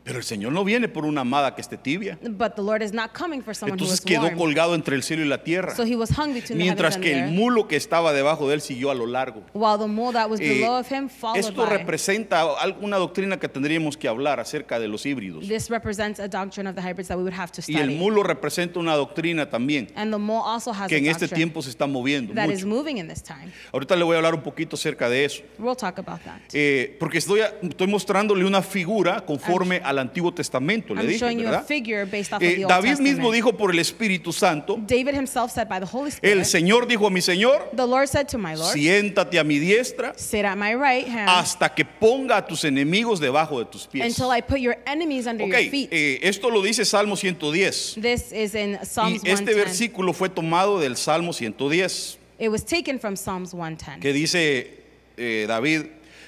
Pero 0.06 0.20
el 0.20 0.24
Señor 0.24 0.52
no 0.54 0.64
viene 0.64 0.88
por 0.88 1.04
una 1.04 1.22
amada 1.22 1.56
que 1.56 1.62
esté 1.62 1.78
tibia. 1.78 2.20
But 2.22 2.54
the 2.56 2.62
Lord 2.62 2.84
is 2.84 2.94
not 2.94 3.12
coming 3.18 3.42
for 3.42 3.56
someone 3.56 3.80
who 3.80 3.86
Entonces 3.86 4.00
is 4.02 4.06
quedó 4.06 4.26
warm. 4.28 4.38
colgado 4.38 4.76
entre 4.76 4.96
el 4.96 5.02
cielo 5.02 5.24
y 5.24 5.28
la 5.28 5.44
tierra. 5.44 5.76
So 5.76 5.84
he 5.84 5.96
was 5.96 6.12
hung 6.12 6.32
between 6.34 6.60
the 6.60 6.64
Mientras 6.64 6.94
and 6.96 7.04
que 7.04 7.12
the 7.12 7.20
el 7.24 7.32
mulo 7.32 7.68
que 7.68 7.76
estaba 7.76 8.14
debajo 8.14 8.48
de 8.48 8.54
él 8.54 8.62
siguió 8.62 8.92
a 8.92 8.94
lo 8.94 9.08
largo. 9.08 9.42
While 9.54 9.80
the 9.80 9.88
mole 9.88 10.14
that 10.14 10.30
was 10.30 10.40
Eh, 10.40 10.60
below 10.60 10.78
of 10.80 10.88
him 10.92 11.10
followed 11.10 11.40
esto 11.40 11.66
by. 11.66 11.70
representa 11.78 12.42
alguna 12.62 12.98
doctrina 12.98 13.40
que 13.40 13.50
tendríamos 13.50 13.98
que 13.98 14.08
hablar 14.08 14.40
acerca 14.40 14.80
de 14.80 14.88
los 14.88 15.08
híbridos. 15.08 15.48
This 15.48 15.72
represents 15.72 16.20
a 16.20 16.28
doctrine 16.28 16.70
of 16.70 16.76
the 16.76 16.82
hybrids 16.84 17.08
that 17.08 17.18
we 17.18 17.24
would 17.24 17.34
have 17.34 17.52
to 17.54 17.62
Y 17.68 17.74
el 17.78 17.86
study. 17.86 17.96
mulo 17.98 18.22
representa 18.22 18.80
una 18.80 18.94
doctrina 18.96 19.50
también 19.50 19.88
And 19.96 20.12
the 20.14 20.20
mole 20.20 20.44
also 20.46 20.72
has 20.72 20.88
que 20.88 20.96
a 20.96 21.00
en 21.00 21.08
este 21.08 21.28
tiempo 21.28 21.64
se 21.64 21.72
está 21.72 21.88
moviendo 21.88 22.32
that 22.36 22.50
is 22.52 22.64
mucho. 22.64 22.68
moving 22.68 22.98
in 23.00 23.08
this 23.08 23.24
time. 23.24 23.52
Ahorita 23.74 23.96
le 23.96 24.04
voy 24.04 24.14
a 24.14 24.18
hablar 24.18 24.36
un 24.36 24.44
poquito 24.44 24.76
acerca 24.76 25.10
de 25.10 25.26
eso. 25.26 25.42
We'll 25.58 25.76
talk 25.76 25.98
about 25.98 26.22
that. 26.26 26.42
Eh, 26.54 26.96
porque 27.00 27.18
estoy, 27.18 27.40
estoy 27.64 27.88
mostrándole 27.88 28.46
una 28.46 28.62
figura 28.62 29.22
conforme 29.26 29.82
al 29.96 30.08
Antiguo 30.08 30.34
Testamento, 30.34 30.94
le 30.94 31.02
I'm 31.02 31.08
dije, 31.08 31.20
showing 31.20 31.40
you 31.40 31.48
a 31.48 31.52
¿verdad? 31.52 31.66
figure 31.68 32.06
based 32.06 32.34
off 32.34 32.42
Eh, 32.42 32.50
of 32.50 32.56
the 32.56 32.64
Old 32.66 32.70
David 32.74 32.90
mismo 33.00 33.06
Testament. 33.32 33.34
dijo 33.36 33.58
por 33.58 33.72
el 33.72 33.80
Espíritu 33.80 34.32
Santo, 34.34 34.78
David 34.88 35.16
himself 35.16 35.52
said 35.52 35.68
by 35.68 35.80
the 35.80 35.86
Holy 35.86 36.10
Spirit, 36.12 36.38
el 36.38 36.46
Señor 36.46 36.88
dijo 36.88 37.08
a 37.08 37.10
mi 37.10 37.22
Señor, 37.22 37.70
the 37.76 37.86
Lord 37.88 38.08
said 38.08 38.28
to 38.28 38.38
my 38.38 38.56
Lord, 38.56 38.74
siéntate 38.74 39.40
a 39.40 39.44
mi 39.44 39.60
diestra 39.60 40.14
sit 40.18 40.46
at 40.46 40.56
my 40.58 40.74
right 40.76 41.08
hand 41.08 41.30
hasta 41.30 41.74
que 41.74 41.84
ponga 41.86 42.38
a 42.38 42.46
tus 42.46 42.64
enemigos 42.66 43.20
debajo 43.20 43.60
de 43.60 43.66
tus 43.66 43.88
pies. 43.88 44.06
until 44.06 44.32
I 44.32 44.42
put 44.42 44.60
your 44.60 44.78
enemies 44.86 45.28
under 45.28 45.46
Ok, 45.46 45.52
your 45.54 45.70
feet. 45.72 45.90
eh, 45.92 46.20
esto 46.22 46.50
lo 46.50 46.62
dice 46.62 46.86
Salmo 46.86 47.16
110. 47.16 47.96
this 48.02 48.32
is 48.32 48.54
in 48.56 48.74
Y 48.82 48.86
Psalms 48.86 49.16
este 49.24 49.54
110. 49.54 49.56
versículo 49.56 50.14
fue 50.14 50.30
tomado 50.30 50.80
del 50.80 50.98
Salmo 50.98 51.34
110, 51.34 52.18
It 52.38 52.50
was 52.50 52.66
taken 52.66 53.00
from 53.00 53.16
Psalms 53.16 53.54
110. 53.54 54.02
que 54.02 54.12
dice 54.12 54.84
eh, 55.18 55.46
David, 55.48 55.84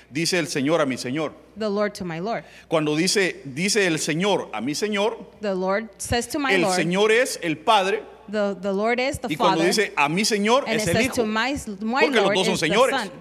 dice 0.10 0.39
el 0.39 0.47
Señor 0.47 0.80
a 0.80 0.86
mi 0.86 0.95
Señor. 0.97 1.34
The 1.58 1.70
Lord 1.70 1.93
to 1.96 2.06
my 2.06 2.20
Lord. 2.20 2.43
Cuando 2.70 2.96
dice, 2.96 3.41
dice 3.46 3.88
el 3.88 3.98
Señor 3.98 4.50
a 4.54 4.62
mi 4.62 4.74
Señor, 4.74 5.17
The 5.41 5.56
Lord 5.56 5.89
says 5.98 6.28
to 6.28 6.39
my 6.39 6.54
el 6.54 6.62
Lord, 6.62 6.76
Señor 6.78 7.12
es 7.12 7.39
el 7.41 7.56
Padre, 7.58 8.04
the, 8.30 8.56
the 8.62 8.72
Lord 8.72 9.00
is 9.00 9.17
the 9.20 9.28
y 9.30 9.36
cuando 9.36 9.58
Father, 9.62 9.67
dice 9.74 9.93
a 9.98 10.08
mi 10.10 10.22
Señor 10.24 10.63
and 10.67 10.76
it 10.76 10.82
es 10.82 10.88
el 10.89 10.93
says 10.93 11.06
Hijo. 11.06 11.15
to 11.15 11.26
my, 11.26 11.58
my 11.82 12.02
Porque 12.02 12.15
los 12.15 12.24
Lord 12.26 12.36
dos 12.36 12.46
son 12.46 12.54
is 12.54 12.60
the 12.60 12.67
señores. 12.67 12.91
Son. 12.91 13.12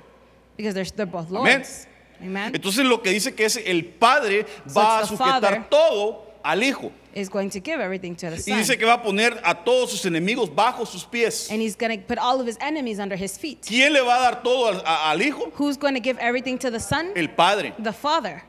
Because 0.57 0.75
they're, 0.75 0.85
they're 0.85 1.07
both 1.07 1.29
Amén. 1.31 1.59
Lords. 1.61 1.87
Amen. 2.22 2.55
Entonces 2.55 2.85
lo 2.85 2.99
que 3.03 3.11
dice 3.11 3.35
que 3.35 3.44
es 3.44 3.57
el 3.59 3.85
Padre 3.85 4.44
va 4.77 4.99
a 4.99 5.01
it's 5.01 5.11
the 5.11 5.16
sujetar 5.16 5.40
Father. 5.40 5.64
todo 5.70 6.22
al 6.42 6.62
Hijo. 6.62 6.92
Is 7.16 7.31
going 7.31 7.48
to 7.48 7.59
give 7.61 7.81
everything 7.81 8.14
to 8.14 8.26
the 8.29 8.37
Y 8.37 8.42
Son. 8.42 8.59
dice 8.59 8.76
que 8.76 8.85
va 8.85 8.94
a 8.94 9.02
poner 9.02 9.40
a 9.42 9.55
todos 9.64 9.90
sus 9.90 10.05
enemigos 10.05 10.50
bajo 10.55 10.87
sus 10.87 11.05
pies. 11.05 11.48
and 11.50 11.62
he's 11.62 11.74
going 11.74 11.90
to 11.98 12.05
put 12.07 12.18
all 12.18 12.38
of 12.40 12.46
his 12.46 12.59
enemies 12.61 12.98
under 13.00 13.16
his 13.16 13.38
feet. 13.38 13.62
¿Quién 13.62 13.92
le 13.94 14.02
va 14.02 14.16
a 14.18 14.20
dar 14.31 14.42
todo 14.42 14.68
al, 14.68 14.83
a- 14.85 15.11
al 15.12 15.18
Hijo? 15.22 15.50
Who's 15.57 15.79
going 15.79 15.94
to 15.94 16.00
give 16.00 16.18
everything 16.18 16.59
to 16.59 16.70
the 16.70 16.79
Son? 16.79 17.12
El 17.16 17.29
Padre. 17.29 17.72
The 17.79 17.92
Father. 17.94 18.42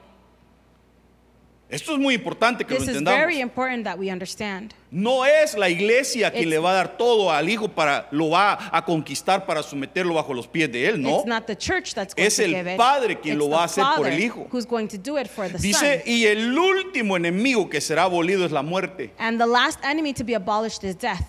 Esto 1.69 1.91
es 1.93 1.99
muy 1.99 2.15
importante 2.15 2.63
que 2.63 2.75
This 2.75 2.85
lo 2.85 2.91
is 2.91 2.97
entendamos. 2.97 3.19
very 3.19 3.41
important 3.41 3.83
that 3.83 3.97
we 3.99 4.09
understand. 4.09 4.73
No 4.89 5.25
es 5.25 5.53
la 5.57 5.67
iglesia 5.69 6.31
quien 6.31 6.43
It's- 6.45 6.49
le 6.49 6.59
va 6.59 6.71
a 6.71 6.73
dar 6.75 6.97
todo 6.97 7.29
al 7.29 7.49
Hijo 7.49 7.67
para 7.67 8.07
lo 8.11 8.29
va 8.29 8.69
a 8.71 8.85
conquistar 8.85 9.45
para 9.45 9.61
someterlo 9.61 10.13
bajo 10.13 10.33
los 10.33 10.47
pies 10.47 10.71
de 10.71 10.87
él, 10.87 11.01
no. 11.01 11.17
It's 11.17 11.25
not 11.25 11.45
the 11.45 11.57
church 11.57 11.93
that's 11.93 12.15
going 12.15 12.25
Es 12.25 12.37
to 12.37 12.43
el 12.43 12.53
give 12.55 12.71
it. 12.71 12.77
Padre 12.77 13.19
quien 13.19 13.35
It's 13.35 13.43
lo 13.45 13.49
va 13.49 13.63
a 13.63 13.65
hacer 13.65 13.83
por 13.97 14.07
el 14.07 14.17
Hijo. 14.17 14.47
Who's 14.49 14.65
going 14.65 14.87
to 14.87 14.97
do 14.97 15.17
it 15.19 15.27
for 15.27 15.49
the 15.51 15.57
Dice, 15.57 15.77
Son. 15.77 16.01
y 16.05 16.25
el 16.25 16.57
último 16.57 17.17
enemigo 17.17 17.69
que 17.69 17.81
será 17.81 18.03
abolido 18.03 18.45
es 18.45 18.51
la 18.53 18.61
muerte. 18.61 19.11
And 19.17 19.37
the 19.37 19.45
last 19.47 19.77
enemy 19.83 20.13
to 20.13 20.23
be 20.23 20.35
abolished 20.35 20.85
is 20.85 20.95
death. 20.97 21.19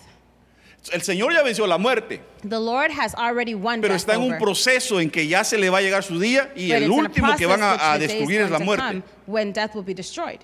El 0.92 1.02
Señor 1.02 1.32
ya 1.34 1.42
venció 1.42 1.66
la 1.66 1.76
muerte, 1.76 2.20
The 2.42 2.58
Lord 2.58 2.90
has 2.98 3.14
already 3.14 3.54
won 3.54 3.80
pero 3.80 3.94
está 3.94 4.14
en 4.14 4.22
un 4.22 4.38
proceso 4.38 5.00
en 5.00 5.10
que 5.10 5.26
ya 5.26 5.44
se 5.44 5.58
le 5.58 5.68
va 5.68 5.78
a 5.78 5.82
llegar 5.82 6.02
su 6.02 6.18
día 6.18 6.50
y 6.56 6.68
But 6.68 6.76
el 6.76 6.90
último 6.90 7.36
que 7.36 7.46
van 7.46 7.62
a, 7.62 7.92
a 7.92 7.98
destruir 7.98 8.40
es 8.42 8.50
la 8.50 8.58
muerte. 8.58 9.02
When 9.26 9.52
death 9.52 9.74
will 9.74 9.84
be 9.84 9.94
destroyed. 9.94 10.40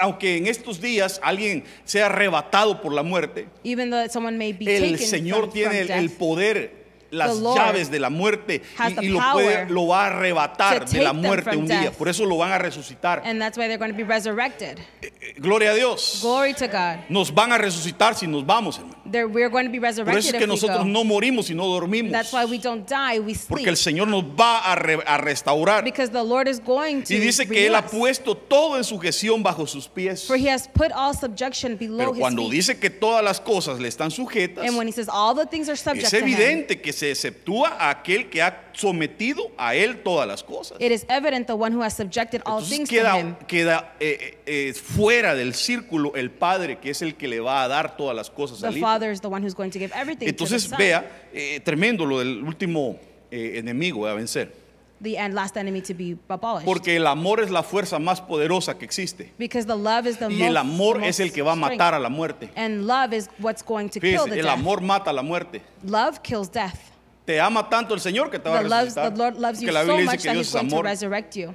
Aunque 0.00 0.36
en 0.36 0.46
estos 0.46 0.80
días 0.80 1.18
alguien 1.24 1.64
sea 1.84 2.06
arrebatado 2.06 2.80
por 2.80 2.92
la 2.92 3.02
muerte, 3.02 3.48
Even 3.64 3.90
though 3.90 4.08
someone 4.08 4.38
may 4.38 4.52
be 4.52 4.76
el 4.76 4.92
taken 4.92 5.08
Señor 5.08 5.40
from, 5.44 5.50
tiene 5.52 5.84
from 5.86 5.98
el, 5.98 6.10
poder, 6.10 6.82
las 7.10 7.40
llaves 7.40 7.90
de 7.90 7.98
la 7.98 8.08
muerte 8.08 8.62
y, 8.78 9.06
y 9.06 9.08
lo, 9.08 9.18
puede- 9.32 9.68
lo 9.68 9.88
va 9.88 10.04
a 10.04 10.06
arrebatar 10.06 10.88
de 10.88 11.02
la 11.02 11.12
muerte 11.12 11.56
un 11.56 11.66
día. 11.66 11.90
Por 11.90 12.08
eso 12.08 12.24
lo 12.24 12.36
van 12.36 12.52
a 12.52 12.58
resucitar. 12.58 13.22
and 13.24 13.40
that's 13.40 13.58
why 13.58 13.66
they're 13.66 13.76
going 13.76 13.90
to 13.90 13.96
be 13.96 14.04
resurrected. 14.04 14.78
Eh, 15.02 15.10
Gloria 15.38 15.72
a 15.72 15.74
Dios. 15.74 16.20
Glory 16.22 16.54
to 16.54 16.68
God. 16.68 17.00
Nos 17.08 17.34
van 17.34 17.50
a 17.52 17.58
resucitar 17.58 18.14
si 18.14 18.28
nos 18.28 18.46
vamos, 18.46 18.78
hermano. 18.78 19.01
They're, 19.12 19.28
we're 19.28 19.50
going 19.50 19.66
to 19.66 19.70
be 19.70 19.78
Por 19.78 19.88
eso 19.88 20.04
resurrected 20.04 20.24
es 20.24 20.32
que 20.32 20.38
if 20.38 20.40
we 20.42 20.46
nosotros 20.46 20.78
go. 20.78 20.84
no 20.84 21.04
morimos 21.04 21.50
y 21.50 21.54
no 21.54 21.66
dormimos. 21.68 22.10
That's 22.10 22.32
why 22.32 22.44
we 22.46 22.58
don't 22.58 22.88
die, 22.88 23.20
we 23.20 23.34
Porque 23.48 23.68
el 23.68 23.76
sleep. 23.76 23.94
Señor 23.96 24.08
nos 24.08 24.24
va 24.24 24.60
a, 24.72 24.74
re- 24.74 25.02
a 25.06 25.18
restaurar. 25.18 25.84
Because 25.84 26.10
the 26.10 26.22
Lord 26.24 26.48
is 26.48 26.58
going 26.58 27.02
to 27.04 27.14
Y 27.14 27.18
dice 27.18 27.46
que 27.46 27.66
Él 27.66 27.72
renew 27.74 27.76
ha 27.76 27.84
us. 27.86 27.90
puesto 27.92 28.34
todo 28.34 28.76
en 28.78 28.84
sujeción 28.84 29.42
bajo 29.42 29.66
sus 29.66 29.86
pies. 29.86 30.26
For 30.26 30.36
he 30.36 30.48
has 30.48 30.66
put 30.66 30.90
all 30.92 31.12
subjection 31.14 31.76
below 31.76 31.98
Pero 31.98 32.12
his 32.14 32.18
cuando 32.20 32.42
feet. 32.44 32.52
dice 32.52 32.78
que 32.80 32.88
todas 32.90 33.22
las 33.22 33.38
cosas 33.38 33.78
le 33.78 33.88
están 33.88 34.10
sujetas, 34.10 34.66
and 34.66 34.76
when 34.76 34.88
he 34.88 34.92
says 34.92 35.08
all 35.12 35.34
the 35.34 35.44
things 35.46 35.68
are 35.68 35.76
subject 35.76 36.04
es 36.06 36.10
to 36.10 36.16
him, 36.18 36.24
evidente 36.24 36.80
que 36.80 36.92
se 36.92 37.10
exceptúa 37.10 37.76
a 37.78 37.90
aquel 37.90 38.30
que 38.30 38.40
ha 38.40 38.71
sometido 38.74 39.50
a 39.56 39.74
Él 39.74 40.02
todas 40.02 40.26
las 40.26 40.42
cosas. 40.42 40.76
it 40.80 40.90
is 40.92 41.04
evident 41.08 41.46
the 41.46 41.52
one 41.54 41.74
who 41.74 41.82
has 41.82 41.94
subjected 41.94 42.42
all 42.44 42.58
Entonces 42.60 42.68
things 42.76 42.88
to 42.88 42.94
him. 42.96 43.34
queda, 43.34 43.46
queda 43.46 43.94
eh, 44.00 44.38
eh, 44.46 44.68
eh, 44.70 44.72
fuera 44.74 45.34
del 45.34 45.54
círculo 45.54 46.14
el 46.14 46.30
Padre, 46.30 46.78
que 46.78 46.90
es 46.90 47.02
el 47.02 47.14
que 47.16 47.28
le 47.28 47.40
va 47.40 47.62
a 47.64 47.68
dar 47.68 47.96
todas 47.96 48.14
las 48.16 48.30
cosas 48.30 48.60
The 48.60 48.66
al 48.68 48.76
Hijo. 48.76 48.86
Father 48.86 49.10
is 49.12 49.20
the 49.20 49.28
one 49.28 49.42
who's 49.44 49.54
going 49.54 49.70
to 49.70 49.78
give 49.78 49.92
everything 49.94 50.20
to 50.20 50.24
the 50.26 50.30
Entonces 50.30 50.64
Son. 50.64 50.78
vea, 50.78 51.04
eh, 51.32 51.60
tremendo 51.64 52.04
lo 52.06 52.18
del 52.18 52.42
último 52.42 52.98
eh, 53.30 53.58
enemigo 53.58 54.06
a 54.06 54.14
vencer. 54.14 54.60
the 55.02 55.18
and 55.18 55.34
last 55.34 55.56
enemy 55.56 55.80
to 55.82 55.94
be 55.94 56.16
abolished. 56.28 56.64
Porque 56.64 56.94
el 56.94 57.08
amor 57.08 57.40
es 57.40 57.50
la 57.50 57.64
fuerza 57.64 57.98
más 57.98 58.20
poderosa 58.20 58.78
que 58.78 58.84
existe. 58.84 59.32
because 59.36 59.66
the 59.66 59.74
love 59.74 60.06
is 60.06 60.16
the 60.18 60.26
Y 60.26 60.34
most, 60.38 60.42
el 60.50 60.56
amor 60.56 61.00
the 61.00 61.08
es 61.08 61.18
el 61.18 61.26
most 61.26 61.34
que 61.34 61.42
va 61.42 61.50
a 61.50 61.56
strength. 61.56 61.72
matar 61.72 61.94
a 61.94 61.98
la 61.98 62.08
muerte. 62.08 62.50
And 62.54 62.86
love 62.86 63.12
is 63.12 63.28
what's 63.40 63.64
going 63.64 63.88
to 63.88 63.98
kill 63.98 64.20
Fíjese, 64.26 64.30
the 64.30 64.38
el 64.38 64.44
death. 64.46 64.52
amor 64.58 64.80
mata 64.80 65.10
a 65.10 65.12
la 65.12 65.22
muerte. 65.22 65.60
Love 65.82 66.22
kills 66.22 66.48
death. 66.52 66.91
Te 67.24 67.40
ama 67.40 67.68
tanto 67.68 67.94
el 67.94 68.00
Señor 68.00 68.30
que 68.30 68.38
te 68.38 68.48
va 68.48 68.58
a 68.58 68.62
resucitar. 68.62 69.16
Lord 69.16 69.38
loves 69.38 69.60
you 69.60 69.66
Porque 69.66 69.72
la 69.72 69.80
so 69.82 69.86
Biblia 69.96 70.04
much 70.06 70.12
dice 70.14 70.22
que 70.22 70.28
that 70.28 70.34
Dios 70.34 70.48
es 70.48 70.54
amor. 70.56 70.84
resurrect 70.84 71.36
you. 71.36 71.54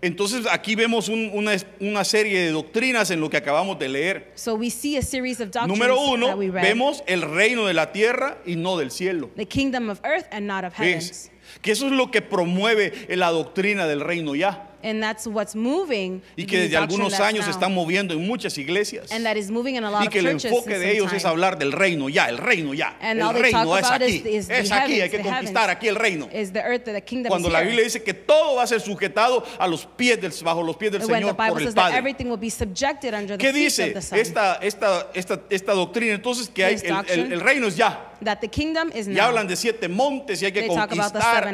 Entonces 0.00 0.46
aquí 0.50 0.74
vemos 0.74 1.08
un- 1.08 1.30
una, 1.32 1.52
una 1.80 2.04
serie 2.04 2.40
de 2.40 2.50
doctrinas 2.50 3.10
en 3.10 3.20
lo 3.20 3.30
que 3.30 3.36
acabamos 3.36 3.78
de 3.78 3.88
leer. 3.88 4.32
So 4.34 4.54
we 4.54 4.68
see 4.70 4.96
a 4.96 5.02
series 5.02 5.40
of 5.40 5.46
doctrines 5.50 5.68
Número 5.68 5.98
uno, 6.00 6.36
we 6.36 6.50
read. 6.50 6.62
vemos 6.62 7.02
el 7.06 7.22
reino 7.22 7.66
de 7.66 7.74
la 7.74 7.92
tierra 7.92 8.38
y 8.44 8.56
no 8.56 8.76
del 8.76 8.90
cielo. 8.90 9.30
the 9.36 9.46
kingdom 9.46 9.88
of 9.88 10.00
earth 10.04 10.26
and 10.30 10.46
not 10.46 10.64
of. 10.64 10.74
Que 10.74 11.72
eso 11.72 11.86
es 11.86 11.92
lo 11.92 12.10
que 12.10 12.20
promueve 12.20 13.06
la 13.16 13.30
doctrina 13.30 13.86
del 13.86 14.00
reino 14.00 14.34
ya. 14.34 14.70
And 14.84 15.02
that's 15.02 15.26
what's 15.26 15.56
moving. 15.56 16.22
Y 16.36 16.44
que 16.46 16.60
desde 16.60 16.76
algunos 16.76 17.18
años 17.18 17.46
se 17.46 17.52
moviendo 17.68 18.14
en 18.14 18.26
muchas 18.26 18.56
iglesias. 18.58 19.10
And 19.10 19.24
that 19.24 19.36
is 19.36 19.50
moving 19.50 19.76
in 19.76 19.84
a 19.84 19.90
lot 19.90 20.02
Y 20.02 20.06
of 20.06 20.12
que 20.12 20.18
el 20.18 20.26
enfoque 20.28 20.78
de 20.78 20.92
ellos 20.92 21.12
es 21.12 21.24
hablar 21.24 21.58
del 21.58 21.72
reino 21.72 22.08
ya, 22.08 22.28
el 22.28 22.38
reino 22.38 22.74
ya. 22.74 22.96
And 23.00 23.20
el 23.20 23.32
reino 23.34 23.76
es 23.78 23.90
aquí, 23.90 24.04
is, 24.04 24.26
is 24.26 24.50
es 24.50 24.68
the 24.68 24.74
aquí, 24.74 24.92
hay 24.92 25.00
heavens, 25.00 25.10
que 25.10 25.18
the 25.18 25.24
conquistar 25.24 25.70
aquí 25.70 25.88
el 25.88 25.96
reino. 25.96 26.28
Is 26.32 26.52
the 26.52 26.60
earth, 26.60 26.84
the 26.84 27.00
kingdom 27.02 27.30
Cuando 27.30 27.48
is 27.48 27.52
la. 27.52 27.60
Biblia 27.62 27.84
dice 27.84 28.02
que 28.02 28.14
todo 28.14 28.56
va 28.56 28.64
a 28.64 28.66
ser 28.66 28.80
sujetado 28.80 29.44
a 29.58 29.66
los 29.66 29.86
pies 29.86 30.20
del, 30.20 30.32
bajo 30.42 30.62
los 30.62 30.76
pies 30.76 30.92
del 30.92 31.00
when 31.02 31.08
the 31.08 31.14
Señor 31.16 31.36
Bible 31.36 31.48
por 31.52 31.58
el 31.60 31.64
says 31.64 31.74
that 31.74 31.82
Padre. 31.84 31.98
everything 31.98 32.26
will 32.26 32.38
be 32.38 32.50
subjected 32.50 33.14
under 33.14 33.38
the 33.38 33.44
¿Qué 33.44 33.52
dice 33.52 33.88
of 33.88 33.94
the 33.94 34.02
Son. 34.02 34.18
esta, 34.18 34.58
esta, 34.62 35.08
esta, 35.14 35.40
esta 35.50 35.72
doctrina? 35.72 36.14
Entonces 36.14 36.48
que 36.48 36.64
hay 36.64 36.74
el, 36.82 36.94
el- 37.08 37.32
el 37.32 37.40
reino 37.40 37.66
es 37.68 37.76
ya. 37.76 38.10
that 38.22 38.40
the 38.40 38.48
kingdom 38.48 38.90
is 38.94 39.06
Y 39.08 39.18
hablan 39.18 39.46
de 39.46 39.56
siete 39.56 39.88
montes 39.88 40.40
y 40.42 40.46
hay 40.46 40.52
que 40.52 40.60
They 40.60 40.68
conquistar. 40.68 41.52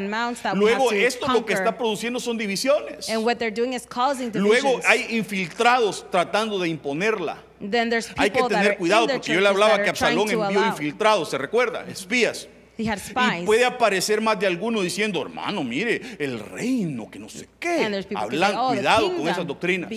Luego 0.54 0.92
esto 0.92 1.26
lo 1.28 1.44
que 1.44 1.54
está 1.54 1.76
produciendo 1.76 2.20
son 2.20 2.36
divisiones. 2.36 3.08
and 3.08 3.19
what 3.20 3.36
they're 3.38 3.54
doing 3.54 3.72
is 3.74 3.86
causing. 3.86 4.30
Luego 4.34 4.80
hay 4.86 5.06
infiltrados 5.10 6.04
tratando 6.10 6.58
de 6.58 6.68
imponerla. 6.68 7.38
then 7.60 7.90
there's 7.90 8.08
Hay 8.16 8.30
que 8.30 8.42
tener 8.42 8.72
are 8.72 8.76
cuidado 8.76 9.06
porque 9.06 9.34
yo 9.34 9.40
le 9.40 9.48
hablaba 9.48 9.82
que 9.82 9.90
Absalón 9.90 10.30
envió 10.30 10.66
infiltrados, 10.66 11.30
¿se 11.30 11.38
recuerda? 11.38 11.84
Espías. 11.88 12.48
He 12.78 12.88
had 12.88 12.96
Y 12.96 13.10
spies. 13.10 13.44
puede 13.44 13.64
aparecer 13.66 14.22
más 14.22 14.40
de 14.40 14.46
alguno 14.46 14.80
diciendo, 14.80 15.20
hermano, 15.20 15.62
mire, 15.62 16.00
el 16.18 16.40
reino, 16.40 17.10
que 17.10 17.18
no 17.18 17.28
sé 17.28 17.46
qué. 17.58 17.84
And 17.84 17.94
Hablan, 18.16 18.52
say, 18.52 18.58
"Oh, 18.58 18.68
cuidado 18.68 19.16
con 19.16 19.28
esas 19.28 19.46
doctrinas. 19.46 19.90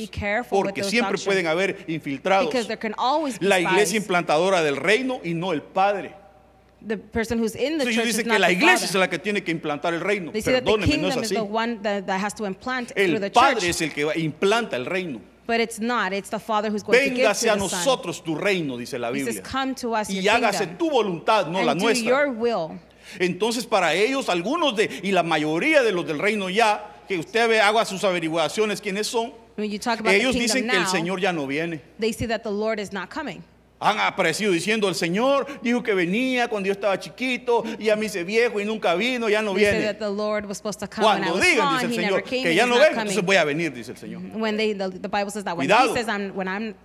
Porque 0.49 0.83
siempre 0.83 1.13
doctrines. 1.13 1.23
pueden 1.23 1.47
haber 1.47 1.85
infiltrados. 1.87 2.47
because 2.47 2.67
there 2.67 2.77
can 2.77 2.93
always 2.97 3.39
be 3.39 3.45
La 3.47 3.61
iglesia 3.61 3.95
implantadora 3.97 4.61
del 4.61 4.75
reino 4.75 5.21
y 5.23 5.33
no 5.33 5.53
el 5.53 5.61
Padre. 5.61 6.22
The 6.85 6.97
person 6.97 7.39
who's 7.39 7.55
in 7.55 7.77
the 7.77 7.85
Entonces 7.85 7.95
church 7.95 8.07
is 8.09 8.15
dicen 8.17 8.27
not 8.27 8.33
que 8.35 8.39
la 8.39 8.47
the 8.47 8.53
iglesia 8.53 8.85
es 8.85 8.91
father. 8.91 8.99
la 8.99 9.07
que 9.09 9.19
tiene 9.19 9.43
que 9.43 9.51
implantar 9.51 9.93
el 9.93 10.01
reino. 10.01 10.31
They 10.31 10.41
say 10.41 10.53
that 10.53 10.63
the 10.65 10.71
Perdóneme, 10.71 10.79
no 10.81 10.85
kingdom 10.87 11.09
es 11.11 11.15
is 11.17 11.31
así. 11.31 11.35
the 11.35 11.43
one 11.43 11.79
that, 11.83 12.05
that 12.07 12.19
has 12.19 12.33
to 12.35 12.45
implant 12.45 12.89
through 12.93 13.15
El 13.15 13.19
the 13.21 13.29
Padre 13.31 13.55
church. 13.61 13.69
es 13.69 13.81
el 13.81 13.89
que 13.91 14.03
va- 14.05 14.13
implanta 14.15 14.73
el 14.75 14.85
reino. 14.85 15.21
But 15.45 15.59
it's 15.59 15.79
not. 15.79 16.13
It's 16.13 16.29
the 16.29 16.39
Father 16.39 16.69
who's 16.69 16.83
going 16.83 16.97
to 17.09 17.15
give 17.15 17.25
Véngase 17.27 17.49
a 17.51 17.55
to 17.57 17.63
the 17.63 17.69
Son. 17.69 17.79
nosotros 17.79 18.23
tu 18.23 18.35
reino, 18.35 18.77
dice 18.77 18.97
la 18.97 19.11
He 19.11 19.19
says, 19.19 19.35
Biblia. 19.35 19.41
come 19.43 19.75
to 19.75 19.93
us, 19.93 20.09
Y 20.09 20.19
your 20.21 20.33
hágase 20.35 20.59
kingdom, 20.59 20.77
tu 20.77 20.89
voluntad, 20.89 21.47
no 21.49 21.61
la 21.63 21.71
and 21.73 21.79
do 21.81 21.85
nuestra. 21.87 22.07
your 22.07 22.29
will. 22.31 22.79
Entonces 23.19 23.65
para 23.65 23.93
ellos, 23.93 24.29
algunos 24.29 24.75
de, 24.75 24.89
y 25.03 25.11
la 25.11 25.23
mayoría 25.23 25.83
de 25.83 25.91
los 25.91 26.07
del 26.07 26.19
reino 26.19 26.49
ya, 26.49 26.89
que 27.07 27.17
usted 27.17 27.49
ve, 27.49 27.59
haga 27.59 27.83
sus 27.85 28.03
averiguaciones 28.05 28.79
quiénes 28.81 29.07
son, 29.07 29.33
When 29.57 29.69
you 29.69 29.77
talk 29.77 29.99
about 29.99 30.13
ellos 30.13 30.33
the 30.33 30.39
dicen 30.39 30.61
kingdom 30.63 30.71
que 30.71 30.77
el 30.77 30.83
now, 30.83 30.91
Señor 30.91 31.19
ya 31.19 31.31
no 31.33 31.45
viene. 31.45 31.81
they 31.99 32.11
see 32.13 32.25
that 32.27 32.41
the 32.43 32.49
Lord 32.51 32.79
is 32.79 32.91
not 32.93 33.09
coming. 33.09 33.43
Han 33.83 33.99
aparecido 33.99 34.51
diciendo, 34.51 34.87
el 34.87 34.95
Señor 34.95 35.45
dijo 35.61 35.83
que 35.83 35.93
venía 35.93 36.47
cuando 36.47 36.67
yo 36.67 36.73
estaba 36.73 36.97
chiquito, 36.99 37.63
y 37.77 37.89
a 37.89 37.95
mí 37.95 38.07
se 38.09 38.23
viejo 38.23 38.59
y 38.59 38.65
nunca 38.65 38.95
vino, 38.95 39.27
ya 39.29 39.41
no 39.41 39.53
viene. 39.53 39.93
Cuando 41.01 41.39
digan, 41.39 41.73
dice 41.73 41.85
el 41.85 41.93
Señor, 41.95 42.23
que 42.23 42.55
ya 42.55 42.65
no 42.65 42.75
vengo, 42.75 42.85
entonces 43.01 43.23
voy 43.23 43.35
a 43.35 43.43
venir, 43.43 43.73
dice 43.73 43.91
el 43.91 43.97
Señor. 43.97 44.21
Cuidado. 45.55 45.93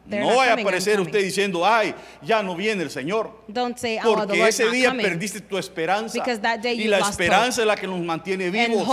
No 0.07 0.37
vaya 0.37 0.53
a 0.53 0.55
aparecer 0.61 1.01
usted 1.01 1.21
diciendo, 1.23 1.65
ay, 1.67 1.95
ya 2.23 2.43
no 2.43 2.57
viene 2.57 2.83
el 2.83 2.91
Señor. 2.91 3.31
Don't 3.49 3.77
say, 3.79 3.99
oh, 4.05 4.15
Porque 4.15 4.49
ese 4.49 4.69
día 4.71 4.93
perdiste 4.93 5.41
tu 5.41 5.57
esperanza. 5.59 6.15
Because 6.19 6.41
that 6.41 6.59
day 6.61 6.81
y 6.81 6.89
la 6.89 6.99
esperanza 6.99 7.61
es 7.63 7.67
la 7.67 7.77
que 7.77 7.87
nos 7.87 8.01
mantiene 8.01 8.51
vivos. 8.51 8.87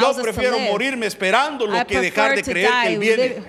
Yo 0.00 0.22
prefiero 0.22 0.58
morirme 0.58 1.06
esperando 1.06 1.66
lo 1.66 1.86
que 1.86 2.00
dejar 2.00 2.34
de 2.34 2.42
creer 2.42 2.70
que 2.82 2.88
Él 2.94 2.98
viene. 2.98 3.42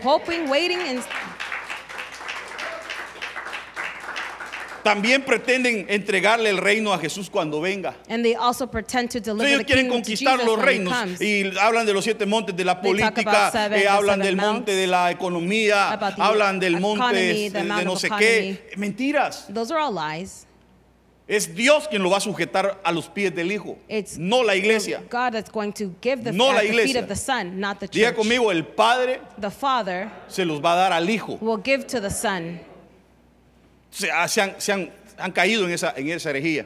También 4.83 5.23
pretenden 5.23 5.85
entregarle 5.89 6.49
el 6.49 6.57
reino 6.57 6.93
a 6.93 6.97
Jesús 6.99 7.29
cuando 7.29 7.59
venga. 7.61 7.95
and 8.09 8.23
they 8.23 8.35
also 8.35 8.65
pretend 8.67 9.09
to 9.11 9.19
deliver 9.19 9.45
Ellos 9.47 9.59
the 9.59 9.65
quieren 9.65 9.85
kingdom 9.85 10.01
to 10.01 10.07
conquistar 10.09 10.37
Jesus 10.39 10.45
los 10.47 10.57
when 10.57 10.65
he 10.65 10.71
reinos 10.71 10.93
comes. 10.93 11.21
y 11.21 11.51
hablan 11.59 11.85
de 11.85 11.93
los 11.93 12.03
siete 12.03 12.25
montes 12.25 12.55
de 12.55 12.63
la 12.65 12.75
They 12.81 12.93
talk 12.97 13.13
política, 13.15 13.29
about 13.31 13.51
seven- 13.53 13.79
eh, 13.79 13.81
the 13.83 13.87
hablan 13.89 14.19
seven 14.19 14.25
del 14.25 14.35
monte 14.37 14.51
mounts, 14.51 14.65
de 14.67 14.87
la 14.87 15.11
economía, 15.11 15.91
about 15.91 16.15
the 16.15 16.21
hablan 16.21 16.59
del 16.59 16.79
monte 16.79 16.99
economy, 17.03 17.49
the 17.49 17.59
de, 17.63 17.85
no 17.85 17.93
of 17.93 17.99
sé 17.99 18.09
qué. 18.17 18.49
economy. 18.51 18.59
Mentiras. 18.77 19.45
Those 19.53 19.71
are 19.71 19.79
all 19.81 19.93
lies. 19.93 20.45
Es 21.27 21.53
Dios 21.53 21.87
quien 21.87 22.01
lo 22.01 22.09
va 22.09 22.17
a 22.17 22.21
sujetar 22.21 22.81
a 22.83 22.91
los 22.91 23.07
pies 23.07 23.31
del 23.35 23.51
Hijo, 23.51 23.77
It's 23.87 24.17
no 24.17 24.41
la 24.41 24.55
iglesia. 24.55 25.03
God 25.11 25.33
that's 25.33 25.51
going 25.51 25.71
to 25.73 25.93
give 26.01 26.23
the, 26.23 26.31
No 26.31 26.49
at 26.49 26.53
la 26.55 26.61
the 26.61 26.67
feet 26.69 26.69
iglesia. 26.79 26.99
of 27.01 27.07
the 27.07 27.15
Son, 27.15 27.59
not 27.59 27.79
the 27.79 27.87
Diga 27.87 28.07
church. 28.07 28.15
conmigo, 28.15 28.49
el 28.51 28.63
Padre 28.65 29.21
The 29.39 29.51
Father 29.51 30.09
se 30.27 30.43
los 30.43 30.59
va 30.59 30.73
a 30.73 30.75
dar 30.75 30.91
al 30.93 31.07
Hijo. 31.07 31.37
will 31.39 31.61
give 31.63 31.85
to 31.85 32.01
the 32.01 32.09
Son. 32.09 32.59
Se, 33.91 34.11
ah, 34.11 34.27
se 34.27 34.41
han, 34.41 34.55
se 34.59 34.71
han- 34.71 34.91
han 35.17 35.31
caído 35.31 35.65
en 35.65 35.71
esa, 35.73 35.93
en 35.97 36.09
esa 36.09 36.29
herejía. 36.29 36.65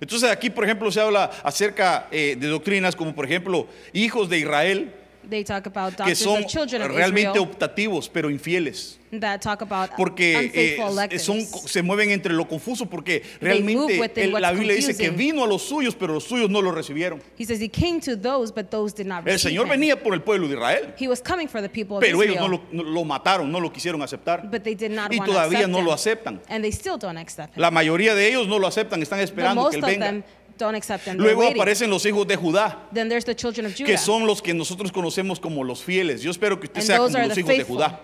Entonces 0.00 0.30
aquí, 0.30 0.48
por 0.50 0.64
ejemplo, 0.64 0.90
se 0.90 1.00
habla 1.00 1.30
acerca 1.42 2.08
eh, 2.10 2.36
de 2.38 2.46
doctrinas 2.48 2.96
como, 2.96 3.14
por 3.14 3.24
ejemplo, 3.26 3.68
hijos 3.92 4.28
de 4.30 4.38
Israel, 4.38 4.92
They 5.28 5.44
talk 5.44 5.66
about 5.66 5.94
que 5.96 6.14
son 6.14 6.44
of 6.44 6.46
children 6.46 6.82
of 6.82 6.88
realmente 6.90 7.30
Israel 7.38 7.42
optativos, 7.50 8.08
pero 8.08 8.30
infieles. 8.30 8.98
that 9.12 9.40
talk 9.40 9.60
about 9.60 9.90
Porque 9.96 10.50
eh, 10.54 11.18
son, 11.18 11.40
se 11.42 11.82
mueven 11.82 12.10
entre 12.10 12.32
lo 12.32 12.46
confuso, 12.46 12.86
porque 12.88 13.22
realmente 13.40 14.00
el- 14.22 14.32
la 14.40 14.52
Biblia 14.52 14.74
dice 14.76 14.96
que 14.96 15.08
confusing. 15.08 15.16
vino 15.16 15.44
a 15.44 15.46
los 15.48 15.62
suyos, 15.62 15.94
pero 15.96 16.14
los 16.14 16.24
suyos 16.24 16.48
no 16.48 16.62
lo 16.62 16.70
recibieron. 16.72 17.20
He 17.38 17.44
says 17.44 17.60
he 17.60 17.68
came 17.68 18.00
to 18.00 18.16
those, 18.16 18.52
but 18.52 18.70
those 18.70 18.94
did 18.94 19.06
not 19.06 19.26
El 19.26 19.38
Señor 19.38 19.64
him. 19.66 19.70
venía 19.72 20.00
por 20.00 20.14
el 20.14 20.22
pueblo 20.22 20.46
de 20.48 20.54
Israel, 20.54 20.94
He 20.98 21.08
was 21.08 21.20
coming 21.20 21.48
for 21.48 21.60
the 21.60 21.68
people 21.68 21.96
of 21.96 22.00
pero 22.02 22.22
ellos 22.22 22.36
Israel, 22.36 22.50
no 22.50 22.62
lo, 22.72 22.84
no 22.84 22.90
lo 22.90 23.04
mataron, 23.04 23.50
no 23.50 23.60
lo 23.60 23.72
quisieron 23.72 24.00
aceptar. 24.02 24.48
but 24.50 24.62
they 24.62 24.74
did 24.74 24.90
not 24.92 25.12
Y 25.12 25.18
todavía 25.20 25.66
no 25.66 25.80
him. 25.80 25.84
lo 25.86 25.92
aceptan. 25.92 26.40
And 26.48 26.62
they 26.64 26.72
still 26.72 26.96
don't 26.96 27.18
accept 27.18 27.56
him. 27.56 27.60
La 27.60 27.70
mayoría 27.70 28.14
de 28.14 28.28
ellos 28.28 28.46
no 28.48 28.58
lo 28.58 28.66
aceptan, 28.68 29.02
están 29.02 29.20
esperando 29.20 29.68
que 29.70 29.76
Él 29.76 29.82
venga. 29.82 30.06
them 30.06 30.22
don't 30.60 30.76
accept 30.76 31.06
Luego 31.16 31.40
waiting. 31.40 31.56
aparecen 31.60 31.90
los 31.90 32.04
hijos 32.06 32.26
de 32.26 32.36
Judá. 32.36 32.78
Then 32.94 33.08
there's 33.08 33.24
the 33.24 33.34
children 33.34 33.66
of 33.66 33.72
Judah. 33.74 33.86
que 33.86 33.98
son 33.98 34.26
los 34.26 34.40
que 34.40 34.54
nosotros 34.54 34.92
conocemos 34.92 35.40
como 35.40 35.64
los 35.64 35.82
fieles. 35.82 36.22
Yo 36.22 36.30
espero 36.30 36.60
que 36.60 36.66
usted 36.66 36.80
And 36.80 36.86
sea 36.86 36.96
como 36.98 37.16
are 37.16 37.26
los 37.26 37.34
the 37.34 37.40
hijos 37.40 37.48
de 37.48 37.56
faithful. 37.56 37.76
Judá. 37.78 38.00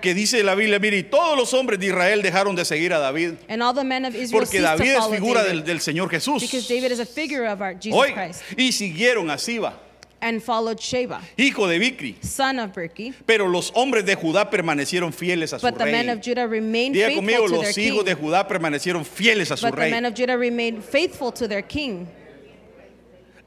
Que 0.00 0.14
dice 0.14 0.42
la 0.42 0.54
Biblia, 0.54 0.78
mire, 0.80 0.98
y 0.98 1.02
todos 1.04 1.36
los 1.36 1.52
hombres 1.54 1.78
de 1.78 1.86
Israel 1.86 2.22
dejaron 2.22 2.54
de 2.56 2.64
seguir 2.64 2.92
a 2.92 2.98
David. 2.98 3.34
and 3.48 3.62
all 3.62 3.72
the 3.74 3.84
men 3.84 4.04
of 4.04 4.14
Israel 4.14 4.42
Porque 4.42 4.58
ceased 4.58 4.64
David 4.64 4.90
es 4.92 4.98
follow 4.98 5.14
figura 5.14 5.42
David. 5.42 5.50
del, 5.58 5.64
del 5.64 5.80
Señor 5.80 6.08
Jesús. 6.10 6.42
Because 6.42 6.68
David 6.68 6.90
is 6.92 7.00
a 7.00 7.06
figure 7.06 7.46
of 7.46 7.60
our 7.60 7.74
Jesus 7.74 7.94
Hoy, 7.98 8.12
Christ. 8.12 8.42
y 8.56 8.72
siguieron 8.72 9.30
a 9.30 9.38
Siba, 9.38 9.74
And 10.24 10.40
followed 10.40 10.78
Sheba, 10.78 11.20
hijo 11.36 11.66
de 11.66 11.80
Bicri. 11.80 12.14
son 12.24 12.60
of 12.60 12.70
Berki. 12.72 13.12
Pero 13.26 13.48
los 13.48 13.72
hombres 13.74 14.06
de 14.06 14.14
Judá 14.14 14.48
permanecieron 14.48 15.12
fieles 15.12 15.52
a 15.52 15.58
su 15.58 15.66
But 15.66 15.76
the 15.78 15.84
men 15.86 16.06
rey. 16.06 16.12
of 16.12 16.20
Judah 16.20 16.46
remained 16.46 16.94
Diga 16.94 17.06
faithful 17.08 17.22
conmigo, 17.26 17.46
to 17.48 17.52
los 17.56 17.74
their 17.74 17.84
hijos 17.84 18.04
king. 18.04 18.04
de 18.04 18.14
Judá 18.14 18.46
permanecieron 18.46 19.04
fieles 19.04 19.50
a 19.50 19.56
su 19.56 19.66
But 19.66 19.74
the 19.74 19.80
rey. 19.80 19.90
men 19.90 20.04
of 20.06 20.14
Judah 20.14 20.36
remained 20.38 20.84
faithful 20.84 21.32
to 21.32 21.48
their 21.48 21.62
king. 21.62 22.06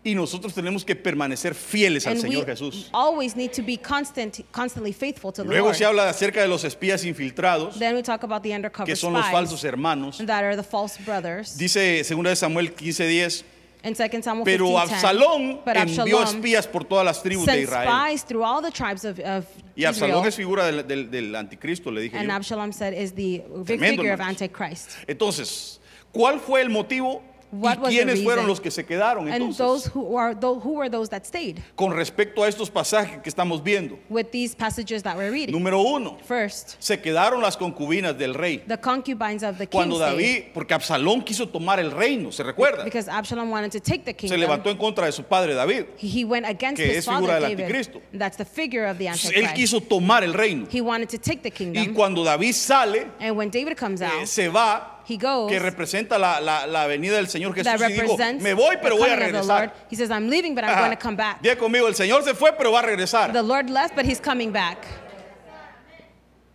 Y 0.04 0.14
nosotros 0.14 0.54
tenemos 0.54 0.84
que 0.86 0.96
permanecer 0.96 1.56
fieles 1.56 2.06
al 2.06 2.14
And 2.14 2.24
we 2.24 2.30
Señor 2.30 2.46
Jesús. 2.46 2.90
always 2.94 3.36
need 3.38 3.54
to 3.54 3.64
be 3.64 3.76
constant, 3.78 4.42
constantly 4.52 4.92
faithful 4.92 5.32
to 5.32 5.42
the 5.44 5.48
Luego 5.50 5.68
Lord. 5.68 5.78
se 5.78 5.86
habla 5.86 6.10
acerca 6.10 6.42
de 6.42 6.48
los 6.50 6.64
espías 6.66 7.04
infiltrados, 7.06 7.80
Then 7.80 7.96
we 7.96 8.04
talk 8.04 8.22
about 8.24 8.44
the 8.44 8.54
undercover 8.54 8.86
que 8.86 8.96
son 8.98 9.14
los 9.14 9.24
spies 9.26 9.34
falsos 9.34 9.64
hermanos. 9.64 10.18
that 10.20 10.44
are 10.44 10.56
the 10.58 10.62
false 10.62 10.98
brothers. 11.04 11.58
Dice 11.58 12.04
2 12.04 12.22
de 12.22 12.36
Samuel 12.36 12.74
15:10. 12.76 13.44
In 13.86 13.94
2 13.96 14.24
Samuel 14.24 14.44
Pero 14.46 14.66
15:10, 14.68 14.82
Absalón 14.82 15.62
but 15.64 15.76
envió 15.76 16.20
Absalom 16.20 16.24
espías 16.38 16.68
por 16.68 16.84
todas 16.86 17.06
las 17.06 17.22
tribus 17.22 17.46
de 17.46 17.52
sent 17.52 17.64
Israel. 17.66 17.88
spies 17.88 18.24
through 18.26 18.44
all 18.44 18.62
the 18.62 18.72
tribes 18.72 19.06
of, 19.06 19.20
of 19.20 19.46
Y 19.76 19.84
Absalón 19.86 20.10
Israel. 20.26 20.28
es 20.30 20.36
figura 20.36 20.66
del, 20.66 20.88
del- 20.88 21.12
del 21.12 21.36
anticristo, 21.36 21.92
le 21.92 22.02
dije 22.02 22.18
And 22.18 22.28
yo. 22.30 22.34
Absalom 22.36 22.74
said 22.74 22.94
is 22.94 23.14
the 23.14 23.44
Tremendo, 23.66 24.02
figure 24.02 24.14
of 24.14 24.20
hermanos. 24.20 24.42
Antichrist. 24.42 24.92
Entonces, 25.08 25.80
¿cuál 26.12 26.40
fue 26.40 26.62
el 26.62 26.70
motivo? 26.70 27.22
What 27.52 27.78
¿Y 27.90 27.96
quiénes 27.96 28.22
fueron 28.24 28.48
los 28.48 28.60
que 28.60 28.70
se 28.70 28.86
quedaron 28.86 29.28
And 29.28 29.36
entonces? 29.36 29.58
those 29.58 29.88
who 29.94 30.18
are 30.18 30.34
those, 30.36 30.62
who 30.64 30.74
were 30.74 30.90
those 30.90 31.10
that 31.12 31.24
stayed 31.26 31.60
Con 31.76 31.92
respecto 31.96 32.44
a 32.44 32.48
estos 32.50 32.70
pasajes 32.70 33.22
que 33.22 33.30
estamos 33.30 33.64
viendo. 33.64 33.98
with 34.10 34.26
these 34.32 34.54
passages 34.56 35.04
that 35.04 35.16
we're 35.16 35.32
reading. 35.32 35.54
Número 35.56 35.80
uno, 35.82 36.18
First, 36.28 36.76
se 36.80 37.00
quedaron 37.00 37.42
las 37.42 37.56
concubinas 37.56 38.18
del 38.18 38.34
rey. 38.34 38.58
the 38.68 38.78
concubines 38.78 39.44
of 39.44 39.58
the 39.58 39.68
king 39.68 39.78
Cuando 39.78 39.98
David, 39.98 40.46
porque 40.54 40.74
Absalón 40.74 41.22
quiso 41.24 41.48
tomar 41.48 41.80
el 41.80 41.92
reino, 41.92 42.32
¿se 42.32 42.44
recuerda? 42.44 42.84
because 42.84 43.08
Absalom 43.08 43.50
wanted 43.50 43.72
to 43.72 43.80
take 43.80 44.04
the 44.04 44.12
Se 44.12 44.18
kingdom. 44.18 44.40
levantó 44.40 44.70
en 44.70 44.78
contra 44.78 45.06
de 45.06 45.12
su 45.14 45.24
padre 45.24 45.54
David. 45.54 45.86
He 45.98 46.26
went 46.26 46.46
against 46.46 46.78
que 46.82 46.90
his 46.90 46.98
es 46.98 47.06
figura 47.06 47.36
father 47.36 47.42
del 47.42 47.58
David. 47.58 47.64
anticristo. 47.66 48.02
That's 48.18 48.38
the 48.38 48.46
figure 48.46 48.86
of 48.90 48.98
the 48.98 49.08
Él 49.08 49.54
quiso 49.54 49.80
tomar 49.82 50.24
el 50.24 50.34
reino. 50.34 50.68
He 50.70 50.82
wanted 50.82 51.08
to 51.10 51.18
take 51.20 51.42
the 51.42 51.50
Y 51.50 51.52
kingdom. 51.52 51.94
cuando 51.94 52.24
David 52.24 52.54
sale, 52.54 53.08
And 53.20 53.38
when 53.38 53.50
David 53.50 53.78
comes 53.78 54.02
eh, 54.02 54.06
out, 54.08 54.26
se 54.28 54.50
va, 54.50 54.95
he 55.08 55.18
goes. 55.18 55.50
que 55.52 55.60
representa 55.60 56.18
la, 56.18 56.40
la, 56.40 56.66
la 56.68 56.88
venida 56.88 57.16
del 57.16 57.28
Señor 57.28 57.54
that 57.56 57.64
Jesús 57.80 57.90
y 57.90 57.94
dijo, 57.94 58.02
represents 58.18 58.44
me 58.44 58.54
voy 58.54 58.78
pero 58.82 58.98
voy 58.98 59.10
a 59.10 59.16
coming 59.16 59.36
of 59.36 59.42
the 59.42 59.48
Lord. 59.48 59.62
regresar. 59.70 59.74
He 59.90 59.96
says, 59.96 60.10
I'm 60.12 60.30
leaving, 60.30 60.56
but 60.56 60.64
I'm 60.64 60.72
Ajá. 60.72 60.80
going 60.86 60.92
to 60.98 61.02
come 61.02 61.16
back. 61.16 61.42
Diga 61.42 61.56
conmigo, 61.58 61.88
el 61.88 61.94
Señor 61.96 62.24
se 62.24 62.34
fue 62.34 62.52
pero 62.58 62.72
va 62.72 62.80
a 62.80 62.84
regresar. 62.84 63.32
The 63.34 63.44
Lord 63.44 63.70
left, 63.70 63.96
but 63.96 64.06
he's 64.06 64.20
coming 64.20 64.52
back. 64.52 64.86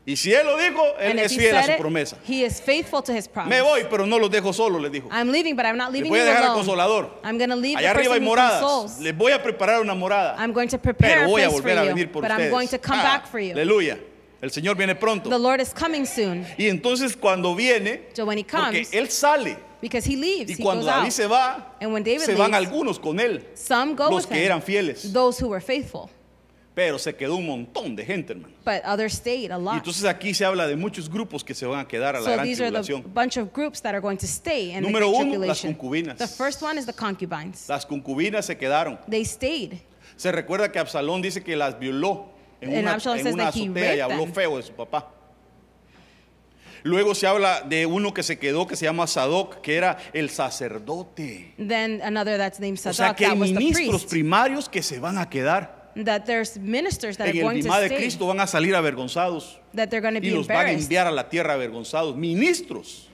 Y 0.06 0.16
si 0.16 0.32
Él 0.32 0.44
lo 0.46 0.56
dijo, 0.56 0.82
Él 0.98 1.10
And 1.10 1.18
if 1.20 1.26
es 1.26 1.32
he 1.32 1.38
fiel 1.38 1.54
a 1.56 1.60
said 1.62 1.66
su 1.66 1.72
it, 1.72 1.78
promesa. 1.78 2.16
he 2.24 2.42
is 2.42 2.58
faithful 2.60 3.02
to 3.02 3.12
his 3.12 3.28
promise. 3.28 3.50
Me 3.54 3.60
voy 3.62 3.84
pero 3.88 4.06
no 4.06 4.18
los 4.18 4.30
dejo 4.30 4.52
solos, 4.52 4.80
les 4.80 4.90
dijo. 4.90 5.08
I'm 5.12 5.30
leaving, 5.30 5.54
but 5.54 5.66
I'm 5.66 5.76
not 5.76 5.92
Les 5.92 5.98
leaving 6.00 6.10
voy 6.10 6.18
a 6.20 6.24
you 6.24 6.28
dejar 6.30 6.42
al 6.42 6.50
alone. 6.52 6.64
consolador. 6.64 7.10
I'm 7.22 7.36
going 7.38 7.50
to 7.50 7.54
leave 7.56 7.76
Allá 7.78 7.92
the 7.92 7.98
arriba 8.00 8.14
hay 8.14 8.20
person 8.20 8.22
who 8.24 8.28
moradas. 8.30 8.60
consoles. 8.60 9.00
Les 9.00 9.12
voy 9.16 9.32
a 9.32 9.42
preparar 9.42 9.80
una 9.80 9.94
morada. 9.94 10.34
I'm 10.38 10.52
going 10.52 10.68
to 10.68 10.78
prepare 10.78 11.16
Pero 11.16 11.24
a 11.24 11.28
voy 11.28 11.42
a 11.42 11.48
place 11.48 11.60
for 11.60 11.68
volver 11.68 11.78
a 11.78 11.84
you, 11.84 11.88
venir 11.90 12.10
por 12.10 12.22
but 12.22 12.30
ustedes. 12.30 12.46
I'm 12.46 12.50
going 12.50 12.68
to 12.68 12.78
come 12.78 12.98
Ah, 12.98 13.02
back 13.02 13.26
for 13.26 13.38
you. 13.38 13.52
Aleluya. 13.52 13.98
El 14.40 14.50
Señor 14.50 14.76
viene 14.76 14.94
pronto. 14.94 15.28
The 15.28 15.38
Lord 15.38 15.60
is 15.60 15.72
coming 15.74 16.06
soon. 16.06 16.46
Y 16.56 16.68
entonces 16.68 17.16
cuando 17.16 17.54
viene, 17.54 18.08
So 18.14 18.24
when 18.24 18.38
he 18.38 18.44
porque 18.44 18.84
comes, 18.84 18.92
Él 18.94 19.08
sale 19.10 19.56
Because 19.82 20.06
he 20.10 20.16
leaves, 20.16 20.50
Y 20.50 20.54
he 20.54 20.62
cuando 20.62 20.82
goes 20.84 20.92
David 20.94 21.06
out. 21.06 21.12
se 21.12 21.26
va, 21.26 21.76
And 21.80 21.92
when 21.92 22.02
David 22.02 22.20
se 22.20 22.34
van 22.34 22.50
leaves, 22.50 22.66
algunos 22.68 22.98
con 22.98 23.18
él, 23.20 23.46
Some 23.54 23.94
go 23.94 24.08
los 24.10 24.24
with 24.24 24.30
que 24.32 24.38
him, 24.38 24.44
eran 24.46 24.62
fieles. 24.62 25.12
those 25.12 25.42
who 25.42 25.48
were 25.48 25.60
faithful, 25.60 26.08
Pero 26.74 26.98
se 26.98 27.14
quedó 27.14 27.36
un 27.36 27.46
montón 27.46 27.96
de 27.96 28.04
gente, 28.04 28.32
hermano. 28.32 28.54
but 28.64 28.82
others 28.86 29.14
stayed 29.14 29.50
a 29.50 29.56
Y 29.58 29.62
lot. 29.62 29.74
entonces 29.74 30.04
aquí 30.04 30.32
se 30.32 30.44
habla 30.44 30.66
de 30.66 30.76
muchos 30.76 31.10
grupos 31.10 31.42
que 31.44 31.52
se 31.54 31.66
van 31.66 31.80
a 31.80 31.88
quedar 31.88 32.14
a 32.16 32.20
la 32.20 32.24
So 32.26 32.32
gran 32.32 32.46
these 32.46 32.62
are 32.62 32.70
the 32.70 32.82
tribulación. 32.82 33.12
bunch 33.14 33.36
of 33.36 33.52
groups 33.52 33.80
that 33.82 33.92
are 33.94 34.00
going 34.00 34.16
to 34.16 34.26
stay 34.26 34.70
in 34.72 34.82
Número 34.84 35.10
the 35.10 35.16
uno, 35.18 35.38
las 35.46 35.60
concubinas. 35.60 36.16
The 36.16 36.28
first 36.28 36.62
one 36.62 36.78
is 36.78 36.86
the 36.86 36.92
concubines. 36.94 37.68
Las 37.68 37.84
concubinas 37.84 38.46
se 38.46 38.56
quedaron. 38.56 38.98
They 39.08 39.24
stayed. 39.24 39.80
Se 40.16 40.30
recuerda 40.32 40.70
que 40.70 40.78
Absalón 40.78 41.22
dice 41.22 41.42
que 41.42 41.56
las 41.56 41.78
violó 41.78 42.29
en 42.60 42.70
una, 42.70 42.78
en 42.78 43.32
una 43.32 43.44
that 43.44 43.48
azotea 43.48 43.96
y 43.96 44.00
habló 44.00 44.26
feo 44.26 44.56
de 44.56 44.62
su 44.62 44.72
papá. 44.72 45.14
Luego 46.82 47.14
se 47.14 47.26
habla 47.26 47.60
de 47.62 47.84
uno 47.84 48.14
que 48.14 48.22
se 48.22 48.38
quedó 48.38 48.66
que 48.66 48.74
se 48.74 48.86
llama 48.86 49.06
Sadoc, 49.06 49.60
que 49.60 49.76
era 49.76 49.98
el 50.14 50.30
sacerdote. 50.30 51.54
Then 51.56 52.00
another 52.02 52.38
that's 52.38 52.58
named 52.58 52.78
O 52.78 52.80
sea 52.80 52.92
Sadoc, 52.92 53.16
que 53.16 53.26
hay 53.26 53.38
that 53.38 53.58
ministros 53.58 54.04
primarios 54.06 54.68
que 54.68 54.82
se 54.82 54.98
van 54.98 55.18
a 55.18 55.28
quedar. 55.28 55.92
That 56.04 56.24
there's 56.24 56.56
ministers 56.56 57.16
that 57.18 57.26
En 57.28 57.44
are 57.44 57.56
el 57.56 57.62
Bimá 57.62 57.80
de. 57.80 57.96
Cristo 57.96 58.26
van 58.26 58.40
a 58.40 58.46
salir 58.46 58.76
avergonzados 58.76 59.58
That 59.74 59.88
they're 59.88 60.00
going 60.00 60.14
to 60.14 60.24
y 60.24 60.30
be 60.30 60.36
los 60.36 60.46
van 60.46 60.66
a 60.66 60.72
enviar 60.72 61.06
a 61.06 61.10
la 61.10 61.28
tierra 61.28 61.54
avergonzados. 61.54 62.16
Ministros. 62.16 63.08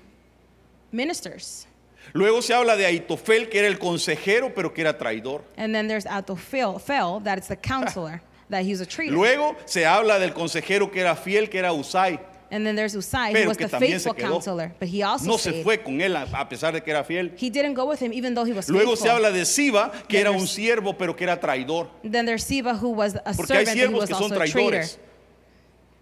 Ministers. 0.93 1.67
Luego 2.13 2.41
se 2.41 2.55
habla 2.55 2.77
de 2.77 2.87
Aitofel, 2.87 3.49
que 3.49 3.59
era 3.59 3.69
el 3.69 3.79
consejero, 3.79 4.55
pero 4.55 4.73
que 4.73 4.81
era 4.83 4.97
traidor. 4.97 5.45
And 5.57 5.75
then 5.75 5.89
there's 5.89 6.07
Ahithophel, 6.07 6.79
Phel, 6.79 7.21
that's 7.23 7.49
the 7.49 7.57
counselor, 7.57 8.23
that 8.51 8.65
he 8.65 8.71
was 8.73 8.81
a 8.81 8.87
traitor. 8.87 9.15
Luego 9.15 9.57
se 9.65 9.85
habla 9.85 10.19
del 10.19 10.33
consejero 10.33 10.91
que 10.91 11.01
era 11.01 11.15
fiel, 11.17 11.49
que 11.49 11.59
era 11.59 11.73
Usai. 11.73 12.19
and 12.51 12.65
then 12.65 12.77
there's 12.77 12.95
Usai, 12.95 13.33
Pero 13.33 13.43
who 13.45 13.49
was 13.49 13.57
que 13.57 13.67
the 13.67 13.77
también 13.77 13.99
se 13.99 14.09
faithful 14.11 14.15
quedó. 14.15 14.31
counselor, 14.35 14.73
but 14.79 14.89
he 14.89 15.03
also 15.03 15.27
No 15.27 15.37
se 15.37 15.51
stayed. 15.51 15.65
fue 15.65 15.79
con 15.83 16.01
él 16.01 16.15
a 16.17 16.23
a 16.33 16.49
pesar 16.49 16.73
de 16.73 16.81
que 16.81 16.93
era 16.93 17.03
fiel. 17.03 17.33
He 17.37 17.51
didn't 17.51 17.75
go 17.75 17.85
with 17.87 18.01
him 18.01 18.13
even 18.13 18.35
though 18.35 18.45
he 18.49 18.53
was 18.53 18.69
Luego 18.69 18.91
faithful. 18.91 19.07
se 19.09 19.11
habla 19.13 19.33
de 19.33 19.45
Siba, 19.45 19.91
que 20.09 20.19
Then 20.19 20.21
era 20.21 20.31
there's- 20.31 20.41
un 20.43 20.47
siervo, 20.47 20.97
pero 20.97 21.17
que 21.17 21.25
era 21.25 21.41
traidor. 21.41 21.91
Then 22.03 22.25
there's 22.25 22.45
Siba, 22.45 22.79
who 22.81 22.91
was 22.91 23.17
a 23.17 23.33
Porque 23.35 23.53
hay 23.57 23.65
servant 23.65 23.69
and 23.69 23.79
he 23.79 23.83
siervos 23.83 23.99
was 24.01 24.09
que 24.09 24.15
son 24.15 24.23
also 24.23 24.35
a 24.35 24.39
traitor. 24.39 24.61
traidores. 24.73 24.99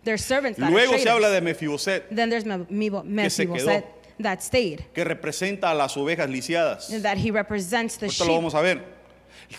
There's 0.05 0.23
servants 0.23 0.59
that 0.59 0.71
Luego 0.71 0.93
are 0.93 0.99
se 0.99 1.05
traitors. 1.05 1.25
habla 1.25 1.31
de 1.31 1.41
Mefiboset, 1.41 2.03
Then 2.15 2.29
there's 2.29 2.45
Mebo- 2.45 3.03
se 3.31 3.47
Mephibosheth 3.47 3.85
that 4.21 4.43
stayed, 4.43 4.85
que 4.93 5.03
representa 5.03 5.71
a 5.71 5.75
las 5.75 5.97
ovejas 5.97 6.29
lisiadas. 6.29 6.91
and 6.93 7.03
that 7.05 7.17
he 7.17 7.31
represents 7.31 7.97
the 7.97 8.07
Ahorita 8.07 8.25
lo 8.27 8.27
sheep. 8.27 8.37
vamos 8.37 8.55
a 8.55 8.61
ver. 8.61 8.83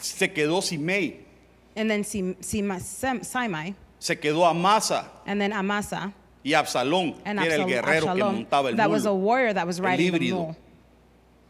Se 0.02 0.32
quedó 0.32 0.62
Simei, 0.62 1.24
And 1.76 1.89
then 1.89 2.03
Sim- 2.03 2.36
Sima- 2.41 2.80
Sem- 2.80 3.21
Simei, 3.23 3.76
se 3.99 4.17
quedó 4.17 4.45
Amasa 4.45 5.11
and 5.26 5.39
then 5.41 5.51
Amasa, 5.51 6.13
y 6.43 6.53
Absalón, 6.53 7.15
and 7.26 7.39
que 7.39 7.45
era 7.47 7.55
el 7.55 7.65
guerrero 7.65 8.05
que 8.05 8.11
Absalom, 8.11 8.36
montaba 8.36 8.69
el 8.69 8.76
that 8.78 8.89
was 8.89 9.05
a 9.05 9.09
mulo, 9.09 9.26
warrior 9.26 9.53
that 9.53 9.65
was 9.67 9.80
el 9.80 9.86
riding 9.86 10.11
the 10.11 10.17
híbrido, 10.17 10.38
mule, 10.45 10.55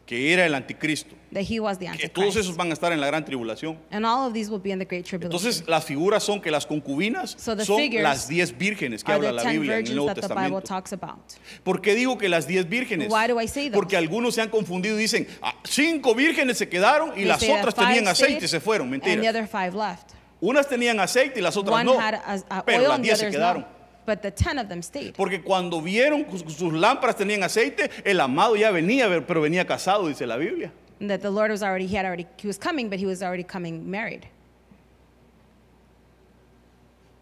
que 0.05 0.31
era 0.33 0.45
el 0.45 0.53
anticristo. 0.55 1.15
that 1.33 1.43
he 1.43 1.59
was 1.59 1.77
the 1.79 1.87
Que 1.97 2.07
todos 2.07 2.37
esos 2.37 2.55
van 2.55 2.69
a 2.69 2.73
estar 2.73 2.93
en 2.93 3.01
la 3.01 3.07
gran 3.07 3.25
tribulación. 3.25 3.77
And 3.91 4.05
all 4.05 4.25
of 4.27 4.33
these 4.33 4.49
will 4.49 4.61
be 4.61 4.71
in 4.71 4.79
the 4.79 4.85
Great 4.85 5.03
Tribulation. 5.05 5.35
Entonces 5.49 5.67
las 5.67 5.83
figuras 5.83 6.23
son 6.23 6.39
que 6.39 6.49
las 6.49 6.65
concubinas 6.65 7.35
So 7.37 7.55
the 7.57 7.65
son 7.65 7.75
figures 7.77 8.03
las 8.03 8.27
diez 8.29 8.57
vírgenes 8.57 9.03
que 9.03 9.11
are 9.11 9.17
habla 9.27 9.29
the 9.31 9.35
la 9.35 9.41
ten 9.43 9.51
Biblia 9.59 9.73
en 9.73 9.77
el 9.79 9.83
virgins 9.83 9.95
Nuevo 9.97 10.13
that 10.13 10.21
the 10.21 10.27
Bible 10.33 10.61
Testamento. 10.61 10.67
talks 10.67 10.93
about. 10.93 11.33
¿Por 11.65 11.81
qué 11.81 11.93
digo 11.93 12.17
que 12.17 12.29
las 12.29 12.47
diez 12.47 12.69
vírgenes? 12.69 13.11
Why 13.11 13.27
do 13.27 13.41
I 13.41 13.47
say 13.49 13.67
those? 13.69 13.75
Porque 13.75 13.97
algunos 13.97 14.33
se 14.35 14.41
han 14.41 14.49
confundido 14.49 14.95
y 14.97 15.01
dicen, 15.01 15.27
"Ah, 15.41 15.55
cinco 15.65 16.15
vírgenes 16.15 16.57
se 16.57 16.69
quedaron 16.69 17.09
y 17.11 17.15
They 17.15 17.25
las 17.25 17.39
say 17.41 17.49
that 17.49 17.59
otras 17.59 17.75
five 17.75 17.87
tenían 17.87 18.07
aceite 18.07 18.33
y 18.33 18.35
stayed, 18.37 18.47
se 18.49 18.59
fueron. 18.61 18.93
And 18.93 19.01
the 19.03 19.09
Mentira. 19.17 19.29
other 19.29 19.47
five 19.47 19.73
left. 19.75 20.13
Unas 20.41 20.67
tenían 20.67 20.99
aceite 20.99 21.39
y 21.39 21.41
las 21.41 21.55
otras 21.57 21.75
One 21.75 21.85
no. 21.85 21.99
had 21.99 22.15
a, 22.15 22.57
a 22.59 22.65
Pero 22.65 22.79
oil 22.79 22.89
las 22.89 23.01
diez 23.01 23.19
se 23.19 23.29
quedaron. 23.31 23.61
no. 23.61 23.75
But 24.05 24.21
the 24.21 24.29
ten 24.31 24.59
of 24.59 24.67
them 24.67 24.83
stayed. 24.83 25.15
Porque 25.15 25.41
cuando 25.41 25.81
vieron 25.81 26.27
sus 26.47 26.71
lámparas 26.73 27.15
tenían 27.15 27.41
aceite, 27.41 27.89
el 28.03 28.19
amado 28.21 28.55
ya 28.55 28.69
venía, 28.69 29.07
pero 29.25 29.41
venía 29.41 29.65
casado, 29.65 30.07
dice 30.07 30.27
la 30.27 30.37
Biblia. 30.37 30.71
And 30.99 31.09
that 31.09 31.21
the 31.21 31.31
Lord 31.31 31.49
was 31.51 31.63
already, 31.63 31.87
he 31.87 31.95
had 31.97 32.05
already, 32.05 32.27
he 32.37 32.47
was 32.47 32.57
coming, 32.59 32.87
but 32.89 32.99
he 32.99 33.05
was 33.07 33.23
already 33.23 33.43
coming 33.43 33.89
married. 33.89 34.27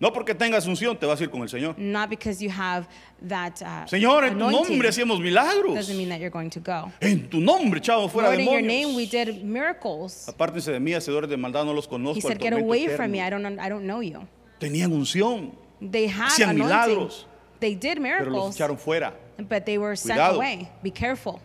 No 0.03 0.11
porque 0.11 0.35
tengas 0.35 0.67
unción, 0.67 0.97
te 0.99 1.05
vas 1.05 1.21
a 1.21 1.23
ir 1.23 1.29
con 1.29 1.41
el 1.43 1.47
Señor. 1.49 1.75
Not 1.77 2.09
because 2.09 2.43
you 2.43 2.49
have 2.51 2.85
that 3.29 3.61
uh, 3.61 3.87
Señor, 3.87 4.25
en 4.25 4.37
tu 4.37 4.51
nombre 4.51 4.89
hacíamos 4.89 5.21
milagros. 5.21 5.75
doesn't 5.75 5.95
mean 5.95 6.09
that 6.09 6.19
you're 6.19 6.29
going 6.29 6.49
to 6.49 6.59
go. 6.59 6.91
En 6.99 7.29
tu 7.29 7.39
nombre 7.39 7.79
echábamos 7.79 8.11
fuera 8.11 8.27
Lord, 8.27 8.41
in 8.41 8.45
your 8.45 8.61
name 8.61 8.95
we 8.95 9.05
demonios. 9.07 9.11
did 9.11 9.43
miracles. 9.45 10.27
Apártense 10.27 10.73
de 10.73 10.79
mí, 10.81 10.93
hacedores 10.93 11.29
de 11.29 11.37
maldad, 11.37 11.63
no 11.63 11.71
los 11.71 11.85
He 11.85 11.89
conozco. 11.89 12.21
said, 12.21 12.33
al 12.33 12.39
get 12.39 12.51
away 12.53 12.83
eterno". 12.83 12.97
from 12.97 13.11
me. 13.11 13.21
I 13.21 13.29
don't, 13.29 13.45
I 13.59 13.69
don't 13.69 13.85
know 13.85 14.01
you. 14.01 14.27
Tenían 14.59 14.91
unción, 14.91 15.51
They 15.79 16.07
had 16.07 16.29
Hacían 16.31 16.49
anointing. 16.49 16.65
milagros. 16.67 17.25
They 17.61 17.73
did 17.75 17.97
pero 18.01 18.25
los 18.25 18.33
miracles, 18.51 18.55
echaron 18.57 18.77
fuera. 18.77 19.13
but 19.47 19.65
they 19.65 19.77
were 19.77 19.95
sent 19.95 20.15
Cuidado. 20.19 20.35
away. 20.35 20.69
Be 20.83 20.91
careful. 20.91 21.39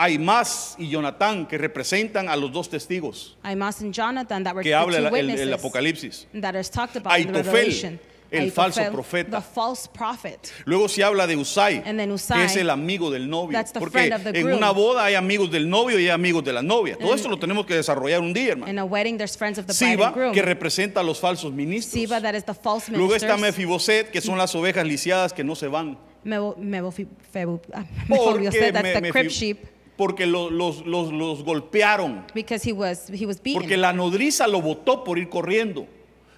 Hay 0.00 0.16
más 0.16 0.76
y 0.78 0.88
Jonatán 0.88 1.46
que 1.46 1.58
representan 1.58 2.28
a 2.28 2.36
los 2.36 2.52
dos 2.52 2.68
testigos 2.70 3.36
Imas 3.44 3.80
and 3.82 3.92
Jonathan 3.92 4.44
that 4.44 4.54
were 4.54 4.62
que 4.62 4.70
the 4.70 4.74
habla 4.76 4.96
two 4.98 5.06
el, 5.06 5.06
el- 5.06 5.12
witnesses 5.12 5.52
Apocalipsis. 5.52 6.26
that 6.40 6.54
is 6.54 6.70
talked 6.70 6.94
about 6.96 7.18
in 7.18 7.32
the 7.32 7.40
Aitofel, 7.40 7.52
Revelation. 7.52 8.00
el 8.30 8.52
falso 8.52 8.78
Aitofel, 8.80 8.92
profeta. 8.92 9.30
The 9.38 9.42
false 9.42 9.88
prophet. 9.88 10.52
Luego 10.66 10.86
se 10.86 11.02
habla 11.02 11.26
de 11.26 11.34
Usai, 11.36 11.82
And 11.84 11.98
then 11.98 12.12
Usai, 12.12 12.36
que 12.38 12.44
es 12.44 12.56
el 12.56 12.70
amigo 12.70 13.10
del 13.10 13.28
novio. 13.28 13.58
that's 13.58 13.72
the 13.72 13.80
Porque 13.80 13.92
friend 13.98 14.12
of 14.12 14.22
the 14.22 14.38
en 14.38 14.44
groom. 14.46 14.58
una 14.58 14.70
boda 14.70 15.04
hay 15.06 15.14
amigos 15.16 15.50
del 15.50 15.68
novio 15.68 15.98
y 15.98 16.04
hay 16.04 16.10
amigos 16.10 16.44
de 16.44 16.52
la 16.52 16.62
novia. 16.62 16.96
Todo 16.96 17.12
esto 17.14 17.28
lo 17.28 17.38
tenemos 17.38 17.66
que 17.66 17.74
desarrollar 17.74 18.20
un 18.20 18.32
día, 18.32 18.52
hermano. 18.52 18.70
In 18.70 18.78
a 18.78 18.84
wedding, 18.84 19.16
there's 19.16 19.36
friends 19.36 19.58
of 19.58 19.66
the 19.66 19.72
bride 19.72 19.96
Siba, 19.96 20.06
and 20.08 20.14
groom. 20.14 20.32
que 20.32 20.42
representa 20.42 21.00
a 21.00 21.02
los 21.02 21.18
falsos 21.18 21.52
ministros. 21.52 21.92
Siba, 21.94 22.20
that 22.20 22.34
is 22.36 22.44
the 22.44 22.54
false 22.54 22.88
Luego 22.92 23.16
está. 23.16 23.36
Mefiboset, 23.36 24.10
que 24.12 24.20
son 24.20 24.38
las 24.38 24.54
ovejas 24.54 24.86
lisiadas 24.86 25.32
que 25.32 25.42
no 25.42 25.56
se 25.56 25.66
van. 25.66 25.98
Mebo- 26.24 26.54
Mebofi- 26.56 27.08
Febu- 27.34 27.60
ah, 27.72 27.84
Porque, 28.08 28.44
Mephibosheth, 28.50 28.72
that's 28.74 28.82
me- 28.84 29.00
the 29.00 29.10
crib 29.10 29.30
sheep 29.30 29.58
porque 29.98 30.24
lo- 30.24 30.48
los, 30.48 30.86
los- 30.86 31.12
los 31.12 31.44
golpearon. 31.44 32.24
because 32.34 32.66
he 32.66 32.72
was 32.72 33.10
he 33.10 33.26
was 33.26 33.36
beaten. 33.42 33.60
Porque 33.60 33.76
la 33.76 33.92
nodriza 33.92 34.46
lo 34.46 34.62
votó 34.62 35.04
por 35.04 35.18
ir 35.18 35.28
corriendo. 35.28 35.86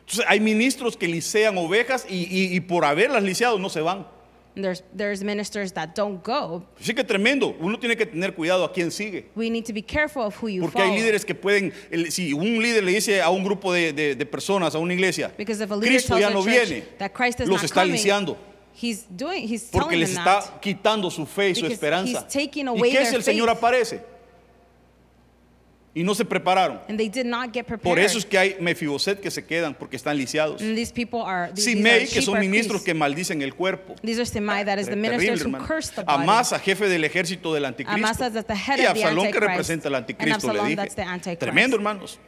Entonces 0.00 0.24
hay 0.26 0.40
ministros 0.40 0.96
que 0.96 1.06
licean 1.06 1.56
ovejas 1.58 2.04
y, 2.08 2.24
y- 2.24 2.56
y 2.56 2.61
por 2.61 2.84
haberlas 2.84 3.22
lisiado 3.22 3.58
no 3.61 3.68
se 3.68 3.80
van. 3.82 4.06
There's 4.56 4.82
there's 4.96 5.22
ministers 5.22 5.72
that 5.74 5.90
don't 5.94 6.26
go. 6.26 6.64
Así 6.80 6.92
que 6.92 7.04
tremendo. 7.04 7.54
Uno 7.61 7.78
tiene 7.78 7.96
que 7.96 8.04
tener 8.04 8.34
cuidado 8.34 8.64
a 8.64 8.72
quién 8.72 8.90
sigue. 8.90 9.26
We 9.36 9.48
need 9.48 9.64
to 9.66 9.72
be 9.72 9.82
careful 9.82 10.22
of 10.24 10.42
who 10.42 10.48
you 10.48 10.62
Porque 10.62 10.82
hay 10.82 10.96
líderes 10.96 11.24
que 11.24 11.36
pueden, 11.36 11.72
el- 11.92 12.11
si 12.11 12.32
un 12.32 12.61
líder 12.61 12.82
le 12.82 12.90
dice 12.92 13.22
a 13.22 13.30
un 13.30 13.44
grupo 13.44 13.72
de, 13.72 13.92
de- 13.92 14.16
de 14.16 14.26
personas, 14.26 14.74
a 14.74 14.78
una 14.80 14.92
iglesia, 14.92 15.32
Cristo 15.36 16.18
ya 16.18 16.30
no 16.30 16.42
church 16.42 16.52
viene, 16.52 16.82
that 16.98 17.12
Christ 17.12 17.40
is 17.40 17.46
los 17.48 17.62
not 17.62 17.64
está 17.64 17.82
coming, 17.82 17.92
lisiando. 17.92 18.36
He's 18.81 19.07
doing 19.09 19.47
he's 19.47 19.68
Porque 19.70 19.97
les 19.97 20.11
está 20.11 20.41
that. 20.41 20.61
quitando 20.61 21.11
su 21.11 21.26
fe 21.26 21.51
y 21.51 21.55
su 21.55 21.66
esperanza. 21.66 22.26
¿Y 22.33 22.49
qué 22.91 23.07
si 23.07 23.14
el 23.14 23.22
Señor 23.22 23.49
faith. 23.49 23.59
aparece? 23.59 24.01
Y 25.93 26.05
no 26.05 26.14
se 26.14 26.24
prepararon. 26.24 26.81
And 26.89 26.97
they 26.97 27.09
did 27.09 27.26
not 27.26 27.53
get 27.53 27.66
prepared. 27.66 27.83
Por 27.83 27.99
eso 27.99 28.16
es 28.16 28.24
que 28.24 28.39
hay 28.39 28.57
Mefiboset 28.61 29.20
que 29.20 29.31
se 29.31 29.45
quedan 29.45 29.74
porque 29.74 29.97
están 29.97 30.16
lisiados. 30.16 30.62
and 30.62 30.76
these 30.76 30.93
people 30.93 31.20
are 31.20 31.53
these, 31.53 31.64
Simei, 31.64 32.07
que 32.07 32.22
son 32.22 32.39
ministros 32.39 32.83
que 32.83 32.95
maldicen 32.95 33.43
el 33.43 33.55
cuerpo. 33.55 33.97
These 34.01 34.20
are 34.20 34.24
Simei, 34.24 34.64
that 34.64 34.78
is 34.78 34.87
the 34.87 34.95
Terrible, 34.95 35.18
ministers 35.18 35.41
who 35.43 35.49
hermano. 35.49 35.66
curse 35.66 35.91
the 35.91 36.05
body. 36.05 36.22
Amasa, 36.22 36.61
jefe 36.61 36.89
del 36.89 37.03
ejército 37.03 37.53
del 37.53 37.64
anticristo. 37.64 37.93
Amasa 37.93 38.31
the 38.31 38.55
head 38.55 38.78
y 38.78 38.87
of 38.87 38.95
the 38.95 39.05
Absalón, 39.05 39.33
que 39.33 39.41
representa 39.41 39.89
el 39.89 39.97
anticristo, 39.97 40.53
le 40.53 40.76
dije. 40.76 41.37
Tremendo, 41.37 41.74
hermanos. 41.74 42.20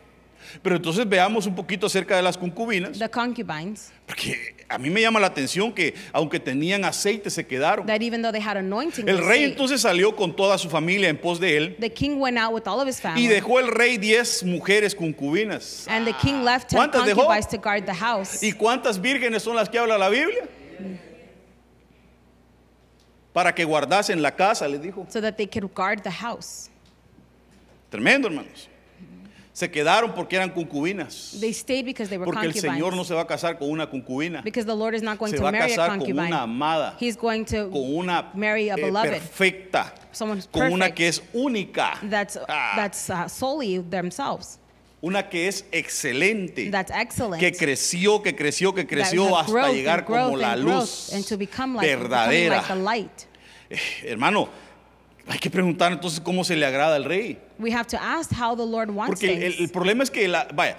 Pero 0.63 0.77
entonces 0.77 1.09
veamos 1.09 1.47
un 1.47 1.55
poquito 1.55 1.87
acerca 1.87 2.17
de 2.17 2.23
las 2.23 2.37
concubinas. 2.39 2.99
the 2.99 3.09
concubines, 3.09 3.91
Porque 4.07 4.57
a 4.69 4.79
mí 4.79 4.91
me 4.91 5.01
llama 5.01 5.21
la 5.21 5.27
atención 5.29 5.73
que 5.73 5.95
aunque 6.13 6.39
tenían 6.41 6.85
aceite 6.85 7.31
se 7.31 7.47
quedaron. 7.47 7.87
that 7.87 8.03
even 8.03 8.21
though 8.23 8.33
they 8.33 8.41
had 8.43 8.57
anointing, 8.57 9.09
El 9.09 9.19
rey 9.27 9.45
entonces 9.45 9.81
salió 9.81 10.15
con 10.17 10.35
toda 10.37 10.59
su 10.59 10.69
familia 10.69 11.09
en 11.09 11.17
pos 11.19 11.39
de 11.41 11.57
él 11.57 11.77
the 11.81 11.91
king 11.93 12.17
went 12.19 12.37
out 12.39 12.53
with 12.53 12.63
all 12.67 12.81
of 12.81 12.89
his 12.89 13.01
family. 13.01 13.25
y 13.25 13.29
dejó 13.29 13.61
el 13.61 13.69
rey 13.69 13.99
diez 13.99 14.43
mujeres 14.45 14.95
concubinas. 14.95 15.87
and 15.89 16.07
the 16.07 16.13
king 16.15 16.43
left 16.45 16.69
ten 16.69 16.77
¿Cuántas 16.79 17.07
dejó? 17.07 17.23
to 17.51 17.59
guard 17.59 17.85
the 17.87 17.95
house. 17.95 18.43
¿Y 18.43 18.53
cuántas 18.53 19.01
vírgenes 19.01 19.43
son 19.43 19.57
las 19.57 19.69
que 19.69 19.79
habla 19.79 19.97
la 19.99 20.09
Biblia? 20.09 20.49
Para 23.33 23.55
que 23.55 23.65
guardasen 23.65 24.21
la 24.21 24.35
casa, 24.37 24.69
les 24.69 24.83
dijo. 24.83 25.07
so 25.09 25.21
that 25.21 25.37
they 25.37 25.47
could 25.47 25.73
guard 25.75 26.03
the 26.03 26.11
house. 26.11 26.69
Tremendo, 27.91 28.29
hermanos. 28.29 28.69
Se 29.55 29.71
quedaron 29.71 30.15
porque 30.15 30.37
eran 30.37 30.49
concubinas. 30.51 31.37
They 31.39 31.53
stayed 31.53 31.85
because 31.85 32.09
they 32.09 32.17
were 32.17 32.25
Porque 32.25 32.47
el 32.47 32.53
concubines. 32.55 32.73
Señor 32.75 32.97
no 32.97 33.05
se 33.05 33.13
va 33.15 33.21
a 33.23 33.27
casar 33.27 33.59
con 33.59 33.69
una 33.71 33.87
concubina, 33.91 34.41
because 34.43 34.65
the 34.65 34.75
Lord 34.75 34.95
is 34.95 35.03
not 35.03 35.19
going 35.19 35.31
se 35.31 35.37
to 35.37 35.43
va 35.43 35.51
a 35.51 35.53
marry 35.53 35.73
a 35.73 35.77
casar 35.77 35.89
con 35.91 35.99
concubine. 35.99 36.27
una 36.29 36.43
amada, 36.45 36.97
He's 36.99 37.17
going 37.19 37.45
to 37.45 37.69
con 37.71 37.95
una 37.97 38.31
marry 38.35 38.71
a 38.71 38.75
eh, 38.77 38.83
beloved. 38.83 39.11
perfecta, 39.11 39.93
Someone 40.11 40.39
who's 40.39 40.47
con 40.51 40.73
una 40.73 40.87
perfect. 40.87 40.97
que 40.97 41.09
es 41.09 41.23
única, 41.35 41.99
that's 42.09 42.39
Ah, 42.49 42.73
that's 42.77 43.11
uh, 43.11 43.29
solely 43.29 43.79
themselves. 43.91 44.59
una 45.03 45.29
que 45.29 45.49
es 45.49 45.67
excelente, 45.71 46.71
That's 46.71 46.91
excellent. 46.91 47.39
que 47.39 47.53
creció, 47.53 48.23
que 48.23 48.35
creció, 48.35 48.73
que 48.73 48.85
That 48.85 48.89
creció 48.89 49.25
have 49.37 49.41
hasta 49.41 49.53
growth 49.53 49.75
llegar 49.75 50.05
growth 50.07 50.25
como 50.31 50.37
la 50.39 50.53
and 50.53 50.65
luz 50.65 51.13
and 51.13 51.27
to 51.27 51.37
become 51.37 51.75
like, 51.77 51.89
becoming 51.95 52.11
verdadera. 52.11 52.57
like 52.57 52.69
the 52.69 52.77
light. 52.77 53.27
Eh, 53.69 53.79
hermano, 54.13 54.49
hay 55.29 55.39
que 55.39 55.51
preguntar 55.51 55.93
entonces 55.93 56.21
cómo 56.21 56.45
se 56.45 56.57
le 56.57 56.67
agrada 56.67 56.97
al 56.97 57.05
rey. 57.05 57.39
We 57.59 57.73
have 57.73 57.87
to 57.89 57.97
ask 58.01 58.31
how 58.33 58.57
the 58.57 58.67
Lord 58.67 58.91
wants 58.91 59.21
Porque 59.21 59.47
el, 59.47 59.55
el- 59.61 59.69
problema 59.71 60.03
es 60.03 60.11
que, 60.11 60.27
la, 60.29 60.49
vaya, 60.53 60.77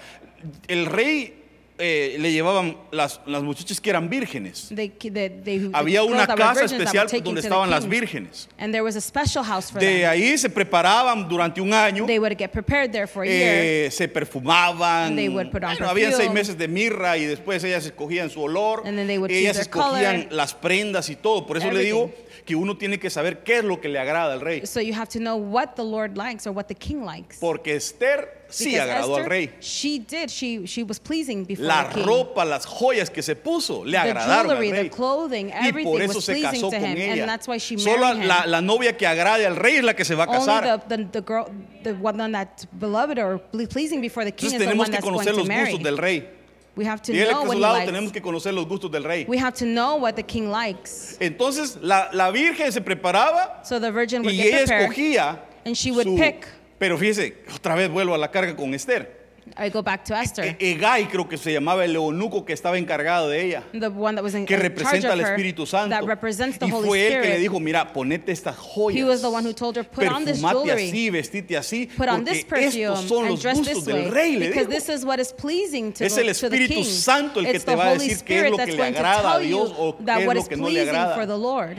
el 0.68 0.86
rey 0.86 1.40
eh, 1.76 2.16
le 2.20 2.30
llevaban 2.30 2.76
las, 2.92 3.20
las 3.26 3.42
muchachas 3.42 3.80
que 3.80 3.90
eran 3.90 4.08
vírgenes. 4.08 4.68
They, 4.68 4.90
they, 4.90 5.10
they, 5.10 5.58
the 5.58 5.70
Había 5.72 6.04
una 6.04 6.24
casa 6.24 6.66
especial 6.66 7.08
donde 7.24 7.40
estaban 7.40 7.68
las 7.68 7.88
vírgenes. 7.88 8.48
And 8.58 8.72
there 8.72 8.82
was 8.84 8.94
a 8.94 9.00
special 9.00 9.42
house 9.42 9.72
for 9.72 9.80
De 9.80 10.02
them. 10.02 10.08
ahí 10.10 10.38
se 10.38 10.48
preparaban 10.48 11.28
durante 11.28 11.60
un 11.60 11.72
año, 11.72 12.06
They 12.06 12.20
would 12.20 12.36
get 12.38 12.52
prepared 12.52 12.92
there 12.92 13.08
for 13.08 13.24
a 13.24 13.26
year. 13.26 13.86
eh, 13.86 13.90
se 13.90 14.06
perfumaban. 14.06 15.16
They 15.16 15.28
would 15.28 15.50
put 15.50 15.64
on 15.64 15.70
Bueno, 15.74 15.88
habían 15.88 16.12
seis 16.12 16.30
meses 16.30 16.56
de 16.56 16.68
mirra 16.68 17.16
y 17.16 17.24
después 17.24 17.64
ellas 17.64 17.84
escogían 17.86 18.30
su 18.30 18.40
olor. 18.42 18.86
And 18.86 18.96
then 18.96 19.08
they 19.08 19.18
would 19.18 19.32
Ellas 19.32 19.56
choose 19.56 19.68
their 19.68 19.82
escogían 19.82 20.22
color. 20.24 20.32
las 20.32 20.54
prendas 20.54 21.08
y 21.08 21.16
todo. 21.16 21.44
Por 21.44 21.56
eso 21.56 21.72
le 21.72 21.80
digo 21.82 22.12
que 22.44 22.54
uno 22.54 22.76
tiene 22.76 22.98
que 22.98 23.08
saber 23.08 23.42
qué 23.42 23.58
es 23.58 23.64
lo 23.64 23.80
que 23.80 23.88
le 23.88 23.98
agrada 23.98 24.34
al 24.34 24.40
rey. 24.42 24.66
So 24.66 24.80
you 24.80 24.92
have 24.94 25.08
to 25.08 25.18
know 25.18 25.36
what 25.36 25.76
the 25.76 25.82
Lord 25.84 26.16
likes 26.18 26.46
or 26.46 26.52
what 26.52 26.64
the 26.66 26.74
king 26.74 27.02
likes. 27.04 27.38
Porque 27.40 27.74
Esther 27.74 28.44
sí 28.50 28.66
Because 28.72 28.82
agradó 28.82 29.14
al 29.16 29.20
Esther, 29.22 29.28
rey. 29.30 29.50
She 29.60 29.98
did. 29.98 30.28
She 30.30 30.66
she 30.66 30.82
was 30.82 30.98
pleasing 31.00 31.44
before 31.46 31.64
La 31.66 31.88
the 31.88 31.94
king. 31.94 32.04
ropa, 32.06 32.44
las 32.44 32.66
joyas 32.66 33.08
que 33.08 33.22
se 33.22 33.34
puso 33.34 33.82
le 33.84 33.92
the 33.92 33.96
agradaron 33.98 34.50
al 34.50 34.56
jewelry, 34.58 34.72
rey. 34.72 34.82
the 34.84 34.90
clothing, 34.90 35.48
y 35.48 35.68
everything 35.68 35.90
por 35.90 36.02
eso 36.02 36.14
was 36.16 36.24
se 36.26 36.32
pleasing 36.34 36.60
casó 36.60 36.70
to 36.70 36.76
con 36.78 36.84
him, 36.90 36.96
ella. 36.98 37.22
and 37.22 37.28
that's 37.30 37.48
why 37.48 37.56
she 37.58 37.78
Solo 37.78 37.98
married 37.98 38.22
him. 38.22 38.28
la, 38.28 38.44
la 38.46 38.60
novia 38.60 38.94
que 38.96 39.06
agrade 39.06 39.46
al 39.46 39.56
rey 39.56 39.76
es 39.76 39.84
la 39.84 39.94
que 39.94 40.04
se 40.04 40.14
va 40.14 40.24
a 40.24 40.28
Only 40.28 40.38
casar. 40.40 40.86
the, 40.88 40.96
the, 40.98 41.04
the 41.12 41.20
girl, 41.22 41.46
the 41.82 41.92
one 41.94 42.30
that's 42.30 42.66
beloved 42.78 43.18
or 43.18 43.38
ple- 43.38 43.66
pleasing 43.68 44.02
before 44.02 44.24
the 44.24 44.32
king 44.32 44.50
Entonces 44.50 44.52
is 44.52 44.58
the 44.58 44.64
tenemos 44.66 44.78
one 44.80 44.90
que 44.90 44.92
that's 44.92 45.04
going 45.04 45.14
conocer 45.18 45.32
to 45.32 45.38
los 45.38 45.48
marry. 45.48 45.72
gustos 45.72 45.82
del 45.82 45.96
rey. 45.96 46.28
We 46.76 46.84
have 46.86 47.00
to 47.02 47.12
Dígale 47.12 47.26
que 47.28 47.32
know 47.32 47.40
a 47.42 47.44
what 47.44 47.52
su 47.52 47.58
he 47.58 47.60
lado 47.60 47.74
likes. 47.74 47.86
tenemos 47.92 48.12
que 48.12 48.20
conocer 48.20 48.52
los 48.52 48.66
gustos 48.66 48.90
del 48.90 49.04
rey. 49.04 49.24
We 49.28 49.38
have 49.38 49.56
to 49.58 49.64
know 49.64 49.96
what 49.96 50.14
the 50.14 50.24
king 50.24 50.50
likes. 50.50 51.16
Entonces 51.20 51.78
la, 51.80 52.10
la 52.12 52.30
virgen 52.30 52.72
se 52.72 52.80
preparaba 52.80 53.62
So 53.64 53.78
the 53.80 53.90
virgin 53.92 54.22
would 54.22 54.32
y 54.34 54.36
get 54.38 54.46
ella 54.46 54.58
prepared. 54.66 54.82
escogía. 54.90 55.38
and 55.64 55.76
she 55.76 55.90
would 55.92 56.04
su- 56.06 56.16
pick. 56.16 56.46
Pero 56.78 56.98
fíjese, 56.98 57.36
otra 57.54 57.74
vez 57.76 57.88
vuelvo 57.90 58.14
a 58.14 58.18
la 58.18 58.30
carga 58.30 58.56
con 58.56 58.74
Esther. 58.74 59.23
I 59.56 59.68
go 59.70 59.82
back 59.82 60.04
to 60.06 60.14
Esther, 60.16 60.44
E- 60.58 60.72
Egay 60.72 61.06
creo 61.06 61.28
que 61.28 61.38
se 61.38 61.52
llamaba 61.52 61.84
el 61.84 61.94
eunuco 61.94 62.44
que 62.44 62.52
estaba 62.52 62.76
encargado 62.76 63.28
de 63.28 63.40
ella. 63.46 63.62
the 63.72 63.86
one 63.88 64.16
that 64.16 64.24
was 64.24 64.34
in, 64.34 64.46
que 64.46 64.54
charge 64.56 64.62
representa 64.68 65.06
of 65.08 65.12
al 65.12 65.20
her, 65.20 65.26
Espíritu 65.38 65.64
Santo. 65.64 65.90
that 65.94 66.04
represents 66.04 66.58
the 66.58 66.66
y 66.66 66.70
Holy 66.72 66.88
fue 66.88 67.06
él 67.06 67.12
que 67.12 67.18
le 67.20 67.24
Spirit. 67.36 67.40
dijo, 67.40 67.60
mira, 67.60 67.92
ponete 67.92 68.32
estas 68.32 68.56
joyas. 68.56 68.96
He 68.98 69.04
was 69.04 69.20
the 69.22 69.28
one 69.30 69.44
who 69.46 69.52
told 69.52 69.76
her, 69.76 69.84
"Put 69.84 70.08
on 70.08 70.24
this 70.24 70.40
perfumate 70.40 70.64
jewelry. 70.66 70.88
así, 70.90 71.10
vestite 71.10 71.56
así, 71.56 71.86
Put 71.96 72.08
on 72.08 72.24
this 72.24 72.44
porque 72.44 72.62
perfume 72.64 72.82
estos 72.84 73.04
son 73.08 73.18
and 73.22 73.30
los 73.30 73.42
dress 73.42 73.58
gustos 73.58 73.84
this 73.84 73.86
way 73.94 74.02
del 74.02 74.10
rey, 74.12 74.32
le 74.36 74.48
because 74.48 74.66
dijo. 74.66 74.70
this 74.74 74.88
is 74.88 75.04
what 75.04 75.20
is 75.20 75.32
pleasing 75.32 75.92
to, 75.92 76.04
Es 76.04 76.14
the, 76.16 76.22
el 76.22 76.34
to 76.34 76.48
the 76.50 76.56
Espíritu 76.56 76.74
king. 76.74 76.84
Santo 76.84 77.38
el 77.38 77.46
que 77.46 77.52
it's 77.52 77.64
te 77.64 77.70
the 77.70 77.76
va 77.76 77.84
a 77.84 77.90
Holy 77.92 78.08
decir 78.08 78.24
qué 78.24 78.34
es 78.34 78.40
Spirit 78.46 78.50
lo 78.50 78.56
que 78.56 78.64
that's 78.64 78.72
le 78.72 78.76
going 78.82 78.92
to 78.92 78.98
agrada 78.98 79.30
a 79.30 79.38
tell 79.38 79.42
you 79.48 79.56
Dios 79.56 79.72
o 79.78 79.94
that 80.04 80.18
qué 80.18 80.26
what 80.26 80.36
es 80.36 80.42
is 80.42 80.44
lo 80.46 80.48
que 80.48 80.56
no 80.56 80.68
le 80.68 80.72
pleasing 80.74 80.88
agrada. 80.88 81.14
for 81.14 81.26
the 81.26 81.38
Lord. 81.38 81.76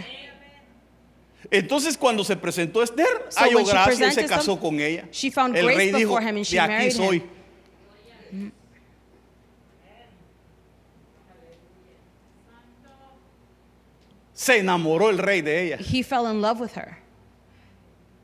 Entonces 1.51 1.97
cuando 1.97 2.23
se 2.23 2.35
presentó 2.37 2.81
Esther, 2.81 3.05
So 3.29 3.41
halló 3.41 3.57
when 3.57 3.65
she 3.65 3.71
gracia 3.71 3.91
y 3.91 3.95
se 3.97 4.03
presented 4.05 4.29
casó 4.29 4.59
con 4.59 4.79
ella. 4.79 5.05
she 5.11 5.29
found 5.29 5.55
el 5.55 5.65
grace 5.65 5.77
rey 5.77 5.87
dijo, 5.91 5.99
before 6.15 6.21
him 6.23 6.37
and 6.37 6.45
she 6.45 6.55
de 6.55 6.59
aquí 6.61 6.69
married 6.71 6.91
soy. 6.93 7.17
him. 7.17 7.23
Se 14.35 14.57
enamoró 14.59 15.09
el 15.09 15.17
rey 15.17 15.41
de 15.41 15.63
ella. 15.65 15.77
He 15.79 16.03
fell 16.03 16.29
in 16.29 16.41
love 16.41 16.59
with 16.61 16.75
her. 16.75 16.97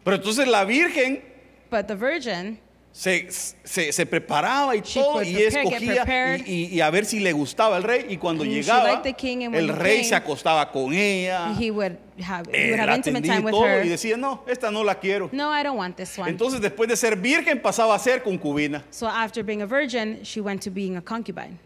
Pero 0.03 0.17
entonces 0.17 0.47
la 0.47 0.63
virgen 0.65 1.23
But 1.71 1.87
the 1.87 1.95
virgin, 1.95 2.59
se, 2.91 3.27
se, 3.31 3.93
se 3.93 4.05
preparaba 4.05 4.75
y 4.75 4.81
todo 4.81 5.23
y 5.23 5.33
prepare, 5.33 5.47
escogía 5.63 6.03
prepared. 6.03 6.45
y, 6.45 6.65
y- 6.65 6.75
y 6.75 6.81
a 6.81 6.89
ver 6.89 7.05
si 7.05 7.21
le 7.21 7.31
gustaba 7.31 7.77
el 7.77 7.83
rey 7.83 8.07
y 8.09 8.17
cuando 8.17 8.43
llegaba 8.43 9.01
king, 9.15 9.43
el 9.53 9.69
rey 9.69 9.99
came, 9.99 10.03
se 10.09 10.15
acostaba 10.15 10.69
con 10.69 10.93
ella 10.93 11.55
he 11.57 11.71
would 11.71 11.93
have, 12.21 12.45
he 12.53 12.71
would 12.71 12.79
have 12.81 12.93
intimate 12.93 13.25
time 13.25 13.39
with 13.45 13.51
todo 13.53 13.63
her. 13.65 13.85
y 13.85 13.87
decía 13.89 14.17
no 14.17 14.43
esta 14.45 14.69
no 14.69 14.83
la 14.83 14.95
quiero 14.95 15.29
No, 15.31 15.57
I 15.57 15.63
don't 15.63 15.77
want 15.77 15.95
this 15.95 16.17
one. 16.19 16.29
entonces 16.29 16.59
después 16.59 16.89
de 16.89 16.97
ser 16.97 17.15
virgen 17.15 17.61
pasaba 17.61 17.95
a 17.95 17.99
ser 17.99 18.21
concubina 18.21 18.83
so 18.89 19.07
after 19.07 19.41
being 19.45 19.61
a 19.61 19.65
virgin, 19.65 20.19
she 20.23 20.41
went 20.41 20.61
to 20.61 20.69
being 20.69 20.97
a 20.97 21.01
concubine. 21.01 21.57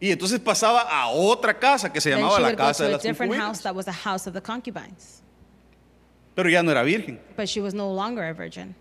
Y 0.00 0.10
entonces 0.12 0.38
pasaba 0.40 0.82
a 0.82 1.08
otra 1.08 1.58
casa 1.58 1.92
que 1.92 2.00
se 2.00 2.10
Then 2.10 2.18
llamaba 2.20 2.36
she 2.36 2.42
la 2.42 2.48
would 2.48 2.58
go 2.58 2.64
casa 2.64 2.82
de 2.84 2.88
to 2.90 2.94
a 2.94 2.96
las 2.96 3.02
different 3.02 3.32
concubinas 3.32 3.46
house 3.46 3.62
that 3.62 3.74
was 3.74 3.88
a 3.88 3.92
house 3.92 4.26
of 4.28 4.32
the 4.34 4.40
concubines. 4.40 5.22
pero 6.34 6.48
ya 6.48 6.62
no 6.62 6.70
era 6.70 6.84
virgen 6.84 7.18
But 7.36 7.48
she 7.48 7.60
was 7.60 7.74
no 7.74 7.92
longer 7.92 8.22
a 8.28 8.32
virgin. 8.32 8.74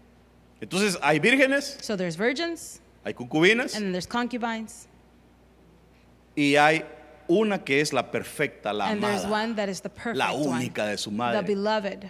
entonces 0.61 0.97
hay 1.01 1.19
vírgenes 1.19 1.77
So 1.81 1.95
there's 1.97 2.15
virgins, 2.15 2.81
hay 3.03 3.13
concubinas 3.13 3.75
and 3.75 3.85
then 3.85 3.91
there's 3.93 4.07
concubines, 4.07 4.87
y 6.35 6.55
hay 6.55 6.83
una 7.29 7.63
que 7.63 7.81
es 7.81 7.93
la 7.93 8.03
perfecta 8.11 8.71
la 8.73 8.85
and 8.89 9.01
there's 9.03 9.23
amada 9.25 9.43
one 9.45 9.55
that 9.55 9.69
is 9.69 9.81
the 9.81 9.89
perfect 9.89 10.17
la 10.17 10.31
one, 10.33 10.59
única 10.61 10.85
de 10.85 10.97
su 10.97 11.09
the 11.09 11.15
madre 11.15 11.41
beloved, 11.41 12.09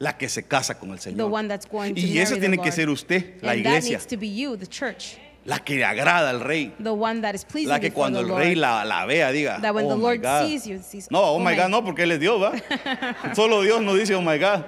la 0.00 0.12
que 0.18 0.28
se 0.28 0.42
casa 0.42 0.74
con 0.74 0.90
el 0.90 0.98
the 0.98 1.10
Señor 1.12 1.30
one 1.30 1.48
that's 1.48 1.66
going 1.66 1.94
to 1.94 2.00
y 2.00 2.04
marry 2.08 2.18
esa 2.18 2.34
the 2.34 2.40
tiene 2.40 2.56
Lord. 2.56 2.64
que 2.66 2.72
ser 2.72 2.88
usted 2.90 3.40
la 3.42 3.52
and 3.52 3.64
that 3.64 3.70
iglesia 3.70 3.90
needs 3.98 4.06
to 4.06 4.16
be 4.16 4.28
you, 4.28 4.56
the 4.56 4.66
church, 4.66 5.16
la 5.48 5.58
que 5.60 5.76
le 5.76 5.84
agrada 5.84 6.28
al 6.28 6.40
rey 6.40 6.74
the 6.78 6.90
one 6.90 7.22
that 7.22 7.34
is 7.34 7.42
pleasing 7.42 7.70
La 7.70 7.80
que 7.80 7.90
cuando 7.90 8.20
el 8.20 8.28
rey 8.28 8.54
la, 8.54 8.84
la 8.84 9.06
vea 9.06 9.32
diga, 9.32 9.58
That 9.62 9.74
when 9.74 9.86
oh 9.86 9.88
the 9.88 9.96
my 9.96 10.02
Lord 10.02 10.20
God. 10.22 10.46
sees 10.46 10.66
you, 10.66 10.78
sees, 10.82 11.10
No, 11.10 11.20
oh, 11.20 11.36
oh 11.36 11.38
my 11.38 11.52
my- 11.52 11.56
God, 11.56 11.70
no, 11.70 11.82
porque 11.82 12.02
él 12.02 12.12
es 12.12 12.20
Dios, 12.20 12.38
¿va? 12.40 12.52
Solo 13.34 13.62
Dios 13.62 13.80
no 13.80 13.94
dice 13.94 14.14
oh 14.14 14.20
my 14.20 14.36
God. 14.38 14.64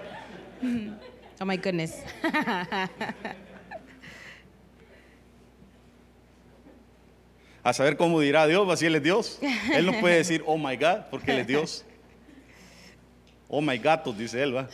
Oh 1.39 1.45
my 1.45 1.57
goodness. 1.59 2.03
A 7.63 7.73
saber 7.75 7.97
cómo 7.99 8.21
dirá 8.21 8.47
Dios, 8.47 8.67
va 8.69 8.75
si 8.77 8.87
él 8.87 8.95
es 8.95 9.03
Dios. 9.03 9.39
Él 9.75 9.85
no 9.85 9.93
puede 10.01 10.17
decir 10.17 10.43
oh 10.47 10.57
my 10.57 10.77
God, 10.77 11.03
porque 11.11 11.33
él 11.33 11.39
es 11.41 11.47
Dios. 11.47 11.85
Oh 13.53 13.61
my 13.61 13.77
gatos, 13.79 14.17
dice 14.17 14.41
él, 14.41 14.55
va. 14.57 14.69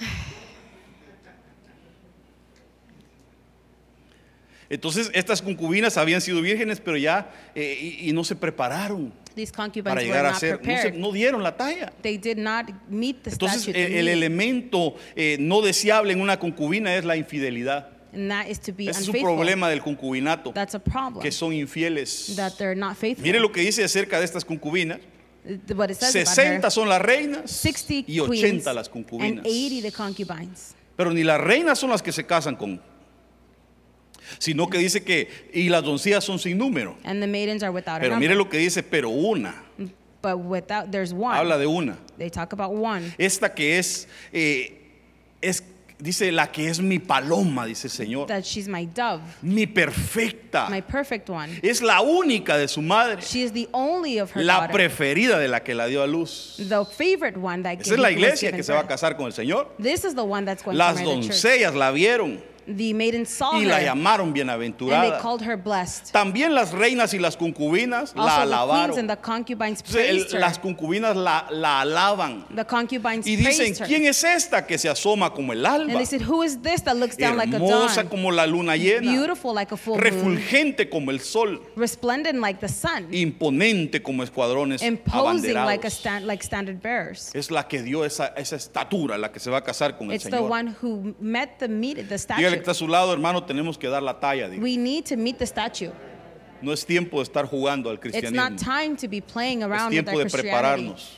Entonces, 4.68 5.10
estas 5.14 5.42
concubinas 5.42 5.96
habían 5.96 6.20
sido 6.20 6.40
vírgenes, 6.40 6.80
pero 6.80 6.96
ya, 6.96 7.30
eh, 7.54 7.96
y, 8.00 8.08
y 8.10 8.12
no 8.12 8.24
se 8.24 8.34
prepararon 8.34 9.12
These 9.34 9.52
para 9.84 10.00
llegar 10.00 10.26
a 10.26 10.34
ser, 10.34 10.60
no, 10.64 10.82
se- 10.82 10.92
no 10.92 11.12
dieron 11.12 11.42
la 11.42 11.56
talla. 11.56 11.92
They 12.02 12.16
did 12.18 12.38
not 12.38 12.70
meet 12.88 13.22
the 13.22 13.30
Entonces, 13.30 13.68
el, 13.68 13.76
el 13.76 14.08
elemento 14.08 14.96
eh, 15.14 15.36
no 15.38 15.60
deseable 15.60 16.12
en 16.12 16.20
una 16.20 16.38
concubina 16.38 16.96
es 16.96 17.04
la 17.04 17.16
infidelidad. 17.16 17.90
and 18.16 18.30
that 18.30 18.48
is 18.48 18.58
to 18.58 18.72
be 18.72 18.88
Ese 18.88 19.02
es 19.02 19.08
un 19.08 19.20
problema 19.20 19.68
del 19.68 19.80
concubinato, 19.82 20.52
That's 20.52 20.74
a 20.74 20.78
problem. 20.78 21.22
que 21.22 21.30
son 21.30 21.52
infieles. 21.52 22.34
that 22.36 22.54
they're 22.56 22.74
not 22.74 22.96
faithful. 22.96 23.22
Mire 23.22 23.38
lo 23.40 23.52
que 23.52 23.60
dice 23.60 23.84
acerca 23.84 24.18
de 24.18 24.24
estas 24.24 24.44
concubinas. 24.44 24.98
Uh, 25.44 25.74
what 25.74 25.90
it 25.90 25.96
says 25.96 26.14
about 26.16 26.34
60 26.34 26.66
her. 26.66 26.70
son 26.72 26.88
las 26.88 27.00
reinas 27.00 27.50
60 27.50 28.10
y 28.10 28.18
80 28.20 28.40
queens 28.40 28.64
las 28.74 28.88
concubinas. 28.88 29.44
80 29.44 29.82
the 29.82 29.92
concubines. 29.92 30.74
Pero 30.96 31.12
ni 31.12 31.22
las 31.22 31.40
reinas 31.40 31.78
son 31.78 31.90
las 31.90 32.02
que 32.02 32.10
se 32.10 32.24
casan 32.24 32.56
con, 32.56 32.80
sino 34.38 34.68
que 34.68 34.78
dice 34.78 35.02
que, 35.04 35.28
y 35.52 35.68
las 35.68 35.82
doncellas 35.82 36.24
son 36.24 36.38
sin 36.38 36.58
número. 36.58 36.96
And 37.04 37.20
the 37.20 37.26
maidens 37.26 37.62
are 37.62 37.70
without 37.72 37.96
a 37.96 38.00
Pero 38.00 38.12
number. 38.14 38.28
mire 38.28 38.36
lo 38.38 38.48
que 38.48 38.58
dice, 38.58 38.82
pero 38.82 39.08
una, 39.10 39.62
But 40.22 40.38
without, 40.44 40.90
there's 40.90 41.12
one. 41.12 41.36
habla 41.36 41.56
de 41.58 41.66
una. 41.66 41.96
They 42.18 42.30
talk 42.30 42.52
about 42.52 42.72
one. 42.72 43.14
Esta 43.18 43.54
que 43.54 43.78
es, 43.78 44.08
eh, 44.32 44.72
es, 45.40 45.62
dice, 45.98 46.32
la 46.32 46.50
que 46.50 46.68
es 46.68 46.80
mi 46.80 46.98
paloma, 46.98 47.64
dice 47.64 47.86
el 47.86 47.92
Señor, 47.92 48.26
That 48.26 48.42
she's 48.42 48.66
my 48.66 48.86
dove, 48.86 49.20
mi 49.40 49.66
perfecta. 49.66 50.68
my 50.68 50.80
perfect 50.82 51.30
one. 51.30 51.60
Es 51.62 51.80
la 51.80 52.00
única 52.00 52.56
de 52.58 52.66
su 52.66 52.82
madre, 52.82 53.20
She 53.22 53.42
is 53.44 53.52
the 53.52 53.68
only 53.72 54.18
of 54.18 54.32
her 54.34 54.42
la 54.42 54.60
daughter. 54.66 54.72
preferida 54.72 55.38
de 55.38 55.46
la 55.46 55.60
que 55.60 55.74
la 55.74 55.86
dio 55.86 56.02
a 56.02 56.06
luz. 56.08 56.56
The 56.58 56.84
favorite 56.84 57.38
one 57.38 57.62
that 57.62 57.80
Esa 57.80 57.94
es 57.94 58.00
la 58.00 58.10
iglesia 58.10 58.50
que 58.50 58.64
se 58.64 58.72
va 58.72 58.80
a 58.80 58.86
casar 58.88 59.16
con 59.16 59.26
el 59.26 59.32
Señor. 59.32 59.76
This 59.80 60.04
is 60.04 60.14
the 60.16 60.22
one 60.24 60.44
that's 60.44 60.64
going 60.64 60.76
Las 60.76 60.96
to 60.96 61.04
marry 61.04 61.20
the 61.20 61.26
church. 61.28 61.42
doncellas 61.42 61.74
la 61.76 61.92
vieron 61.92 62.40
The 62.66 62.92
maidens 62.94 63.28
saw 63.28 63.52
y 63.54 63.62
her 63.64 63.68
la 63.68 63.80
llamaron 63.80 64.26
and 64.28 64.34
they 64.34 64.42
bienaventurada. 64.42 65.20
called 65.20 65.42
her 65.42 65.56
blessed. 65.56 66.12
También 66.12 66.52
las 66.54 66.72
reinas 66.72 67.14
y 67.14 67.18
las 67.18 67.36
concubinas 67.36 68.12
la 68.16 68.22
Also, 68.22 68.50
the 68.50 68.56
queens 68.56 68.98
and 68.98 69.06
alabaron. 69.06 69.06
the 69.08 69.16
concubines 69.16 69.82
el- 69.86 69.92
praised 69.92 70.32
her. 70.32 70.40
las 70.40 70.58
concubinas 70.58 71.16
la, 71.16 71.46
la 71.50 71.80
alaban 71.82 72.44
The 72.54 72.64
concubines 72.64 73.26
y 73.26 73.36
dicen, 73.36 73.56
praised 73.56 73.80
her. 73.82 73.86
¿quién 73.86 74.04
es 74.06 74.24
esta 74.24 74.66
que 74.66 74.78
se 74.78 74.88
asoma 74.88 75.32
como 75.32 75.52
el 75.52 75.64
And 75.64 75.82
alba? 75.82 75.94
they 75.98 76.06
said, 76.06 76.22
Who 76.22 76.42
is 76.42 76.60
this 76.60 76.82
that 76.82 76.96
looks 76.96 77.16
down 77.16 77.36
like 77.36 77.52
a 77.54 77.56
Hermosa 77.58 78.02
dawn? 78.02 78.08
como 78.08 78.32
la 78.32 78.46
luna 78.46 78.76
llena, 78.76 79.12
Beautiful 79.12 79.54
like 79.54 79.72
a 79.72 79.76
full 79.76 79.92
moon. 79.94 80.02
refulgente 80.02 80.90
como 80.90 81.10
el 81.12 81.20
sol, 81.20 81.62
Resplendent 81.76 82.40
like 82.40 82.58
the 82.60 82.68
sun. 82.68 83.06
imponente 83.12 84.02
como 84.02 84.22
escuadrones 84.24 84.82
Imposing 84.82 85.54
like, 85.54 85.84
a 85.86 85.88
abanderados. 85.88 85.92
stand, 85.92 86.26
like 86.26 86.42
standard 86.42 86.80
bearers. 86.82 87.30
Es 87.34 87.50
la 87.50 87.68
que 87.68 87.82
dio 87.82 88.04
esa, 88.04 88.28
esa 88.36 88.56
estatura, 88.56 89.16
la 89.18 89.30
que 89.30 89.38
se 89.38 89.50
va 89.50 89.58
a 89.58 89.62
casar 89.64 89.96
con 89.96 90.10
el 90.10 90.16
It's 90.16 90.24
the 90.24 90.30
Señor. 90.30 90.50
one 90.50 90.74
who 90.82 91.14
met 91.20 91.58
the 91.58 91.68
meet 91.68 91.98
statue. 92.18 92.55
Está 92.58 92.70
a 92.72 92.74
su 92.74 92.88
lado, 92.88 93.12
hermano, 93.12 93.44
tenemos 93.44 93.76
que 93.78 93.88
dar 93.88 94.02
la 94.02 94.18
talla. 94.18 94.48
diga. 94.48 94.62
We 94.62 94.76
need 94.76 95.04
to 95.06 95.16
meet 95.16 95.38
the 95.38 95.46
statue. 95.46 95.90
No 96.62 96.72
es 96.72 96.84
tiempo 96.86 97.18
de 97.18 97.24
estar 97.24 97.46
jugando 97.46 97.90
al 97.90 97.96
It's 97.96 98.02
cristianismo. 98.02 98.50
not 98.50 98.58
time 98.58 98.96
to 98.96 99.08
be 99.08 99.20
playing 99.20 99.60
Es 99.62 99.66
around 99.68 99.88
with 99.88 100.04
tiempo 100.04 100.10
our 100.12 100.16
de 100.18 100.22
Christianity. 100.24 100.48
prepararnos. 100.50 101.16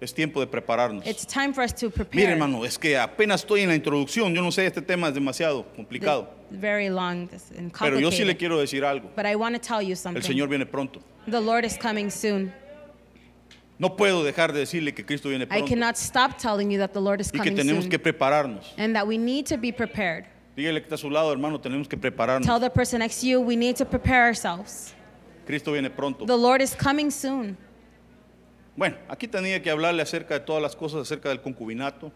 Es 0.00 0.14
tiempo 0.14 0.40
de 0.40 0.46
prepararnos. 0.46 1.06
It's 1.06 1.26
time 1.26 1.52
for 1.52 1.62
us 1.62 1.74
to 1.74 1.86
Mire, 1.86 1.92
prepare. 1.94 2.32
hermano, 2.32 2.64
es 2.64 2.78
que 2.78 2.96
apenas 2.96 3.42
estoy 3.42 3.60
en 3.60 3.68
la 3.68 3.74
introducción. 3.74 4.34
Yo 4.34 4.40
no 4.40 4.50
sé, 4.50 4.64
este 4.66 4.80
tema 4.80 5.08
es 5.08 5.14
demasiado 5.14 5.66
complicado. 5.76 6.28
Very 6.50 6.88
long 6.88 7.28
this- 7.28 7.50
and 7.56 7.70
Pero 7.78 8.00
yo 8.00 8.10
sí 8.10 8.24
le 8.24 8.32
complicated. 8.34 8.38
quiero 8.38 8.58
decir 8.58 8.82
algo. 8.84 9.10
But 9.14 9.26
I 9.26 9.34
want 9.36 9.54
to 9.54 9.60
tell 9.60 9.82
you 9.82 9.90
El 9.92 9.96
something. 9.96 10.22
Señor 10.22 10.48
viene 10.48 10.64
pronto. 10.64 11.00
The 11.30 11.40
Lord 11.40 11.64
is 11.66 11.76
coming 11.76 12.10
soon. 12.10 12.50
No 13.80 13.96
puedo 13.96 14.22
dejar 14.22 14.52
de 14.52 14.58
decirle 14.58 14.92
que 14.92 15.06
Cristo 15.06 15.30
viene 15.30 15.44
I 15.44 15.46
pronto. 15.46 15.66
cannot 15.66 15.96
stop 15.96 16.36
telling 16.36 16.70
you 16.70 16.78
that 16.78 16.92
the 16.92 17.00
Lord 17.00 17.18
is 17.22 17.28
Y 17.28 17.32
que 17.32 17.38
coming 17.38 17.56
tenemos 17.56 17.84
soon. 17.84 17.90
que 17.90 17.98
prepararnos. 17.98 18.74
And 18.76 18.94
that 18.94 19.06
we 19.06 19.16
need 19.16 19.46
to 19.46 19.56
be 19.56 19.72
prepared. 19.72 20.26
Dígale 20.54 20.80
que 20.80 20.84
está 20.84 20.96
a 20.96 20.98
su 20.98 21.08
lado, 21.08 21.32
hermano, 21.32 21.58
tenemos 21.58 21.88
que 21.88 21.96
prepararnos. 21.96 22.46
Tell 22.46 22.60
the 22.60 22.68
person 22.68 22.98
next 22.98 23.20
to 23.22 23.26
you 23.26 23.40
we 23.40 23.56
need 23.56 23.76
to 23.76 23.86
prepare 23.86 24.26
ourselves. 24.26 24.92
Cristo 25.46 25.72
viene 25.72 25.88
pronto. 25.88 26.26
The 26.26 26.36
Lord 26.36 26.60
is 26.60 26.74
coming 26.76 27.10
soon. 27.10 27.56
Bueno, 28.76 28.96
aquí 29.08 29.26
tenía 29.26 29.62
que 29.62 29.70
hablarle 29.70 30.02
acerca 30.02 30.34
de 30.34 30.40
todas 30.40 30.60
las 30.60 30.76
cosas 30.76 31.00
acerca 31.00 31.30
del 31.30 31.40
concubinato, 31.40 32.12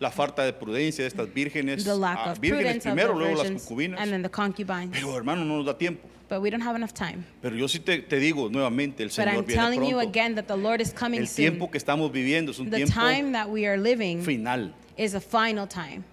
la 0.00 0.10
falta 0.10 0.44
de 0.44 0.52
prudencia 0.52 1.04
de 1.04 1.08
estas 1.08 1.32
vírgenes, 1.32 1.84
The 1.84 1.94
lack 1.96 2.18
ah, 2.18 2.32
of 2.32 2.40
vírgenes 2.40 2.82
prudence 2.82 2.88
of 2.88 2.94
primero, 2.94 3.12
the 3.12 3.18
luego 3.20 3.34
las 3.36 3.42
virgins 3.44 3.62
concubinas. 3.64 4.00
and 4.00 4.10
then 4.10 4.22
the 4.22 4.28
concubines. 4.28 4.90
Pero 4.92 5.16
hermano, 5.16 5.44
no 5.44 5.58
nos 5.58 5.66
da 5.66 5.78
tiempo. 5.78 6.08
But 6.30 6.40
we 6.40 6.48
don't 6.48 6.62
have 6.62 6.76
enough 6.76 6.94
time. 6.94 7.24
Pero 7.42 7.54
yo 7.56 7.66
sí 7.66 7.80
te, 7.84 7.98
te 8.02 8.16
digo 8.20 8.48
nuevamente, 8.48 9.00
el 9.02 9.08
But 9.08 9.12
Señor 9.14 9.34
I'm 9.34 9.44
viene 9.44 9.60
telling 9.62 9.82
you 9.84 9.96
pronto. 9.96 10.08
again 10.08 10.34
that 10.36 10.46
the 10.46 10.56
Lord 10.56 10.80
is 10.80 10.92
coming 10.92 11.20
El 11.20 11.26
soon. 11.26 11.36
tiempo 11.58 11.68
que 11.70 11.76
estamos 11.78 12.10
viviendo 12.12 12.52
es 12.52 12.58
un 12.60 12.70
The 12.70 12.76
tiempo 12.78 12.94
time 12.94 13.32
that 13.32 13.50
we 13.50 13.66
are 13.66 13.76
living 13.76 14.22
final. 14.22 14.72
is 14.96 15.14
a 15.14 15.20
final 15.20 15.66
time. 15.66 16.04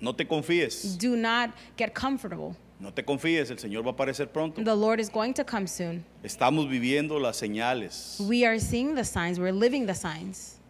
No 0.00 0.12
te 0.14 0.24
confíes, 0.26 0.96
Do 0.96 1.16
not 1.16 1.50
get 1.76 1.92
comfortable. 1.92 2.54
no 2.80 2.90
te 2.92 3.02
confíes, 3.04 3.50
el 3.50 3.58
Señor 3.58 3.84
va 3.84 3.90
a 3.90 3.92
aparecer 3.94 4.28
pronto. 4.32 4.62
The 4.62 4.74
Lord 4.76 5.00
is 5.00 5.08
going 5.10 5.34
to 5.34 5.44
come 5.44 5.66
soon. 5.66 6.04
Estamos 6.24 6.68
viviendo 6.68 7.18
las 7.20 7.36
señales. 7.40 8.20
We 8.20 8.44
are 8.44 8.58
seeing 8.60 8.94
the 8.94 9.04
signs, 9.04 9.38
we're 9.40 9.52
living 9.52 9.86
the 9.86 9.94
signs. 9.94 10.60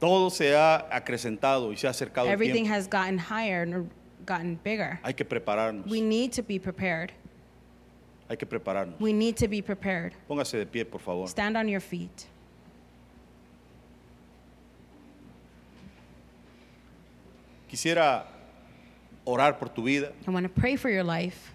Todo 0.00 0.30
se 0.30 0.54
ha 0.54 0.86
acrecentado 0.90 1.70
y 1.72 1.76
se 1.76 1.86
ha 1.86 1.90
acercado 1.90 2.28
el 2.28 2.32
Everything 2.32 2.64
tiempo. 2.64 2.74
has 2.74 2.86
gotten 2.88 3.18
higher 3.18 3.62
and 3.62 3.90
gotten 4.26 4.58
bigger. 4.64 5.00
Hay 5.02 5.12
que 5.14 5.24
prepararnos. 5.26 5.86
We 5.90 6.00
need 6.00 6.32
to 6.32 6.42
be 6.42 6.58
prepared. 6.58 7.12
Hay 8.28 8.36
que 8.36 8.46
prepararnos. 8.46 9.00
We 9.00 9.12
need 9.12 9.36
to 9.36 9.48
be 9.48 9.62
prepared. 9.62 10.12
Póngase 10.28 10.58
de 10.58 10.66
pie, 10.66 10.84
por 10.84 11.00
favor. 11.00 11.28
Stand 11.28 11.56
on 11.56 11.68
your 11.68 11.80
feet. 11.80 12.26
Quisiera 17.68 18.26
orar 19.24 19.58
por 19.58 19.68
tu 19.68 19.82
vida, 19.82 20.12
I 20.26 20.30
want 20.30 20.44
to 20.46 20.52
pray 20.60 20.76
for 20.76 20.90
your 20.90 21.02
life. 21.04 21.52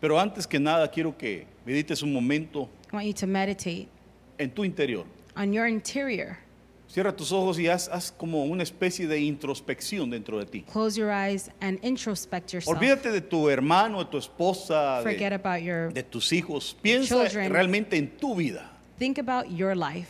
pero 0.00 0.18
antes 0.20 0.46
que 0.46 0.58
nada 0.60 0.88
quiero 0.90 1.16
que 1.16 1.46
medites 1.64 2.02
un 2.02 2.12
momento 2.12 2.68
I 2.92 2.96
want 2.96 3.06
you 3.06 3.12
to 3.14 3.26
meditate 3.26 3.88
en 4.38 4.50
tu 4.50 4.62
interior. 4.64 5.04
on 5.36 5.52
your 5.52 5.66
interior. 5.66 6.38
Cierra 6.94 7.10
tus 7.10 7.32
ojos 7.32 7.58
y 7.58 7.66
haz, 7.66 7.88
haz 7.88 8.12
como 8.12 8.44
una 8.44 8.62
especie 8.62 9.08
de 9.08 9.18
introspección 9.18 10.08
dentro 10.10 10.38
de 10.38 10.46
ti. 10.46 10.64
Close 10.72 10.96
your 10.96 11.10
eyes 11.10 11.50
and 11.60 11.76
introspect 11.82 12.52
yourself. 12.52 12.76
Olvídate 12.78 13.10
de 13.10 13.20
tu 13.20 13.50
hermano, 13.50 13.98
de 13.98 14.04
tu 14.04 14.16
esposa, 14.16 15.00
Forget 15.02 15.30
de, 15.30 15.34
about 15.34 15.60
your 15.60 15.92
de 15.92 16.04
tus 16.04 16.32
hijos. 16.32 16.76
Piensa 16.80 17.28
children. 17.28 17.52
realmente 17.52 17.96
en 17.96 18.16
tu 18.16 18.36
vida. 18.36 18.70
think 18.96 19.18
about 19.18 19.50
your 19.50 19.74
life. 19.74 20.08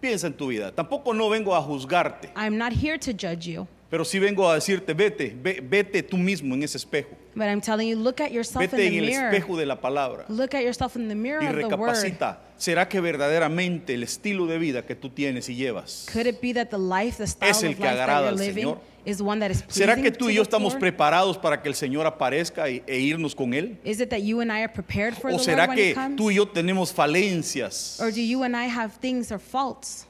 Piensa 0.00 0.26
en 0.26 0.32
tu 0.32 0.48
vida. 0.48 0.72
Tampoco 0.72 1.14
no 1.14 1.28
vengo 1.28 1.54
a 1.54 1.62
juzgarte, 1.62 2.28
I'm 2.34 2.58
not 2.58 2.72
here 2.72 2.98
to 2.98 3.12
judge 3.12 3.46
you, 3.46 3.68
pero 3.94 4.04
sí 4.04 4.18
vengo 4.18 4.50
a 4.50 4.56
decirte, 4.56 4.92
vete, 4.92 5.32
ve- 5.40 5.60
vete 5.62 6.02
tú 6.02 6.16
mismo 6.16 6.52
en 6.56 6.64
ese 6.64 6.78
espejo. 6.78 7.10
but 7.36 7.44
I'm 7.46 7.60
telling 7.60 7.88
you 7.88 7.96
look 7.96 8.20
at 8.20 8.32
yourself 8.32 8.60
Vete 8.60 8.74
in 8.86 8.86
en 8.86 8.90
the 8.92 8.98
el 8.98 9.04
mirror. 9.06 9.34
espejo 9.34 9.56
de 9.56 9.66
la 9.66 9.80
palabra 9.80 10.24
Look 10.28 10.52
at 10.56 10.62
yourself 10.64 10.96
in 10.96 11.06
the 11.08 11.14
mirror 11.14 11.42
y 11.44 11.46
of 11.46 11.54
the 11.54 11.76
word. 11.76 11.90
recapacita. 11.94 12.40
¿Será 12.56 12.88
que 12.88 13.00
verdaderamente 13.00 13.94
el 13.94 14.02
estilo 14.02 14.46
de 14.48 14.58
vida 14.58 14.84
que 14.84 14.96
tú 14.96 15.10
tienes 15.10 15.48
y 15.48 15.54
llevas? 15.54 16.06
Could 16.12 16.26
it 16.26 16.40
be 16.42 16.52
that 16.54 16.70
the 16.70 16.78
life, 16.78 17.18
the 17.18 17.26
style 17.28 17.50
Es 17.50 17.62
el 17.62 17.70
of 17.70 17.76
que 17.76 17.82
life 17.84 17.96
that 17.96 18.02
agrada 18.08 18.20
you're 18.22 18.28
al 18.30 18.36
living 18.38 18.64
Señor? 18.64 18.78
is 19.04 19.20
one 19.22 19.38
that 19.40 19.50
is 19.52 19.62
pleasing 19.62 19.82
¿Será 19.82 19.96
que 20.02 20.10
tú 20.10 20.28
y 20.30 20.34
yo 20.34 20.42
the 20.42 20.48
estamos 20.48 20.72
Lord? 20.72 20.80
preparados 20.80 21.38
para 21.38 21.62
que 21.62 21.68
el 21.68 21.74
Señor 21.76 22.04
aparezca 22.06 22.68
y- 22.68 22.82
e 22.86 22.98
irnos 22.98 23.32
con 23.34 23.54
Él? 23.54 23.78
Is 23.84 24.00
it 24.00 24.08
that 24.10 24.20
you 24.22 24.40
and 24.40 24.50
I 24.50 24.62
are 24.64 24.72
prepared 24.72 25.14
for 25.14 25.30
¿O 25.30 25.36
the 25.36 25.44
será 25.44 25.66
Lord 25.66 25.76
when 25.76 25.78
que 25.78 25.94
comes? 25.94 26.16
tú 26.16 26.30
y 26.30 26.34
yo 26.36 26.46
tenemos 26.48 26.92
falencias? 26.92 28.00
Or 28.00 28.10
do 28.12 28.20
you 28.20 28.42
and 28.44 28.56
I 28.56 28.66
have 28.68 28.92
things 29.00 29.30
or 29.30 29.38
faults 29.40 30.06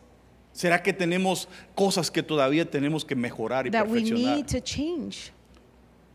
¿Será 0.54 0.80
que 0.82 0.92
tenemos 0.92 1.48
cosas 1.74 2.10
que 2.10 2.22
todavía 2.22 2.64
tenemos 2.64 3.04
que 3.04 3.14
mejorar 3.16 3.66
y 3.66 3.70
that 3.70 3.86
we 3.88 4.00
perfeccionar? 4.02 4.36
need 4.36 4.46
to 4.46 4.60
change? 4.60 5.32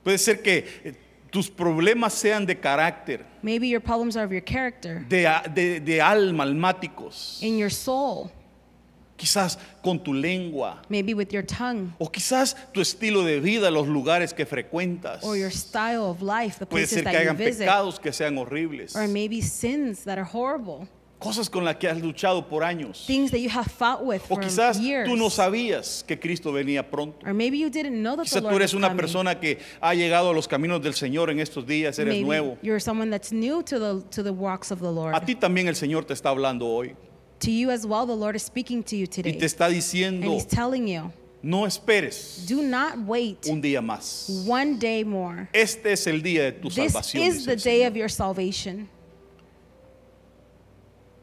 Puede 0.03 0.17
ser 0.17 0.41
que 0.41 0.65
eh, 0.85 0.93
tus 1.29 1.49
problemas 1.51 2.13
sean 2.13 2.45
de 2.45 2.55
carácter, 2.57 3.25
Maybe 3.43 3.67
your 3.67 3.81
problems 3.81 4.15
are 4.15 4.25
of 4.25 4.31
your 4.31 4.41
character, 4.43 5.05
de, 5.09 5.27
a- 5.27 5.43
de- 5.53 5.79
de 5.81 6.01
alma, 6.01 6.43
almáticos, 6.45 7.37
in 7.43 7.57
your 7.57 7.69
soul, 7.69 8.31
quizás 9.17 9.59
con 9.83 10.01
tu 10.01 10.13
lengua, 10.13 10.81
maybe 10.87 11.13
with 11.13 11.27
your 11.33 11.43
tongue, 11.45 11.93
o 11.99 12.09
quizás 12.09 12.55
tu 12.73 12.79
estilo 12.79 13.23
de 13.25 13.41
vida, 13.41 13.69
los 13.69 13.87
lugares 13.89 14.33
que 14.33 14.45
frecuentas. 14.45 15.21
or 15.25 15.35
your 15.35 15.51
style 15.51 16.03
of 16.09 16.21
life, 16.21 16.57
the 16.59 16.65
Puede 16.65 16.83
places 16.87 16.89
ser 16.99 17.03
que 17.03 17.11
that 17.11 17.23
you 17.25 17.29
hagan 17.31 17.37
visit, 17.37 17.65
pecados 17.67 17.99
que 17.99 18.13
sean 18.13 18.37
horribles, 18.37 18.95
or 18.95 19.05
maybe 19.09 19.41
sins 19.41 20.05
that 20.05 20.17
are 20.17 20.23
horrible, 20.25 20.87
cosas 21.19 21.49
con 21.49 21.65
las 21.65 21.75
que 21.75 21.87
has 21.89 21.99
luchado 22.01 22.47
por 22.47 22.63
años. 22.63 23.03
things 23.05 23.29
that 23.31 23.39
you 23.39 23.49
have 23.49 23.67
fought 23.69 24.03
with 24.05 24.21
O 24.29 24.35
for 24.35 24.39
quizás 24.39 24.79
years. 24.79 25.07
tú 25.07 25.17
no 25.17 25.29
sabías 25.29 26.03
que 26.07 26.17
Cristo 26.17 26.51
venía 26.53 26.89
pronto. 26.89 27.17
Or 27.27 27.33
maybe 27.33 27.57
you 27.57 27.69
didn't 27.69 28.01
know 28.01 28.15
that 28.15 28.23
the 28.23 28.29
Quizás 28.29 28.41
tú 28.41 28.43
Lord 28.49 28.55
eres 28.61 28.73
was 28.73 28.77
una 28.79 28.87
coming. 28.87 29.01
persona 29.01 29.39
que 29.39 29.57
ha 29.81 29.93
llegado 29.93 30.29
a 30.29 30.33
los 30.33 30.47
caminos 30.47 30.81
del 30.81 30.93
Señor 30.93 31.29
en 31.29 31.39
estos 31.39 31.65
días, 31.67 31.99
eres 31.99 32.13
Maybe 32.13 32.25
nuevo. 32.25 32.57
you're 32.61 32.79
someone 32.79 33.09
that's 33.11 33.31
new 33.33 33.61
to 33.63 33.77
the 33.79 34.01
to 34.11 34.23
the 34.23 34.31
walks 34.31 34.71
of 34.71 34.79
the 34.79 34.91
Lord. 34.91 35.13
A 35.13 35.19
ti 35.25 35.35
también 35.35 35.67
el 35.67 35.75
Señor 35.75 36.05
te 36.05 36.13
está 36.13 36.29
hablando 36.29 36.65
hoy 36.67 36.95
To 37.39 37.51
you 37.51 37.69
as 37.71 37.85
well, 37.85 38.05
the 38.05 38.15
Lord 38.15 38.35
is 38.35 38.43
speaking 38.43 38.83
to 38.83 38.95
you 38.97 39.03
y 39.03 39.07
te 39.07 39.21
today, 39.23 39.45
está 39.45 39.65
and 39.67 39.75
diciendo, 39.75 40.33
He's 40.35 40.45
telling 40.45 40.87
you, 40.87 41.11
no 41.41 41.65
esperes 41.65 42.45
do 42.49 42.61
not 42.61 42.97
wait 43.07 43.45
un 43.49 43.61
día 43.61 43.81
más. 43.81 44.45
one 44.45 44.77
day 44.77 45.03
more. 45.05 45.47
Este 45.53 45.93
es 45.93 46.05
el 46.07 46.21
día 46.21 46.43
de 46.43 46.51
tu 46.53 46.67
This 46.69 46.91
salvación. 46.93 47.23
is 47.23 47.35
dice 47.37 47.45
the 47.45 47.55
day 47.55 47.85
of 47.85 47.95
your 47.95 48.09
salvation. 48.09 48.89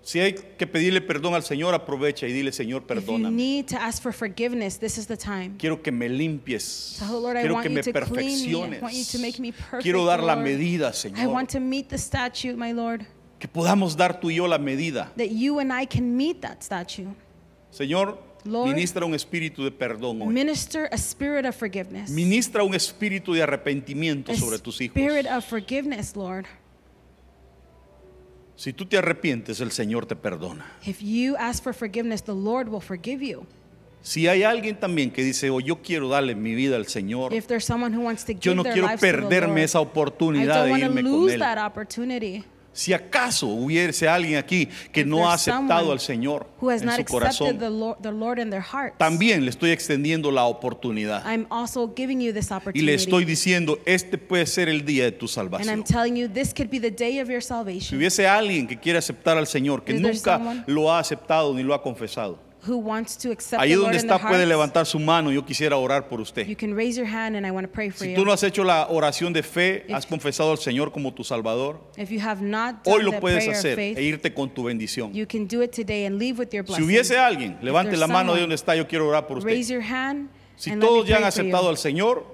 Si 0.06 0.20
hay 0.20 0.34
que 0.34 0.68
pedirle 0.68 1.00
perdón 1.00 1.34
al 1.34 1.42
Señor, 1.42 1.74
aprovecha 1.74 2.28
y 2.28 2.32
dile, 2.32 2.52
Señor, 2.52 2.82
If 2.82 2.88
you 2.88 2.94
perdóname. 2.94 3.34
need 3.36 3.66
to 3.66 3.76
ask 3.76 4.00
for 4.00 4.12
forgiveness, 4.12 4.78
this 4.78 4.98
is 4.98 5.08
the 5.08 5.16
time. 5.16 5.56
Quiero 5.58 5.82
que 5.82 5.90
me 5.90 6.08
limpies. 6.08 6.62
So, 6.62 7.18
Lord, 7.18 7.36
I 7.36 7.40
Quiero 7.40 7.54
want 7.54 7.66
que 7.66 7.70
me 7.74 7.82
perfecciones. 7.82 8.80
me 9.40 9.50
perfect, 9.52 9.82
Quiero 9.82 10.04
dar 10.04 10.22
la 10.22 10.34
Lord. 10.36 10.44
medida, 10.44 10.90
I 10.90 10.92
Señor. 10.92 11.26
want 11.32 11.50
to 11.50 11.58
meet 11.58 11.88
the 11.88 11.98
statute, 11.98 12.56
my 12.56 12.72
Lord, 12.72 13.04
Que 13.40 13.48
podamos 13.48 13.96
dar 13.96 14.20
tú 14.20 14.30
y 14.30 14.36
yo 14.36 14.46
la 14.46 14.58
medida. 14.58 15.10
that 15.16 15.30
you 15.32 15.58
and 15.58 15.72
I 15.72 15.84
can 15.86 16.16
meet 16.16 16.40
that 16.40 16.62
statute. 16.62 17.08
Señor, 17.72 18.16
Lord, 18.44 18.68
ministra 18.68 19.04
un 19.04 19.12
espíritu 19.12 19.64
de 19.64 19.72
perdón 19.72 20.22
hoy. 20.22 20.28
Minister 20.32 20.88
a 20.92 20.98
spirit 20.98 21.44
of 21.46 21.56
forgiveness. 21.56 22.10
Ministra 22.10 22.62
un 22.62 22.74
espíritu 22.76 23.34
de 23.34 23.42
arrepentimiento 23.42 24.30
A 24.30 24.36
sobre 24.36 24.60
tus 24.60 24.80
hijos. 24.80 24.94
spirit 24.96 25.26
of 25.26 25.44
forgiveness, 25.44 26.14
Lord. 26.14 26.46
Si 28.56 28.72
tú 28.72 28.86
te 28.86 28.96
arrepientes, 28.96 29.60
el 29.60 29.70
Señor 29.70 30.06
te 30.06 30.16
perdona. 30.16 30.64
If 30.86 31.00
you 31.00 31.36
ask 31.38 31.62
for 31.62 31.74
forgiveness, 31.74 32.22
the 32.22 32.34
Lord 32.34 32.68
will 32.68 32.80
forgive 32.80 33.22
you. 33.24 33.46
Si 34.00 34.28
hay 34.28 34.44
alguien 34.44 34.78
también 34.78 35.10
que 35.10 35.22
dice, 35.22 35.50
oh, 35.50 35.60
yo 35.60 35.82
quiero 35.82 36.08
darle 36.08 36.34
mi 36.34 36.54
vida 36.54 36.76
al 36.76 36.86
Señor, 36.86 37.34
If 37.34 37.46
there's 37.48 37.64
someone 37.64 37.94
who 37.94 38.02
wants 38.04 38.24
to 38.24 38.32
yo 38.32 38.52
give 38.52 38.54
no 38.54 38.62
their 38.62 38.72
quiero 38.72 38.88
perderme 38.98 39.48
Lord, 39.48 39.64
esa 39.64 39.78
I 39.78 39.82
oportunidad 39.82 40.66
don't 40.66 40.78
de 40.78 40.84
irme 40.86 41.02
con 41.02 42.10
Él. 42.10 42.44
Si 42.76 42.92
acaso 42.92 43.46
hubiese 43.46 44.06
alguien 44.06 44.36
aquí 44.36 44.68
que 44.92 45.00
If 45.00 45.06
no 45.06 45.28
ha 45.30 45.32
aceptado 45.34 45.92
al 45.92 45.98
Señor 46.00 46.46
en 46.60 46.90
su 46.90 47.04
corazón, 47.06 47.58
the 47.58 47.70
Lord, 47.70 47.96
the 48.02 48.12
Lord 48.12 48.38
in 48.38 48.50
their 48.50 48.62
hearts. 48.62 48.98
también 48.98 49.44
le 49.44 49.50
estoy 49.50 49.70
extendiendo 49.70 50.30
la 50.30 50.44
oportunidad. 50.44 51.24
I'm 51.26 51.46
also 51.50 51.90
giving 51.96 52.20
you 52.20 52.34
this 52.34 52.50
Y 52.50 52.54
opportunity. 52.54 52.82
le 52.84 52.94
estoy 52.94 53.24
diciendo, 53.24 53.78
este 53.86 54.18
puede 54.18 54.44
ser 54.44 54.68
el 54.68 54.84
día 54.84 55.04
de 55.04 55.12
tu 55.12 55.24
and 55.24 55.30
I'm 55.30 55.34
salvación. 55.34 55.84
telling 55.84 56.16
you, 56.16 56.28
this 56.28 56.52
could 56.52 56.68
be 56.70 56.78
the 56.78 56.90
day 56.90 57.18
of 57.20 57.28
your 57.30 57.40
Si 57.40 57.48
salvation. 57.48 57.98
hubiese 57.98 58.26
alguien 58.28 58.66
que 58.66 58.78
quiere 58.78 58.98
aceptar 58.98 59.38
al 59.38 59.46
Señor, 59.46 59.82
que 59.82 59.94
Is 59.94 60.00
nunca 60.02 60.62
lo 60.66 60.92
ha 60.92 60.98
aceptado 60.98 61.54
ni 61.54 61.62
lo 61.62 61.72
ha 61.72 61.82
confesado, 61.82 62.38
Who 62.66 62.76
wants 62.78 63.16
to 63.18 63.30
accept 63.30 63.62
ahí 63.62 63.70
the 63.70 63.76
Lord 63.76 63.92
donde 63.92 64.00
in 64.00 64.06
their 64.08 64.16
está 64.16 64.26
puede 64.28 64.38
hearts? 64.44 64.48
levantar 64.48 64.86
su 64.86 64.98
mano. 64.98 65.30
Yo 65.30 65.44
quisiera 65.44 65.76
orar 65.76 66.08
por 66.08 66.20
usted. 66.20 66.46
You 66.46 66.56
can 66.56 66.74
raise 66.74 66.96
your 66.98 67.06
hand 67.08 67.36
and 67.36 67.46
I 67.46 67.50
want 67.50 67.66
to 67.66 67.72
pray 67.72 67.90
for 67.90 68.04
Si 68.04 68.10
you. 68.10 68.16
tú 68.16 68.24
no 68.24 68.32
has 68.32 68.42
hecho 68.42 68.64
la 68.64 68.88
oración 68.88 69.32
de 69.32 69.42
fe, 69.42 69.84
If- 69.88 69.94
has 69.94 70.06
confesado 70.06 70.50
al 70.50 70.58
Señor 70.58 70.90
como 70.92 71.12
tu 71.14 71.22
Salvador, 71.24 71.80
if 71.96 72.10
you 72.10 72.20
have 72.20 72.42
not 72.42 72.76
hoy 72.84 72.94
done 72.98 73.04
lo 73.04 73.10
the 73.12 73.20
puedes 73.20 73.44
prayer 73.44 73.50
of 73.52 73.56
hacer 73.58 73.76
faith, 73.76 73.98
e 73.98 74.02
irte 74.02 74.34
con 74.34 74.50
tu 74.50 74.64
bendición. 74.64 75.12
you 75.14 75.26
can 75.26 75.46
do 75.46 75.62
it 75.62 75.70
today 75.72 76.04
and 76.06 76.18
leave 76.18 76.38
with 76.38 76.48
your 76.52 76.64
Si 76.64 76.68
blessing. 76.68 76.84
hubiese 76.86 77.16
alguien, 77.18 77.58
levante 77.62 77.90
there's 77.90 78.00
la 78.00 78.06
mano 78.06 78.32
de 78.34 78.38
someone, 78.38 78.40
donde 78.40 78.54
está, 78.56 78.74
yo 78.76 78.86
quiero 78.88 79.06
orar 79.08 79.26
por 79.26 79.38
usted. 79.38 79.48
Raise 79.50 79.70
your 79.72 79.82
hand 79.82 80.28
Si 80.56 80.70
and 80.70 80.80
let 80.82 80.86
me 80.86 80.92
todos 80.94 81.06
ya 81.08 81.16
han 81.16 81.22
pray 81.22 81.30
for 81.30 81.42
you. 81.42 81.48
aceptado 81.50 81.68
al 81.68 81.76
Señor, 81.76 82.24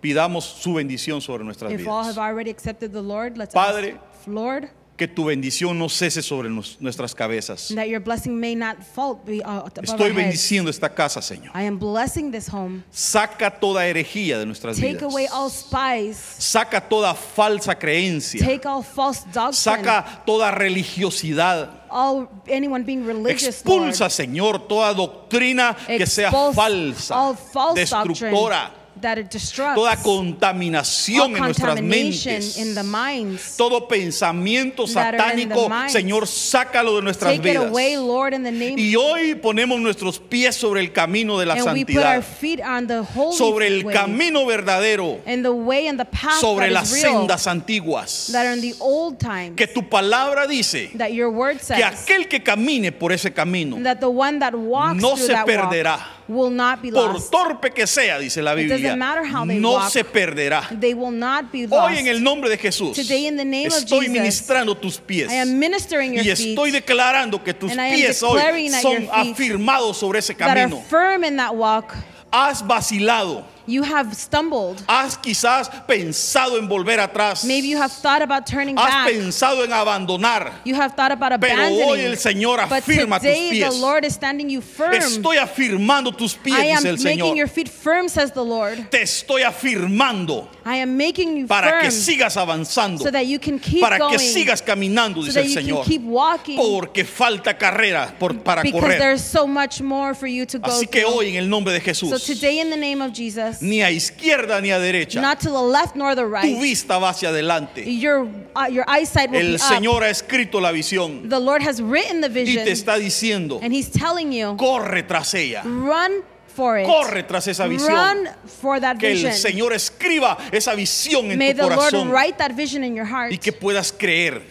pidamos 0.00 0.44
su 0.44 0.74
bendición 0.74 1.20
sobre 1.20 1.44
nuestras 1.44 1.72
If 1.72 1.86
all 1.86 2.04
have 2.04 2.14
vidas. 2.14 2.18
already 2.18 2.50
accepted 2.50 2.92
the 2.92 3.02
Lord, 3.02 3.36
let's 3.36 3.54
Padre, 3.54 3.92
ask, 3.94 4.26
Lord, 4.26 4.68
Que 4.96 5.08
tu 5.08 5.24
bendición 5.24 5.78
no 5.78 5.88
cese 5.88 6.22
sobre 6.22 6.48
nos- 6.50 6.76
nuestras 6.78 7.14
cabezas. 7.14 7.74
that 7.74 7.86
your 7.88 7.98
blessing 8.00 8.38
may 8.38 8.54
not 8.54 8.76
be, 9.24 9.40
uh, 9.44 9.62
Estoy 9.82 10.12
bendiciendo 10.12 10.70
esta 10.70 10.88
casa, 10.94 11.20
Señor. 11.22 11.50
I 11.54 11.62
am 11.66 11.78
blessing 11.78 12.30
this 12.30 12.46
home. 12.48 12.84
Saca 12.90 13.50
toda 13.50 13.86
herejía 13.86 14.38
de 14.38 14.44
nuestras 14.46 14.76
Take 14.76 14.92
vidas. 14.98 15.02
away 15.04 15.26
all 15.32 15.50
spies. 15.50 16.16
Saca 16.38 16.80
toda 16.80 17.14
falsa 17.14 17.74
creencia. 17.78 18.44
Take 18.44 18.66
all 18.68 18.82
false 18.82 19.24
doctrine. 19.32 19.54
Saca 19.54 20.22
toda 20.26 20.50
religiosidad. 20.50 21.70
all 21.90 22.28
anyone 22.48 22.84
being 22.84 23.04
religious. 23.06 23.64
Lord. 23.64 23.88
Expulsa, 23.88 24.08
Señor, 24.10 24.66
toda 24.68 24.92
doctrina 24.94 25.76
que 25.86 26.06
sea 26.06 26.28
Expulse 26.28 26.54
falsa, 26.56 27.14
all 27.14 27.34
false 27.36 27.80
destructora. 27.80 28.70
doctrine 28.70 28.81
that 29.00 29.18
it 29.18 29.28
destructs 29.30 29.74
toda 29.74 29.92
all 29.92 29.96
contaminación 30.02 31.36
en 31.36 31.42
nuestras 31.42 31.80
mentes, 31.82 32.56
in 32.58 32.74
the 32.74 32.82
minds. 32.82 33.56
todo 33.56 33.88
pensamiento 33.88 34.86
that 34.86 35.14
are 35.14 35.40
in 35.40 35.48
the 35.48 35.54
satánico, 35.54 35.68
minds. 35.68 35.92
Señor, 35.94 36.26
sácalo 36.26 36.96
de 36.96 37.02
nuestras 37.02 37.36
Take 37.36 37.48
it 37.50 37.52
vidas. 37.56 37.70
away, 37.70 37.96
Lord, 37.96 38.34
in 38.34 38.42
the 38.42 38.52
name 38.52 38.76
Y 38.78 38.94
hoy 38.96 39.34
ponemos 39.34 39.80
nuestros 39.80 40.18
pies 40.18 40.54
sobre 40.56 40.80
el 40.80 40.92
camino 40.92 41.38
de 41.38 41.46
la 41.46 41.54
and 41.54 41.72
we 41.72 41.84
put 41.84 41.96
our 41.96 42.22
santidad, 42.22 42.24
feet 42.24 42.60
on 42.60 42.86
the 42.86 43.02
holy 43.02 43.36
sobre 43.36 43.66
el 43.66 43.84
way, 43.84 43.94
camino 43.94 44.44
verdadero, 44.46 45.20
and 45.26 45.44
the 45.44 45.52
way 45.52 45.86
and 45.88 45.98
the 45.98 46.04
path 46.04 46.40
sobre 46.40 46.66
that 46.66 46.72
las 46.72 46.92
is 46.92 47.02
real, 47.04 47.20
sendas 47.20 47.46
antiguas. 47.46 48.28
that 48.32 48.46
are 48.46 48.52
in 48.52 48.60
the 48.60 48.74
old 48.80 49.18
times, 49.18 49.56
Que 49.56 49.66
tu 49.66 49.82
palabra 49.82 50.46
dice 50.46 50.90
that 50.96 51.12
your 51.12 51.30
word 51.30 51.56
que 51.58 51.64
says 51.64 51.82
aquel 51.82 52.28
que 52.28 52.40
camine 52.42 52.92
por 52.92 53.12
ese 53.12 53.32
camino, 53.32 53.82
that 53.82 54.00
the 54.00 54.08
one 54.10 54.38
that 54.38 54.54
walks 54.54 55.00
no 55.00 55.16
through 55.16 55.26
se 55.26 55.32
that 55.32 55.46
perderá. 55.46 55.98
Will 56.28 56.50
not 56.50 56.80
be 56.80 56.90
por 56.90 57.12
lost. 57.12 57.30
torpe 57.30 57.72
que 57.72 57.86
sea, 57.86 58.18
dice 58.18 58.42
la 58.42 58.54
Biblia, 58.54 58.96
matter 58.96 59.24
how 59.24 59.46
they 59.46 59.58
no 59.58 59.72
walk. 59.72 59.90
se 59.90 60.04
perderá. 60.04 60.68
They 60.80 60.94
will 60.94 61.10
not 61.10 61.50
be 61.52 61.64
Hoy 61.64 61.68
lost. 61.68 61.98
en 61.98 62.06
el 62.08 62.22
nombre 62.22 62.48
de 62.48 62.56
Jesús 62.58 62.94
Today 62.96 63.26
in 63.26 63.36
the 63.36 63.44
name 63.44 63.66
of 63.68 63.74
estoy 63.74 64.06
Jesus, 64.06 64.12
ministrando 64.12 64.76
tus 64.76 64.98
pies 64.98 65.30
I 65.30 65.36
am 65.36 65.58
ministering 65.58 66.14
your 66.14 66.24
y 66.24 66.30
estoy 66.30 66.70
declarando 66.70 67.42
que 67.42 67.54
tus 67.54 67.72
pies 67.72 68.22
hoy 68.22 68.68
that 68.70 68.82
son 68.82 69.08
afirmados 69.12 69.96
sobre 69.96 70.18
ese 70.20 70.34
that 70.34 70.48
are 70.50 70.60
camino. 70.62 70.82
firm 70.88 71.24
in 71.24 71.36
that 71.36 71.54
walk. 71.54 71.94
Has 72.30 72.62
vacilado, 72.66 73.44
You 73.66 73.82
have 73.84 74.14
stumbled. 74.14 74.82
has 74.88 75.16
quizás 75.16 75.68
pensado 75.86 76.58
en 76.58 76.68
volver 76.68 76.98
atrás, 77.00 77.44
Maybe 77.44 77.68
you 77.68 77.78
have 77.78 77.92
thought 77.92 78.22
about 78.22 78.46
turning 78.46 78.76
has 78.76 78.86
back. 78.88 79.08
pensado 79.10 79.64
en 79.64 79.72
abandonar. 79.72 80.52
You 80.64 80.74
have 80.74 80.94
thought 80.94 81.12
about 81.12 81.40
Pero 81.40 81.54
abandoning. 81.54 81.84
hoy 81.88 82.00
el 82.00 82.16
Señor 82.16 82.58
but 82.68 82.82
afirma 82.82 83.18
tus 83.20 83.28
today 83.28 83.50
the 83.60 83.66
pies. 83.70 83.78
Lord 83.80 84.04
is 84.04 84.14
standing 84.14 84.50
you 84.50 84.60
firm. 84.60 84.92
Estoy 84.94 85.36
afirmando 85.38 86.12
tus 86.16 86.34
pies, 86.34 86.54
I 86.58 86.66
am 86.72 86.82
dice 86.82 86.86
el 86.86 86.96
making 87.16 87.36
your 87.36 87.46
Señor. 87.46 87.50
feet 87.54 87.68
firm, 87.68 88.08
says 88.08 88.32
the 88.32 88.44
Lord. 88.44 88.90
Te 88.90 89.02
estoy 89.02 89.42
afirmando 89.42 90.48
I 90.64 90.76
am 90.76 90.96
making 90.96 91.36
you 91.36 91.46
para 91.46 91.80
que 91.80 91.90
firm 91.90 92.00
sigas 92.00 92.36
avanzando, 92.36 93.02
so 93.02 93.10
that 93.10 93.26
you 93.26 93.38
can 93.38 93.58
keep 93.58 93.80
para 93.82 93.98
going. 93.98 94.12
que 94.12 94.18
sigas 94.18 94.62
caminando, 94.62 95.20
so 95.22 95.26
dice 95.26 95.34
that 95.34 95.44
el 95.44 95.48
you 95.48 95.54
can 95.54 95.64
Señor. 95.64 95.84
keep 95.86 96.02
walking. 96.02 96.56
Porque 96.56 97.04
falta 97.04 97.56
carrera 97.56 98.14
por- 98.18 98.34
para 98.42 98.62
because 98.62 98.80
correr. 98.80 98.98
there's 98.98 99.22
so 99.24 99.46
much 99.46 99.80
more 99.80 100.14
for 100.14 100.26
you 100.26 100.44
to 100.46 100.58
go 100.58 100.70
Así 100.70 100.86
que 100.90 101.00
through. 101.02 101.14
hoy 101.14 101.28
en 101.30 101.36
el 101.36 101.48
nombre 101.48 101.72
de 101.72 101.80
so 101.80 102.06
Jesús, 102.08 102.26
today 102.26 102.60
in 102.60 102.70
the 102.70 102.76
name 102.76 103.00
of 103.02 103.12
Jesus, 103.12 103.60
ni 103.62 103.82
a 103.82 103.90
izquierda 103.90 104.60
ni 104.60 104.70
a 104.70 104.78
derecha, 104.78 105.20
not 105.20 105.38
to 105.40 105.50
the 105.50 105.62
left 105.62 105.94
nor 105.96 106.14
the 106.14 106.22
tu 106.22 106.28
right, 106.28 106.60
vista 106.60 106.98
va 106.98 107.10
hacia 107.10 107.28
adelante. 107.30 107.84
your, 107.84 108.26
uh, 108.56 108.66
your 108.68 108.84
eyesight 108.88 109.30
will 109.30 109.40
be 109.40 109.46
El 109.46 109.54
up. 109.54 109.60
Señor 109.60 110.02
ha 110.02 110.10
escrito 110.10 110.60
la 110.60 110.72
visión 110.72 111.28
The 111.28 111.40
Lord 111.40 111.62
has 111.62 111.80
written 111.80 112.20
the 112.20 112.28
y 112.28 112.44
vision 112.44 112.64
te 112.64 112.72
está 112.72 112.98
diciendo, 112.98 113.60
and 113.62 113.72
He's 113.72 113.90
telling 113.90 114.32
you, 114.32 114.56
corre 114.56 115.02
tras 115.04 115.32
ella, 115.34 115.62
run 115.64 116.22
for 116.48 116.78
it. 116.78 116.86
corre 116.86 117.22
tras 117.22 117.46
esa 117.48 117.66
visión. 117.66 117.88
Run 117.94 118.28
for 118.60 118.78
that 118.80 118.98
Que 118.98 119.10
vision. 119.10 119.32
el 119.32 119.38
Señor 119.38 119.72
escriba 119.72 120.36
esa 120.52 120.74
visión 120.74 121.30
en 121.30 121.38
May 121.38 121.54
tu 121.54 121.62
corazón 121.62 122.10
write 122.10 122.36
that 122.38 122.52
vision 122.54 122.84
in 122.84 122.94
your 122.94 123.06
heart 123.06 123.32
y 123.32 123.38
que 123.38 123.52
puedas 123.52 123.92
creer 123.92 124.42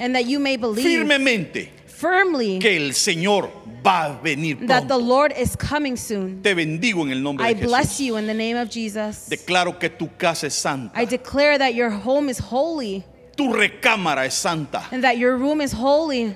firmemente 0.76 1.72
firmly 1.88 2.58
que 2.60 2.76
el 2.76 2.94
Señor 2.96 3.52
va 3.84 4.06
a 4.06 4.22
venir 4.22 4.58
that 4.68 4.88
the. 4.88 4.98
Lord 4.98 5.34
is 5.38 5.56
coming 5.56 5.96
soon. 5.96 6.42
Te 6.42 6.54
bendigo 6.54 7.04
en 7.04 7.12
el 7.12 7.22
nombre 7.22 7.46
I 7.46 7.54
de 7.54 7.62
Jesús. 7.62 7.68
bless 7.68 8.00
you 8.00 8.18
in 8.18 8.28
the 8.28 8.34
name 8.34 8.58
of 8.58 8.70
Jesus. 8.70 9.28
Declaro 9.30 9.80
que 9.80 9.90
tu 9.90 10.10
casa 10.18 10.48
es 10.48 10.54
santa, 10.54 11.00
I 11.00 11.06
declare 11.06 11.58
that 11.58 11.74
your 11.74 11.90
home 11.90 12.30
is 12.30 12.40
holy 12.40 13.04
tu 13.36 13.54
recámara 13.54 14.26
es 14.26 14.34
santa, 14.34 14.88
and 14.92 15.04
that 15.04 15.18
your 15.18 15.38
room 15.38 15.62
is 15.62 15.74
holy. 15.74 16.36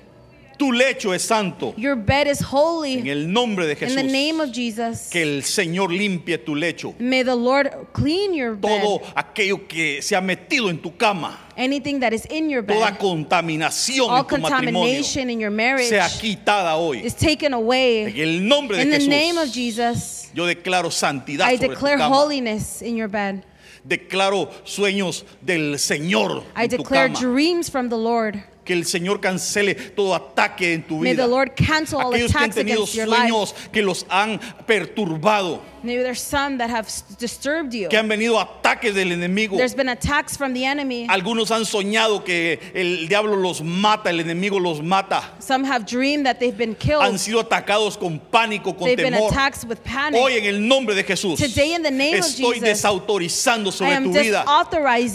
Tu 0.57 0.71
lecho 0.71 1.13
es 1.13 1.21
santo. 1.23 1.73
Your 1.77 1.95
bed 1.95 2.27
is 2.27 2.39
En 2.41 2.47
holy. 2.47 3.09
el 3.09 3.31
nombre 3.31 3.65
de 3.65 3.73
In 3.73 3.79
the 3.95 4.03
Jesús, 4.03 4.11
name 4.11 4.39
of 4.41 4.51
Jesus. 4.51 5.09
que 5.09 5.21
el 5.21 5.43
Señor 5.43 5.91
limpie 5.91 6.37
tu 6.37 6.55
lecho. 6.55 6.93
May 6.99 7.23
the 7.23 7.35
Lord 7.35 7.69
clean 7.93 8.33
your 8.33 8.55
Todo 8.55 8.99
bed. 8.99 9.07
aquello 9.15 9.67
que 9.67 10.01
se 10.01 10.15
ha 10.15 10.21
metido 10.21 10.69
en 10.69 10.77
tu 10.81 10.95
cama, 10.95 11.39
Anything 11.57 11.99
that 12.01 12.13
is 12.13 12.25
in 12.29 12.49
your 12.49 12.63
toda 12.63 12.91
bed. 12.91 12.99
contaminación 12.99 14.09
All 14.09 14.19
en 14.19 14.25
tu 14.27 14.37
matrimonio, 14.37 14.71
contamination 14.81 15.29
in 15.29 15.39
your 15.39 15.51
marriage 15.51 15.89
sea 15.89 16.07
quitada 16.19 16.75
hoy. 16.77 16.99
is 17.05 17.13
taken 17.15 17.47
En 17.47 17.53
away. 17.53 18.21
el 18.21 18.47
nombre 18.47 18.77
de 18.77 18.83
In 18.83 18.89
the 18.91 19.07
name 19.07 19.37
of 19.37 19.47
Jesús, 19.49 19.53
Jesus. 19.53 20.27
yo 20.33 20.45
declaro 20.45 20.91
santidad 20.91 21.47
I 21.49 21.55
sobre 21.57 21.67
tu 21.69 21.73
declare 21.75 21.97
cama. 21.97 22.15
holiness 22.15 22.81
in 22.81 22.95
your 22.95 23.07
bed. 23.09 23.43
Declaro 23.87 24.49
sueños 24.65 25.25
del 25.45 25.77
Señor 25.77 26.43
I 26.55 26.63
en 26.63 26.69
tu 26.69 26.77
declare 26.77 27.09
cama. 27.13 27.19
dreams 27.19 27.69
from 27.69 27.89
the 27.89 27.97
Lord. 27.97 28.41
Que 28.65 28.73
el 28.73 28.85
Señor 28.85 29.21
cancele 29.21 29.75
todo 29.75 30.15
ataque 30.15 30.73
en 30.73 30.83
tu 30.83 30.97
May 30.97 31.11
vida. 31.13 31.23
the 31.23 31.29
Lord 31.29 31.51
cancel 31.55 31.99
all 32.01 32.13
Aquellos 32.13 32.31
que 32.33 32.37
han 32.43 32.51
tenido 32.51 32.85
sueños 32.87 33.53
que 33.71 33.81
los 33.83 34.05
han 34.09 34.39
perturbado, 34.65 35.61
Maybe 35.83 36.01
there's 36.01 36.19
some 36.19 36.57
that 36.57 36.71
have 36.71 36.87
s- 36.87 37.03
disturbed 37.19 37.71
you. 37.71 37.89
que 37.89 37.97
han 37.97 38.07
venido 38.07 38.39
ataques 38.39 38.95
del 38.95 39.11
enemigo. 39.11 39.55
There's 39.55 39.75
been 39.75 39.89
attacks 39.89 40.35
from 40.35 40.55
the 40.55 40.65
enemy. 40.65 41.05
Algunos 41.07 41.51
han 41.51 41.63
soñado 41.63 42.23
que 42.23 42.59
el 42.73 43.07
diablo 43.07 43.35
los 43.35 43.61
mata, 43.61 44.09
el 44.09 44.19
enemigo 44.19 44.59
los 44.59 44.81
mata. 44.81 45.35
Some 45.39 45.63
have 45.63 45.85
dreamed 45.85 46.25
that 46.25 46.39
they've 46.39 46.57
been 46.57 46.75
Han 46.99 47.19
sido 47.19 47.39
atacados 47.39 47.97
con 47.99 48.19
pánico, 48.19 48.75
con 48.75 48.85
They've 48.87 48.97
been 48.97 49.13
temor. 49.13 49.29
attacked 49.31 49.65
with 49.69 49.77
panic. 49.83 50.19
Hoy 50.19 50.37
en 50.37 50.45
el 50.45 50.67
nombre 50.67 50.95
de 50.95 51.03
Jesús 51.03 51.37
Today 51.39 51.75
in 51.75 51.83
the 51.83 51.91
name 51.91 52.17
of 52.17 52.25
estoy 52.25 52.55
Jesus, 52.55 52.61
desautorizando 52.67 53.71
sobre 53.71 53.95
tu 54.01 54.11
vida 54.11 54.43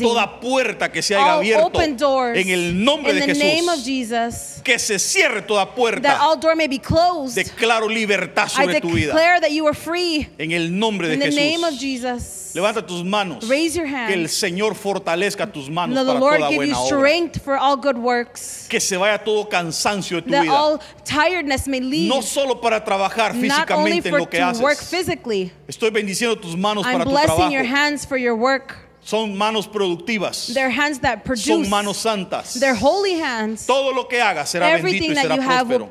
toda 0.00 0.38
puerta 0.38 0.92
que 0.92 1.02
se 1.02 1.16
haya 1.16 1.34
abierto 1.34 1.80
en 1.82 2.48
el 2.48 2.84
nombre 2.84 3.12
de 3.12 3.20
the 3.26 3.34
name 3.44 3.68
of 3.68 3.78
Jesús. 3.78 3.84
Jesus. 3.84 4.60
Que 4.62 4.78
se 4.78 4.98
cierre 4.98 5.42
toda 5.42 5.64
That 5.66 5.74
puerta. 5.74 6.18
all 6.20 6.36
door 6.36 6.54
may 6.54 6.68
be 6.68 6.78
closed. 6.78 7.36
Declaro 7.36 7.88
libertad 7.88 8.44
I 8.46 8.48
sobre 8.66 8.80
tu 8.80 8.88
vida 8.90 9.06
declare 9.08 9.40
that 9.40 9.50
you 9.52 9.66
are 9.66 9.74
free 9.74 10.28
en 10.38 10.52
el 10.52 10.68
nombre 10.70 11.08
de 11.08 11.14
in 11.14 11.20
the 11.20 11.30
name 11.30 11.64
of 11.64 11.74
Jesús. 11.74 11.80
Jesus. 11.80 12.36
Levanta 12.54 12.84
tus 12.84 13.04
manos. 13.04 13.48
Raise 13.48 13.76
your 13.76 13.86
Que 13.86 14.12
el 14.14 14.20
hands. 14.22 14.32
Señor 14.32 14.74
fortalezca 14.74 15.46
tus 15.52 15.68
manos 15.70 15.96
the 15.96 16.04
para 16.04 16.18
Lord 16.18 16.38
toda 16.40 16.48
give 16.50 16.66
you 16.66 16.74
buena 16.74 16.78
obra. 16.80 16.86
strength 16.98 17.44
for 17.44 17.56
all 17.56 17.76
good 17.76 17.96
works. 17.96 18.66
Que 18.68 18.80
se 18.80 18.96
vaya 18.96 19.18
todo 19.24 19.48
cansancio 19.48 20.16
de 20.16 20.22
tu 20.22 20.30
That 20.32 20.42
vida. 20.42 20.52
all 20.52 20.80
tiredness 21.04 21.68
may 21.68 21.78
leave. 21.80 22.08
No 22.08 22.22
solo 22.22 22.56
para 22.60 22.84
trabajar 22.84 23.34
Not 23.34 23.70
only 23.70 23.92
físicamente 24.02 24.06
en 24.06 24.10
for 24.10 24.18
lo 24.18 24.26
que 24.26 24.38
to 24.40 24.58
work 24.62 24.78
haces. 24.78 24.88
physically. 24.90 25.52
Estoy 25.68 25.90
bendiciendo 25.90 26.36
tus 26.40 26.56
manos 26.56 26.84
I'm 26.84 26.92
para 26.94 27.04
tu 27.04 27.10
blessing 27.10 27.52
your 27.52 27.62
trabajo. 27.62 27.76
hands 27.76 28.04
for 28.04 28.16
your 28.16 28.34
work. 28.34 28.76
Son 29.02 29.36
manos 29.36 29.66
productivas. 29.66 30.54
Hands 30.56 31.00
that 31.00 31.24
produce. 31.24 31.46
Son 31.46 31.68
manos 31.70 31.96
santas. 31.96 32.60
Holy 32.80 33.14
hands. 33.20 33.66
Todo 33.66 33.92
lo 33.92 34.06
que 34.06 34.20
hagas 34.20 34.50
será 34.50 34.74
bendito 34.76 35.04
y 35.12 35.14
será 35.16 35.36
próspero. 35.36 35.90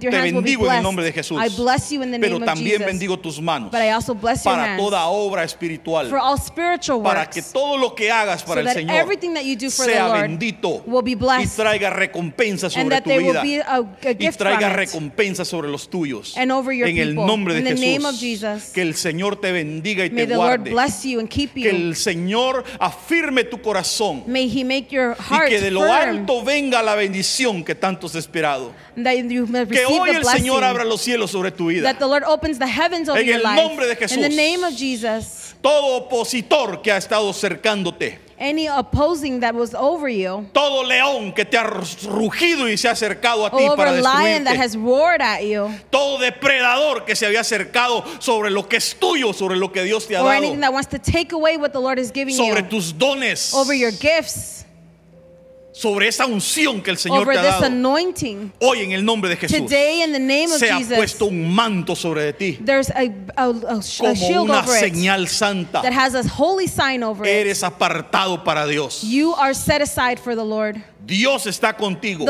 Te 0.00 0.08
bendigo 0.32 0.66
en 0.66 0.76
el 0.76 0.82
nombre 0.82 1.04
de 1.04 1.12
Jesús. 1.12 1.38
I 1.40 1.48
bless 1.50 1.90
you 1.90 2.02
in 2.02 2.10
the 2.10 2.18
Pero 2.18 2.38
name 2.38 2.44
of 2.50 2.54
también 2.56 2.78
Jesus. 2.78 2.86
bendigo 2.86 3.18
tus 3.18 3.40
manos 3.40 3.70
But 3.70 3.80
I 3.82 3.90
also 3.90 4.14
bless 4.14 4.44
your 4.44 4.54
para 4.54 4.72
hands 4.72 4.82
toda 4.82 5.04
obra 5.06 5.44
espiritual. 5.44 6.08
for 6.08 6.18
all 6.18 6.38
spiritual 6.38 7.02
Para 7.02 7.28
que 7.28 7.42
todo 7.42 7.76
lo 7.76 7.94
que 7.94 8.10
hagas 8.10 8.40
So 8.40 8.46
para 8.46 8.62
el 8.62 8.68
Señor 8.68 8.96
everything 8.96 9.34
that 9.34 9.44
you 9.44 9.54
do 9.56 9.70
for 9.70 9.84
the 9.86 9.92
sea 9.92 10.06
Lord 10.08 10.20
bendito 10.22 10.82
will 10.86 11.02
be 11.02 11.10
y 11.12 11.14
blessed. 11.14 11.56
traiga 11.56 11.90
recompensa 11.90 12.66
And 12.66 12.72
sobre 12.72 12.88
that 12.88 13.04
tu 13.04 13.10
there 13.10 13.22
will 13.22 13.42
vida 13.42 13.42
be 13.42 13.60
a, 13.60 13.76
a 13.80 14.10
y 14.18 14.30
traiga 14.32 14.60
from 14.60 14.70
it. 14.70 14.76
recompensa 14.76 15.44
sobre 15.44 15.68
los 15.68 15.88
tuyos. 15.90 16.34
And 16.36 16.50
over 16.50 16.72
your 16.72 16.88
en 16.88 16.98
el 16.98 17.14
nombre 17.14 17.52
de 17.54 17.60
In 17.60 17.64
the 17.66 17.74
name 17.74 18.06
of 18.06 18.14
Jesús. 18.14 18.20
Jesus. 18.20 18.72
Que 18.72 18.80
el 18.82 18.94
Señor 18.94 19.36
te 19.40 19.52
bendiga 19.52 20.06
y 20.06 20.10
May 20.10 20.24
te 20.24 20.32
the 20.32 20.36
Lord 20.36 20.60
guarde. 20.62 20.70
bless 20.70 21.04
you 21.04 21.20
and 21.20 21.28
keep 21.28 21.52
Que 21.54 21.68
el 21.70 21.94
Señor 21.96 22.45
afirme 22.78 23.44
tu 23.44 23.60
corazón 23.60 24.24
May 24.26 24.48
He 24.48 24.64
make 24.64 24.88
your 24.90 25.16
y 25.18 25.22
heart 25.22 25.48
que 25.48 25.60
de 25.60 25.70
lo 25.70 25.82
alto 25.82 26.42
venga 26.42 26.82
la 26.82 26.94
bendición 26.94 27.64
que 27.64 27.74
tanto 27.74 28.06
has 28.06 28.14
esperado. 28.14 28.72
Que 28.94 29.84
hoy 29.86 30.10
el. 30.10 30.24
Señor 30.24 30.64
abra 30.64 30.84
los 30.84 31.00
cielos 31.02 31.30
sobre 31.30 31.50
tu 31.50 31.66
vida. 31.66 31.92
That 31.92 31.98
the 31.98 32.06
Lord 32.06 32.24
opens 32.26 32.58
the 32.58 32.66
heavens 32.66 33.08
over 33.08 33.20
En 33.20 33.28
el 33.28 33.42
nombre 33.42 33.86
de 33.86 33.92
In 33.92 33.98
the 33.98 34.06
Jesús. 34.06 34.36
name 34.36 34.64
of 34.64 34.74
Jesus. 34.74 35.45
Todo 35.66 35.96
opositor 35.96 36.80
que 36.80 36.92
ha 36.92 36.96
estado 36.96 37.32
cercándote, 37.32 38.20
Any 38.38 38.68
opposing 38.68 39.40
that 39.40 39.52
was 39.52 39.74
over 39.74 40.08
you, 40.08 40.46
todo 40.52 40.84
león 40.84 41.32
que 41.34 41.44
te 41.44 41.56
ha 41.56 41.64
rugido 41.64 42.68
y 42.68 42.76
se 42.76 42.86
ha 42.86 42.92
acercado 42.92 43.46
a 43.46 43.50
ti 43.50 43.64
over 43.64 43.76
para 43.76 43.90
a 43.90 43.94
lion 43.94 44.44
that 44.44 44.52
destruirte, 44.52 44.58
has 44.58 44.76
roared 44.76 45.22
at 45.22 45.40
you, 45.40 45.68
todo 45.90 46.18
depredador 46.18 47.04
que 47.04 47.16
se 47.16 47.26
había 47.26 47.40
acercado 47.40 48.04
sobre 48.20 48.50
lo 48.50 48.68
que 48.68 48.76
es 48.76 48.94
tuyo, 48.94 49.32
sobre 49.32 49.56
lo 49.56 49.72
que 49.72 49.82
Dios 49.82 50.06
te 50.06 50.14
ha 50.14 50.20
dado, 50.20 50.30
anything 50.30 50.60
that 50.60 50.72
wants 50.72 50.88
to 50.88 51.00
take 51.00 51.32
away 51.32 51.56
what 51.56 51.72
the 51.72 51.80
Lord 51.80 51.98
is 51.98 52.12
giving 52.12 52.36
sobre 52.36 52.62
you, 52.62 52.68
tus 52.68 52.96
dones, 52.96 53.52
over 53.52 53.74
your 53.74 53.90
gifts, 53.90 54.65
sobre 55.76 56.08
esa 56.08 56.24
unción 56.24 56.80
que 56.80 56.90
el 56.90 56.96
Señor 56.96 57.28
te 57.28 57.38
ha 57.38 57.42
dado. 57.42 57.94
Hoy 58.60 58.80
en 58.80 58.92
el 58.92 59.04
nombre 59.04 59.28
de 59.28 59.36
Jesús 59.36 59.68
se 59.68 60.70
ha 60.70 60.78
puesto 60.96 61.26
un 61.26 61.54
manto 61.54 61.94
sobre 61.94 62.22
de 62.22 62.32
ti 62.32 62.58
como 62.58 63.82
shield 64.12 64.38
una 64.38 64.66
señal 64.66 65.28
santa. 65.28 65.82
that 65.82 65.92
has 65.92 66.14
a 66.14 66.22
holy 66.26 66.66
sign 66.66 67.02
over 67.02 67.26
it. 67.26 67.30
Eres 67.30 67.62
apartado 67.62 68.42
para 68.42 68.66
Dios. 68.66 69.02
You 69.02 69.34
are 69.34 69.54
set 69.54 69.82
aside 69.82 70.18
for 70.18 70.34
the 70.34 70.44
Lord. 70.44 70.76
Dios 71.04 71.46
está 71.46 71.76
contigo. 71.76 72.24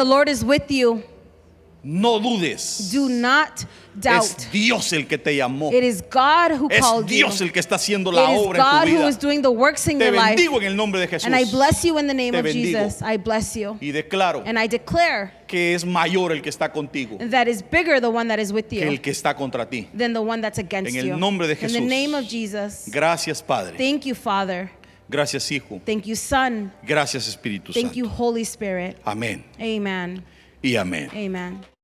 No 1.89 2.19
dudes. 2.19 2.91
Do 2.93 3.09
not 3.09 3.61
doubt. 3.95 4.25
Es 4.25 4.51
Dios 4.51 4.93
el 4.93 5.07
que 5.07 5.19
te 5.19 5.37
llamó. 5.37 5.71
It 5.73 5.85
is 5.85 6.03
God 6.03 6.51
who 6.61 6.67
Es 6.69 6.81
called 6.81 7.03
you. 7.09 7.17
Dios 7.19 7.41
el 7.41 7.53
que 7.53 7.61
está 7.61 7.77
haciendo 7.77 8.11
la 8.11 8.25
It 8.33 8.39
obra 8.41 8.59
en 8.59 8.65
God 8.65 8.83
tu 8.83 8.91
who 8.91 8.99
vida. 8.99 9.09
is 9.09 9.17
doing 9.21 9.41
the 9.41 9.51
works 9.53 9.87
in 9.87 9.99
Te 10.01 10.07
your 10.07 10.15
life. 10.15 10.35
bendigo 10.35 10.57
en 10.61 10.67
el 10.67 10.75
nombre 10.75 10.99
de 11.01 11.07
Jesús. 11.07 11.27
And 11.27 11.37
I 11.37 11.45
bless 11.45 11.85
you 11.85 11.97
in 11.99 12.09
the 12.09 12.13
name 12.15 12.33
Te 12.33 12.39
of 12.39 12.45
bendigo. 12.45 12.79
Jesus. 12.83 13.03
I 13.03 13.17
bless 13.19 13.55
you. 13.55 13.79
Y 13.81 13.93
declaro 13.93 14.43
And 14.45 14.59
I 14.59 14.67
declare 14.67 15.31
que 15.47 15.75
es 15.77 15.85
mayor 15.85 16.33
el 16.33 16.43
que 16.43 16.51
está 16.51 16.73
contigo 16.73 17.19
that 17.31 17.47
is 17.47 17.63
bigger 17.63 18.01
the 18.01 18.11
one 18.11 18.27
that 18.27 18.41
is 18.41 18.53
with 18.53 18.65
que 18.69 18.81
you 18.81 18.89
el 18.89 19.01
que 19.01 19.13
está 19.13 19.37
contra 19.37 19.65
ti. 19.71 19.89
than 19.97 20.13
the 20.13 20.21
one 20.21 20.41
that's 20.43 20.59
against 20.59 20.91
En 20.93 20.97
el 20.99 21.07
you. 21.11 21.17
nombre 21.17 21.47
de 21.47 21.53
In 21.55 21.61
the 21.61 21.67
Jesús. 21.69 21.89
name 21.89 22.15
of 22.17 22.25
Jesus. 22.29 22.89
Gracias, 22.91 23.41
Padre. 23.41 23.77
Thank 23.79 24.07
you, 24.07 24.17
Father. 24.17 24.73
Gracias, 25.09 25.49
Hijo. 25.53 25.81
Thank 25.87 26.05
you, 26.07 26.17
Son. 26.17 26.73
Gracias, 26.85 27.29
Espíritu 27.29 27.73
Thank 27.73 27.95
you, 27.95 28.07
Santo. 28.07 28.17
Holy 28.25 28.43
Spirit. 28.43 28.97
Amén 29.05 29.45
Amen. 29.61 30.25
y 30.61 30.75
amén. 30.75 31.09
Amen. 31.15 31.76